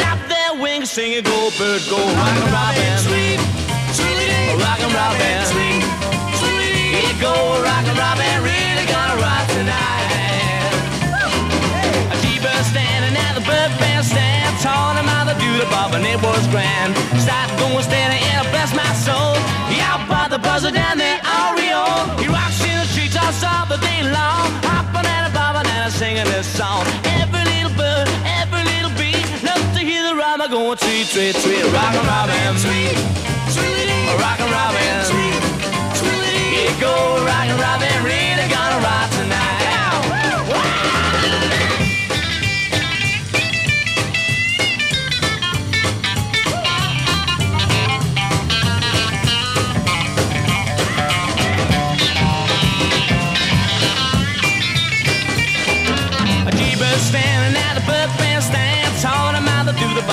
out 0.00 0.20
their 0.28 0.60
wings 0.60 0.92
bird, 1.56 1.80
robin, 2.52 2.96
sweet, 3.06 3.40
sweetie, 3.96 4.52
rockin' 4.60 4.92
robin, 4.92 5.40
sweet, 5.52 5.82
sweetie. 6.36 7.00
Here 7.00 7.18
go 7.20 7.32
rockin' 7.64 7.96
robin, 7.96 8.34
really 8.44 8.86
gonna 8.92 9.16
rock 9.22 9.46
tonight. 9.56 10.13
Him 15.64 15.72
how 15.72 15.88
to 15.88 15.92
do 15.92 15.94
the 15.94 15.94
bob, 15.94 15.94
and 15.94 16.04
it 16.04 16.20
was 16.22 16.46
grand. 16.48 16.96
Start 17.20 17.48
going 17.58 17.82
steady 17.82 18.20
and 18.20 18.46
I 18.46 18.50
bless 18.50 18.74
my 18.74 18.92
soul. 19.00 19.36
Out 19.84 20.08
by 20.08 20.28
the 20.28 20.38
buzzer 20.38 20.70
down 20.70 20.98
there, 20.98 21.20
Oriole. 21.24 22.04
He 22.20 22.28
rocks 22.28 22.60
in 22.64 22.76
the 22.78 22.88
treetops 22.92 23.42
all 23.44 23.66
the 23.66 23.78
day 23.78 24.02
long, 24.02 24.46
hopping 24.64 25.06
and 25.06 25.24
a 25.28 25.32
bobbing 25.34 25.68
and 25.68 25.88
a 25.88 25.90
singing 25.90 26.24
this 26.24 26.46
song. 26.46 26.86
Every 27.20 27.44
little 27.44 27.74
bird, 27.76 28.08
every 28.40 28.62
little 28.64 28.94
bee, 28.96 29.16
loves 29.44 29.66
to 29.76 29.80
hear 29.80 30.02
the 30.08 30.14
rhyme 30.14 30.42
going 30.50 30.78
tweet, 30.78 31.06
tweet, 31.12 31.34
tweet, 31.42 31.64
rockin' 31.72 32.06
robin, 32.06 32.52
sweet, 32.58 32.96
sweetie, 33.52 34.04
rockin' 34.20 34.50
robin, 34.50 34.96
sweet, 35.10 35.42
sweetie. 35.98 36.48
Here 36.54 36.76
go 36.80 36.94
rockin' 37.24 37.58
robin, 37.58 37.94
really 38.04 38.46
gonna 38.48 38.80
rock 38.82 39.08
tonight. 39.10 39.54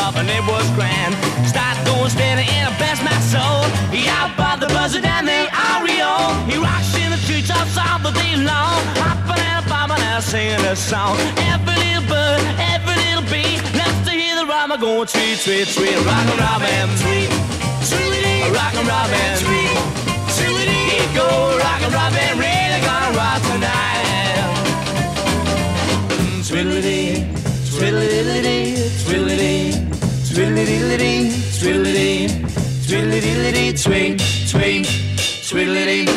How 0.01 0.09
to 0.09 0.19
do 0.19 0.25
the 0.25 0.25
bob, 0.25 0.25
and 0.25 0.29
it 0.29 0.43
was 0.49 0.65
grand. 0.73 1.13
Start 1.45 1.77
going 1.85 2.09
steady 2.09 2.45
and 2.49 2.73
I 2.73 2.77
bless 2.77 2.99
my 3.05 3.17
soul. 3.29 3.69
He 3.93 4.07
out 4.09 4.35
by 4.37 4.57
the 4.57 4.67
buzzer 4.73 5.01
down 5.01 5.25
there, 5.25 5.49
Oriole. 5.53 6.33
He 6.49 6.57
rocks 6.57 6.95
in 6.97 7.11
the 7.11 7.21
treetops 7.27 7.77
all 7.77 7.99
the 7.99 8.11
day 8.17 8.35
long, 8.35 8.81
hopping 8.97 9.41
and 9.41 9.65
a 9.65 9.69
bobbing 9.69 10.01
and 10.01 10.23
singing 10.23 10.65
a 10.65 10.75
song. 10.75 11.17
Every 11.53 11.75
little 11.77 12.05
bird, 12.09 12.41
every 12.73 12.95
little 13.05 13.25
bee 13.29 13.61
loves 13.77 14.01
to 14.05 14.11
hear 14.11 14.35
the 14.35 14.45
rhyme 14.45 14.71
I'm 14.71 14.79
going 14.79 15.07
tweet, 15.07 15.37
tweet, 15.45 15.67
tweet, 15.69 15.97
rockin' 16.05 16.37
robin, 16.37 16.89
tweet, 17.01 17.29
Rockin' 18.51 18.87
Robin, 18.87 19.37
here 20.91 21.01
you 21.01 21.15
go, 21.15 21.57
Rockin' 21.57 21.93
Robin, 21.93 22.37
really 22.37 22.79
gonna 22.83 23.17
rock 23.17 23.41
tonight. 23.47 24.43
Twiddly-dee, 26.47 27.31
twiddly-dee, 27.69 28.89
twiddly-dee, 29.05 29.90
twiddly-dee, 30.33 31.29
twiddly-dee, 31.59 32.27
twiddly-dee, 32.87 33.73
twing, 33.73 34.17
twing, 34.47 34.83
twiddly-dee. 35.49 36.07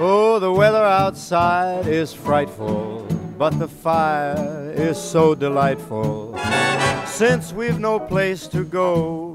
Oh, 0.00 0.38
the 0.40 0.52
weather 0.52 0.84
outside 0.84 1.88
is 1.88 2.12
frightful, 2.12 3.08
but 3.36 3.58
the 3.58 3.66
fire 3.66 4.72
is 4.76 4.96
so 4.96 5.34
delightful. 5.34 6.38
Since 7.06 7.52
we've 7.52 7.80
no 7.80 7.98
place 7.98 8.46
to 8.48 8.62
go, 8.62 9.34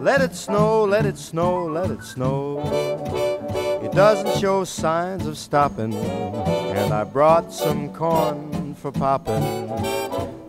let 0.00 0.20
it 0.20 0.34
snow, 0.34 0.84
let 0.84 1.06
it 1.06 1.16
snow, 1.16 1.64
let 1.64 1.90
it 1.90 2.02
snow. 2.02 3.65
Doesn't 3.96 4.38
show 4.38 4.62
signs 4.64 5.26
of 5.26 5.38
stopping, 5.38 5.94
and 5.94 6.92
I 6.92 7.02
brought 7.02 7.50
some 7.50 7.90
corn 7.94 8.74
for 8.74 8.92
popping. 8.92 9.68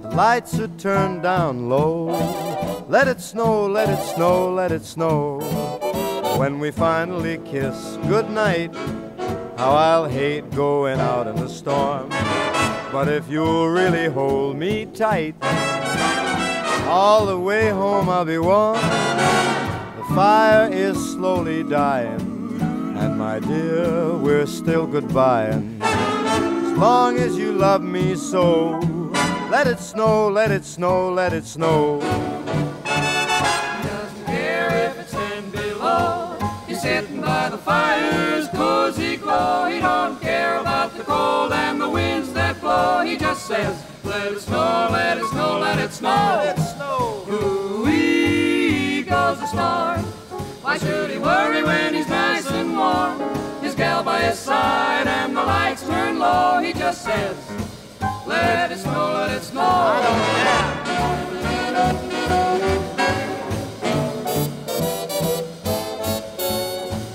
The 0.01 0.09
lights 0.13 0.59
are 0.59 0.67
turned 0.77 1.23
down 1.23 1.69
low. 1.69 2.07
Let 2.89 3.07
it 3.07 3.21
snow, 3.21 3.65
let 3.65 3.87
it 3.89 4.03
snow, 4.03 4.53
let 4.53 4.73
it 4.73 4.83
snow. 4.83 5.39
When 6.37 6.59
we 6.59 6.71
finally 6.71 7.37
kiss 7.45 7.97
goodnight, 8.09 8.75
how 9.57 9.71
I'll 9.71 10.09
hate 10.09 10.51
going 10.51 10.99
out 10.99 11.27
in 11.27 11.37
the 11.37 11.47
storm. 11.47 12.09
But 12.91 13.07
if 13.07 13.29
you'll 13.29 13.69
really 13.69 14.09
hold 14.09 14.57
me 14.57 14.87
tight, 14.87 15.35
all 16.85 17.25
the 17.25 17.39
way 17.39 17.69
home 17.69 18.09
I'll 18.09 18.25
be 18.25 18.39
warm. 18.39 18.75
The 18.75 20.05
fire 20.13 20.69
is 20.69 20.97
slowly 21.13 21.63
dying, 21.63 22.26
and 22.99 23.17
my 23.17 23.39
dear, 23.39 24.15
we're 24.15 24.45
still 24.45 24.87
goodbying. 24.87 25.79
As 25.81 26.77
long 26.77 27.17
as 27.17 27.37
you 27.37 27.51
love 27.51 27.81
me 27.81 28.15
so, 28.15 28.79
let 29.49 29.67
it 29.67 29.79
snow, 29.79 30.27
let 30.29 30.51
it 30.51 30.65
snow, 30.65 31.11
let 31.11 31.33
it 31.33 31.45
snow. 31.45 31.99
care 34.25 34.89
if 34.89 34.99
it's 34.99 35.11
ten 35.11 35.49
below. 35.51 36.37
He's 36.67 36.81
sitting 36.81 37.21
by 37.21 37.49
the 37.49 37.57
fire's 37.57 38.47
cozy 38.49 39.17
glow. 39.17 39.67
He 39.67 39.79
don't 39.79 40.19
care 40.21 40.59
about 40.59 40.95
the 40.97 41.03
cold 41.03 41.53
and 41.53 41.79
the 41.79 41.89
winds 41.89 42.33
that 42.33 42.59
blow. 42.61 43.01
He 43.01 43.17
just 43.17 43.45
says, 43.47 43.83
let 44.03 44.31
it 44.31 44.39
snow, 44.39 44.89
let 44.91 45.17
it 45.17 45.25
snow, 45.25 45.59
let 45.59 45.79
it 45.79 45.91
snow. 45.93 46.09
Let 46.09 46.57
it 46.57 46.61
snow. 46.61 46.66
Why 50.77 50.83
should 50.87 51.09
he 51.09 51.17
worry 51.17 51.63
when 51.63 51.95
he's 51.95 52.07
nice 52.07 52.45
and 52.51 52.77
warm? 52.77 53.19
His 53.63 53.73
gal 53.73 54.03
by 54.03 54.21
his 54.21 54.37
side 54.37 55.07
and 55.07 55.35
the 55.35 55.41
lights 55.41 55.81
turn 55.87 56.19
low. 56.19 56.59
He 56.59 56.71
just 56.71 57.03
says, 57.03 57.35
let 58.27 58.71
it 58.71 58.77
snow, 58.77 59.13
let 59.13 59.31
it 59.31 59.41
snow. 59.41 59.61
I 59.63 60.01
don't 60.03 60.21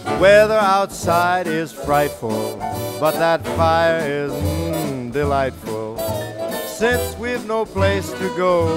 care. 0.06 0.18
Weather 0.18 0.58
outside 0.58 1.46
is 1.46 1.70
frightful, 1.70 2.56
but 2.98 3.12
that 3.12 3.46
fire 3.56 4.00
is 4.00 4.32
mm, 4.32 5.12
delightful. 5.12 5.98
Since 6.66 7.16
we've 7.16 7.46
no 7.46 7.64
place 7.64 8.10
to 8.10 8.28
go, 8.36 8.74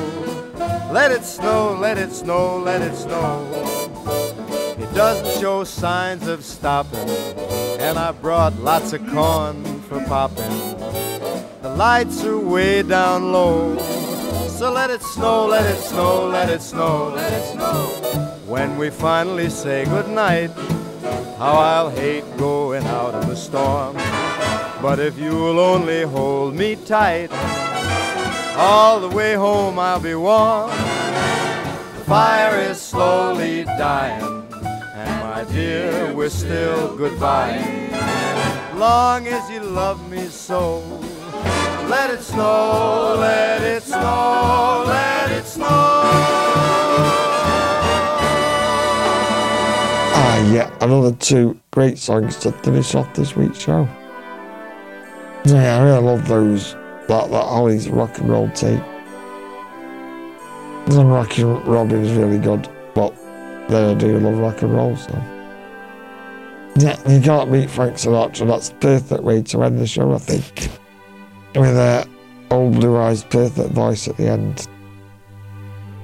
let 0.91 1.12
it 1.12 1.24
snow, 1.24 1.74
let 1.74 1.98
it 1.98 2.12
snow, 2.12 2.60
let 2.60 2.84
it 2.84 2.95
snow. 2.95 3.85
Doesn't 4.96 5.42
show 5.42 5.66
signs 5.66 6.26
of 6.28 6.46
stopping, 6.46 7.10
and 7.80 8.00
I 8.00 8.14
brought 8.14 8.58
lots 8.60 8.94
of 8.94 9.06
corn 9.10 9.82
for 9.82 10.00
popping. 10.06 10.78
The 11.62 11.76
lights 11.76 12.24
are 12.24 12.40
way 12.40 12.82
down 12.82 13.34
low, 13.34 13.78
so 14.48 14.72
let 14.72 14.90
it 14.90 15.02
snow, 15.02 15.48
let 15.48 15.66
it 15.66 15.82
snow, 15.82 16.28
let 16.28 16.50
it 16.50 16.62
snow, 16.62 17.12
let 17.14 17.34
it 17.34 17.44
snow. 17.54 17.76
When 18.48 18.78
we 18.78 18.90
finally 18.90 19.50
say 19.50 19.84
goodnight, 19.84 20.52
how 21.38 21.56
I'll 21.58 21.90
hate 21.90 22.24
going 22.38 22.86
out 22.86 23.22
in 23.22 23.28
the 23.28 23.36
storm. 23.36 23.98
But 24.82 25.00
if 25.00 25.20
you'll 25.20 25.60
only 25.60 26.04
hold 26.04 26.56
me 26.56 26.78
tight, 26.78 27.32
all 28.56 29.02
the 29.02 29.10
way 29.10 29.34
home 29.34 29.78
I'll 29.78 30.00
be 30.00 30.16
warm. 30.16 30.70
The 30.70 32.04
fire 32.08 32.58
is 32.62 32.80
slowly 32.80 33.66
dying, 33.66 34.45
dear, 35.52 36.14
we're 36.14 36.30
still 36.30 36.96
goodbye. 36.96 37.60
Long 38.76 39.28
as 39.28 39.50
you 39.50 39.62
love 39.62 40.10
me 40.10 40.28
so, 40.28 40.80
let 41.88 42.10
it 42.10 42.22
snow, 42.22 43.16
let 43.20 43.62
it 43.62 43.84
snow, 43.84 44.84
let 44.88 45.32
it 45.32 45.46
snow. 45.46 45.66
Ah, 50.18 50.52
yeah, 50.52 50.70
another 50.82 51.14
two 51.14 51.60
great 51.72 51.98
songs 51.98 52.38
to 52.38 52.52
finish 52.52 52.96
off 52.96 53.14
this 53.14 53.36
week's 53.36 53.60
show. 53.60 53.88
Yeah, 55.46 55.78
I 55.78 55.84
really 55.84 56.02
love 56.02 56.28
those. 56.28 56.74
That, 57.08 57.30
that 57.30 57.46
Hollies' 57.46 57.88
rock 57.88 58.18
and 58.18 58.30
roll 58.30 58.50
tape. 58.50 58.82
And 60.88 61.12
Rocky 61.12 61.44
Robin 61.44 62.04
is 62.04 62.12
really 62.14 62.40
good, 62.40 62.68
but 62.96 63.16
then 63.70 63.96
I 63.96 64.00
do 64.00 64.20
love 64.20 64.38
rock 64.40 64.62
and 64.64 64.74
roll, 64.74 64.96
so. 64.96 65.35
Yeah, 66.78 66.98
you 67.10 67.22
can't 67.22 67.52
beat 67.52 67.70
Frank 67.70 67.96
Sinatra. 67.96 68.48
That's 68.48 68.70
the 68.70 68.76
perfect 68.76 69.24
way 69.24 69.42
to 69.44 69.64
end 69.64 69.80
the 69.80 69.88
show, 69.88 70.14
I 70.14 70.18
think. 70.18 70.70
With 71.56 71.78
a 71.78 72.08
old 72.52 72.74
blue 72.74 72.98
eyes 72.98 73.24
perfect 73.24 73.72
voice 73.72 74.08
at 74.08 74.18
the 74.18 74.28
end. 74.28 74.68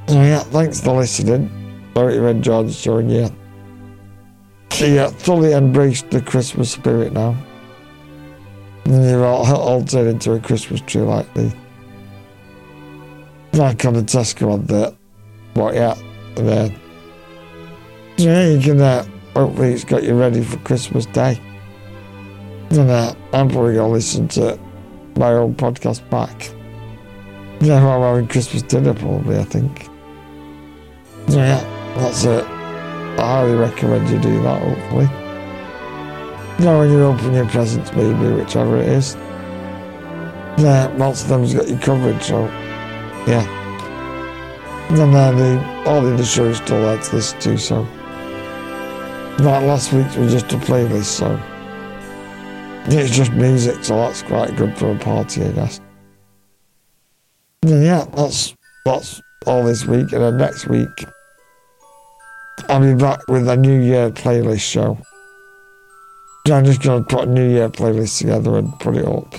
So 0.08 0.22
yeah, 0.22 0.40
thanks 0.40 0.82
for 0.82 0.96
listening. 0.98 1.50
Hope 1.96 2.14
you 2.14 2.26
enjoyed 2.26 2.68
the 2.68 2.74
show 2.74 2.98
and 2.98 3.12
yeah. 3.12 3.30
So 4.72 4.86
yeah, 4.86 5.10
fully 5.10 5.54
embraced 5.54 6.10
the 6.10 6.22
Christmas 6.22 6.72
spirit 6.72 7.14
now. 7.14 7.36
And 8.86 9.06
you're 9.06 9.26
all, 9.26 9.46
all 9.46 9.84
turned 9.84 10.10
into 10.10 10.34
a 10.34 10.40
Christmas 10.40 10.82
tree 10.82 11.02
like 11.02 11.32
the 11.34 11.54
like 13.54 13.86
on 13.86 13.94
the 13.94 14.02
Tesco 14.02 14.54
advert. 14.54 14.96
But 15.54 15.76
yeah, 15.76 15.96
there. 16.36 16.68
So 18.18 18.24
yeah, 18.26 18.48
you 18.50 18.62
can 18.62 18.82
uh, 18.82 19.06
hopefully 19.36 19.74
it's 19.74 19.84
got 19.84 20.04
you 20.04 20.14
ready 20.14 20.44
for 20.44 20.58
Christmas 20.58 21.06
Day. 21.06 21.40
And 22.70 22.90
uh, 22.90 23.14
I'm 23.34 23.50
probably 23.50 23.76
gonna 23.76 23.90
listen 23.90 24.28
to 24.30 24.58
my 25.16 25.34
old 25.34 25.58
podcast 25.58 26.08
back. 26.10 26.52
Yeah, 27.60 27.84
we're 27.84 28.08
having 28.08 28.28
Christmas 28.28 28.64
dinner 28.64 28.94
probably, 28.94 29.38
I 29.38 29.44
think. 29.44 29.84
So 31.28 31.38
yeah, 31.38 31.62
that's 31.98 32.24
it. 32.24 32.44
I 32.44 33.26
highly 33.26 33.56
recommend 33.56 34.10
you 34.10 34.20
do 34.20 34.42
that, 34.42 34.62
hopefully. 34.62 35.06
Know, 36.64 36.80
when 36.80 36.92
you 36.92 37.04
open 37.04 37.34
your 37.34 37.48
presents, 37.48 37.92
maybe, 37.94 38.34
whichever 38.34 38.78
it 38.78 38.88
is. 38.88 39.16
Yeah, 40.58 40.94
most 40.98 41.24
of 41.24 41.30
them's 41.30 41.54
got 41.54 41.68
you 41.68 41.78
covered, 41.78 42.22
so 42.22 42.46
yeah. 43.28 43.46
And 44.90 44.98
then 44.98 45.14
uh, 45.14 45.32
the, 45.32 45.90
all 45.90 46.02
the 46.02 46.14
other 46.14 46.26
shows 46.26 46.58
still 46.58 46.82
there 46.82 46.98
to 46.98 47.16
listen 47.16 47.40
to, 47.40 47.58
so. 47.58 47.88
That 49.38 49.64
last 49.64 49.92
week 49.94 50.06
was 50.18 50.32
just 50.32 50.52
a 50.54 50.58
playlist, 50.58 51.06
so. 51.06 51.40
It's 52.86 53.16
just 53.16 53.32
music, 53.34 53.84
so 53.84 53.96
that's 53.96 54.24
quite 54.24 54.56
good 54.56 54.78
for 54.78 54.92
a 54.92 54.98
party, 54.98 55.44
I 55.44 55.52
guess. 55.52 55.80
And 57.64 57.84
yeah, 57.84 58.06
that's, 58.16 58.56
that's 58.86 59.22
all 59.46 59.64
this 59.64 59.86
week, 59.86 60.12
and 60.14 60.22
then 60.22 60.38
next 60.38 60.68
week. 60.68 60.90
I'll 62.70 62.82
be 62.82 62.94
back 62.94 63.28
with 63.28 63.48
a 63.48 63.58
New 63.58 63.82
Year 63.82 64.10
playlist 64.12 64.62
show. 64.62 64.98
I'm 66.48 66.66
just 66.66 66.82
going 66.82 67.04
to 67.04 67.16
put 67.16 67.28
a 67.28 67.32
New 67.32 67.50
Year 67.50 67.70
playlist 67.70 68.18
together 68.18 68.58
and 68.58 68.78
put 68.80 68.98
it 68.98 69.06
up. 69.06 69.36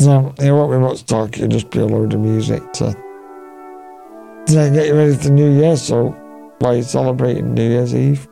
So 0.00 0.32
there 0.38 0.54
won't 0.54 0.72
be 0.72 0.78
much 0.78 1.04
talk, 1.04 1.36
it'll 1.36 1.48
just 1.48 1.70
be 1.70 1.80
a 1.80 1.86
load 1.86 2.14
of 2.14 2.20
music 2.20 2.62
to, 2.74 2.96
to 4.46 4.70
get 4.72 4.86
you 4.86 4.94
ready 4.96 5.14
for 5.14 5.28
New 5.30 5.50
Year. 5.50 5.76
So 5.76 6.10
while 6.60 6.74
you're 6.74 6.82
celebrating 6.84 7.52
New 7.52 7.68
Year's 7.68 7.94
Eve, 7.94 8.26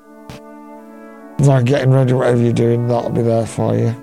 so 1.40 1.62
getting 1.62 1.90
ready, 1.90 2.12
whatever 2.12 2.42
you're 2.42 2.52
doing, 2.52 2.88
that'll 2.88 3.10
be 3.10 3.22
there 3.22 3.46
for 3.46 3.74
you. 3.76 3.94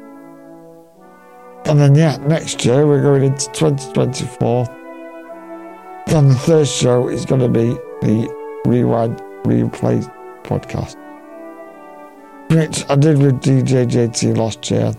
And 1.65 1.79
then, 1.79 1.95
yeah, 1.95 2.17
next 2.17 2.63
year 2.63 2.87
we're 2.87 3.01
going 3.01 3.23
into 3.23 3.51
2024. 3.51 4.69
And 6.07 6.29
the 6.29 6.35
third 6.35 6.67
show 6.67 7.09
is 7.09 7.25
going 7.25 7.41
to 7.41 7.49
be 7.49 7.69
the 8.01 8.61
Rewind 8.65 9.19
Replay 9.43 10.09
podcast, 10.43 10.95
which 12.51 12.89
I 12.89 12.95
did 12.95 13.17
with 13.17 13.41
DJ 13.41 13.85
JT 13.85 14.37
last 14.37 14.69
year. 14.71 14.93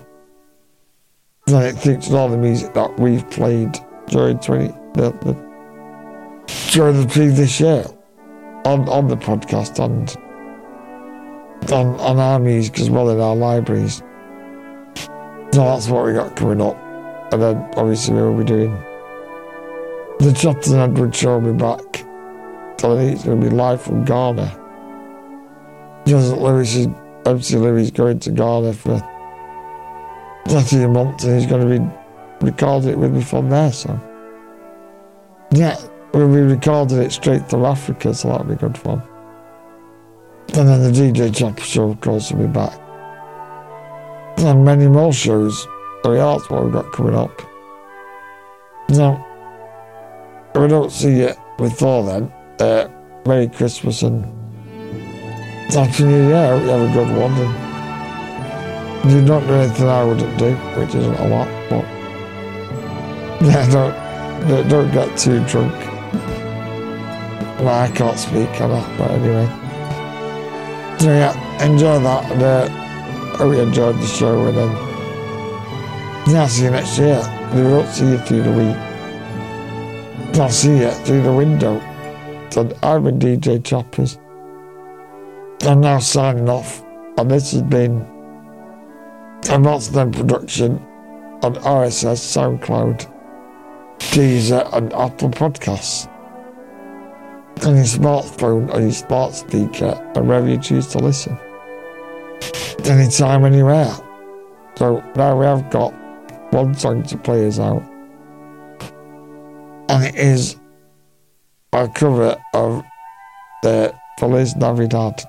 And 1.47 1.57
it 1.65 1.79
features 1.79 2.13
all 2.13 2.29
the 2.29 2.37
music 2.37 2.75
that 2.75 2.99
we've 2.99 3.29
played 3.31 3.79
during 4.09 4.41
20, 4.41 4.67
the, 4.95 5.13
the, 5.23 6.73
during 6.73 7.01
the 7.01 7.09
previous 7.09 7.61
year 7.61 7.87
on, 8.65 8.89
on 8.89 9.07
the 9.07 9.17
podcast 9.17 9.83
and 9.83 10.17
on, 11.73 11.99
on 12.01 12.19
our 12.19 12.39
music 12.39 12.79
as 12.81 12.91
well 12.91 13.11
in 13.11 13.21
our 13.21 13.37
libraries. 13.37 14.03
So 15.53 15.65
that's 15.65 15.89
what 15.89 16.05
we 16.05 16.13
got 16.13 16.37
coming 16.37 16.61
up. 16.61 16.77
And 17.33 17.43
then 17.43 17.57
obviously 17.77 18.15
we'll 18.15 18.37
be 18.37 18.45
doing 18.45 18.77
the 20.19 20.57
and 20.67 20.93
Edward 20.93 21.15
show 21.15 21.39
will 21.39 21.53
be 21.53 21.59
back. 21.59 22.05
So 22.81 22.97
it's 22.99 23.25
going 23.25 23.41
to 23.41 23.51
be 23.51 23.55
live 23.55 23.83
from 23.83 24.05
Ghana. 24.05 24.63
Because 26.05 26.33
Lewis 26.33 26.75
is, 26.75 26.89
MC 27.25 27.57
Louis 27.57 27.83
is 27.83 27.91
going 27.91 28.21
to 28.21 28.31
Ghana 28.31 28.73
for 28.73 29.03
a 30.47 30.63
few 30.63 30.89
months 30.89 31.25
and 31.25 31.41
he's 31.41 31.49
going 31.49 31.69
to 31.69 31.79
be 31.79 32.47
recording 32.47 32.91
it 32.91 32.99
with 32.99 33.13
me 33.13 33.23
from 33.23 33.51
there. 33.51 33.73
So, 33.73 33.99
yeah, 35.53 35.77
we'll 36.13 36.29
be 36.29 36.41
recording 36.41 36.99
it 36.99 37.13
straight 37.13 37.49
to 37.49 37.67
Africa, 37.67 38.15
so 38.15 38.29
that'll 38.29 38.47
be 38.47 38.55
good 38.55 38.79
fun. 38.79 39.03
And 40.55 40.69
then 40.69 40.83
the 40.83 40.91
DJ 40.91 41.35
Chapper 41.35 41.61
show, 41.61 41.91
of 41.91 42.01
course, 42.01 42.33
will 42.33 42.47
be 42.47 42.53
back. 42.53 42.79
And 44.39 44.65
many 44.65 44.87
more 44.87 45.13
shows. 45.13 45.67
So, 46.05 46.15
that's 46.15 46.49
what 46.49 46.65
we've 46.65 46.73
got 46.73 46.93
coming 46.93 47.15
up. 47.15 47.33
Now, 48.91 49.25
if 50.55 50.61
we 50.61 50.69
don't 50.69 50.93
see 50.93 51.19
you 51.19 51.33
before 51.59 52.05
then, 52.07 52.33
uh, 52.61 52.89
Merry 53.27 53.49
Christmas 53.49 54.03
and 54.03 54.25
Happy 55.73 56.05
New 56.05 56.29
Year. 56.29 56.37
I 56.37 56.59
hope 56.59 56.63
you 56.63 56.69
have 56.69 56.91
a 56.91 56.93
good 56.93 57.17
one. 57.19 57.33
And 59.03 59.13
you 59.13 59.27
don't 59.27 59.47
do 59.47 59.55
anything 59.55 59.89
I 59.89 60.05
wouldn't 60.05 60.39
do, 60.39 60.55
which 60.55 60.95
isn't 60.95 61.15
a 61.15 61.29
lot, 61.29 61.49
but 61.69 61.85
yeah, 63.45 63.69
don't 63.71 64.69
don't, 64.69 64.93
get 64.93 65.19
too 65.19 65.45
drunk. 65.47 65.75
Well, 67.59 67.69
I 67.69 67.91
can't 67.93 68.19
speak, 68.19 68.53
can 68.53 68.71
I? 68.71 68.97
But 68.97 69.11
anyway, 69.11 69.49
yeah, 71.01 71.65
enjoy 71.65 71.99
that, 72.01 72.31
and 72.33 72.43
uh, 72.43 72.69
hope 73.37 73.55
you 73.55 73.61
enjoyed 73.61 73.97
the 73.97 74.07
show. 74.07 74.47
And 74.47 74.57
then 74.57 74.71
yeah, 76.29 76.47
see 76.47 76.65
you 76.65 76.71
next 76.71 76.99
year. 76.99 77.23
We 77.55 77.63
won't 77.63 77.89
see 77.89 78.07
you 78.07 78.19
through 78.19 78.43
the 78.43 78.53
week. 78.53 78.77
I'll 80.41 80.51
see 80.51 80.79
you 80.79 80.91
through 80.91 81.23
the 81.23 81.33
window. 81.33 81.81
So 82.51 82.63
I've 82.83 83.05
been 83.05 83.19
DJ 83.19 83.63
Chappers. 83.65 84.19
I'm 85.63 85.81
now 85.81 85.99
signing 85.99 86.49
off, 86.49 86.83
and 87.17 87.31
this 87.31 87.53
has 87.53 87.63
been 87.63 88.01
a 89.51 89.59
Monster 89.59 90.07
production 90.11 90.79
on 91.43 91.55
RSS, 91.57 92.59
SoundCloud, 92.59 93.11
Deezer, 93.99 94.69
and 94.75 94.93
Apple 94.93 95.31
Podcasts. 95.31 96.09
On 97.65 97.75
your 97.75 97.85
smartphone 97.85 98.73
or 98.73 98.81
your 98.81 98.93
smart 98.93 99.35
speaker, 99.35 99.95
wherever 100.15 100.49
you 100.49 100.59
choose 100.59 100.87
to 100.89 100.99
listen. 100.99 101.39
Anytime, 102.85 103.45
anywhere. 103.45 103.93
So 104.77 105.03
now 105.17 105.39
we 105.39 105.47
have 105.47 105.69
got 105.71 105.93
one 106.53 106.75
song 106.75 107.03
to 107.05 107.17
play 107.17 107.47
us 107.49 107.59
out. 107.59 107.83
And 109.89 110.05
it 110.05 110.15
is 110.15 110.57
a 111.73 111.89
cover 111.89 112.37
of 112.55 112.85
the 113.63 113.95
Feliz 114.19 114.55
Navidad. 114.55 115.25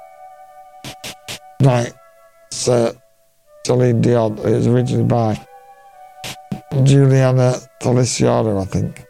Right, 1.61 1.93
so 2.51 2.95
Celine 3.65 4.01
Dion. 4.01 4.37
It 4.39 4.51
was 4.51 4.67
originally 4.67 5.05
by 5.05 5.39
Juliana 6.83 7.55
Feliciano, 7.81 8.59
I 8.59 8.65
think. 8.65 9.05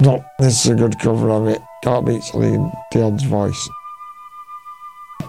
No, 0.00 0.24
this 0.38 0.64
is 0.64 0.70
a 0.70 0.74
good 0.74 0.98
cover 0.98 1.30
of 1.30 1.48
it. 1.48 1.60
Can't 1.82 2.24
Celine 2.24 2.72
Dion's 2.92 3.24
voice. 3.24 3.68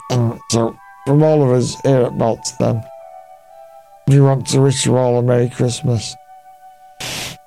And 0.10 0.40
so, 0.52 0.78
from 1.06 1.24
all 1.24 1.44
of 1.44 1.50
us 1.50 1.80
here 1.82 2.04
at 2.04 2.18
Belts, 2.18 2.52
then, 2.54 2.84
we 4.08 4.20
want 4.20 4.48
to 4.48 4.62
wish 4.62 4.86
you 4.86 4.96
all 4.96 5.18
a 5.18 5.24
Merry 5.24 5.50
Christmas. 5.50 6.16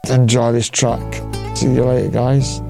Enjoy 0.09 0.53
this 0.53 0.69
track. 0.69 1.23
See 1.57 1.67
you 1.67 1.85
later, 1.85 2.11
guys. 2.11 2.61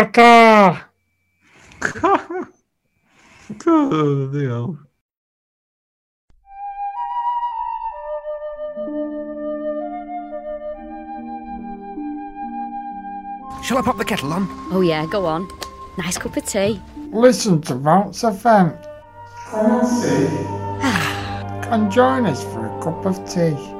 Caca! 0.00 0.80
God, 3.58 4.32
deal. 4.32 4.78
Shall 13.62 13.76
I 13.76 13.82
pop 13.82 13.98
the 13.98 14.04
kettle 14.06 14.32
on? 14.32 14.48
Oh, 14.72 14.80
yeah, 14.80 15.04
go 15.04 15.26
on. 15.26 15.46
Nice 15.98 16.16
cup 16.16 16.34
of 16.34 16.46
tea. 16.46 16.80
Listen 17.12 17.60
to 17.62 17.74
Bounce 17.74 18.22
FM. 18.22 18.82
Come 19.50 19.80
and 19.80 19.86
see. 19.86 21.68
Come 21.68 21.90
join 21.90 22.24
us 22.24 22.42
for 22.42 22.64
a 22.64 22.82
cup 22.82 23.04
of 23.04 23.16
tea. 23.30 23.79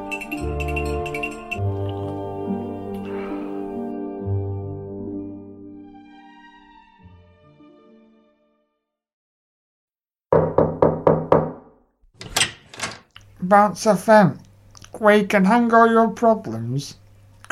Bounce 13.51 13.85
FM, 13.85 14.39
where 15.01 15.17
you 15.17 15.27
can 15.27 15.45
hang 15.45 15.75
all 15.75 15.91
your 15.91 16.11
problems 16.11 16.95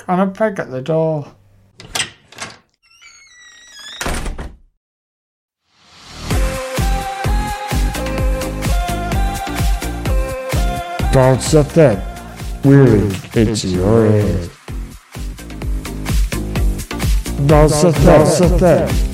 on 0.07 0.21
a 0.21 0.29
peg 0.29 0.61
at 0.61 0.71
the 0.71 0.81
door. 0.81 1.35
Bounce 11.13 11.53
FM, 11.53 12.65
really 12.65 13.13
it's 13.35 13.65
your 13.65 14.07
ears. 14.07 14.51
Bounce 17.49 17.83
FM, 17.83 18.07
Bounce 18.07 18.41
FM. 18.41 19.08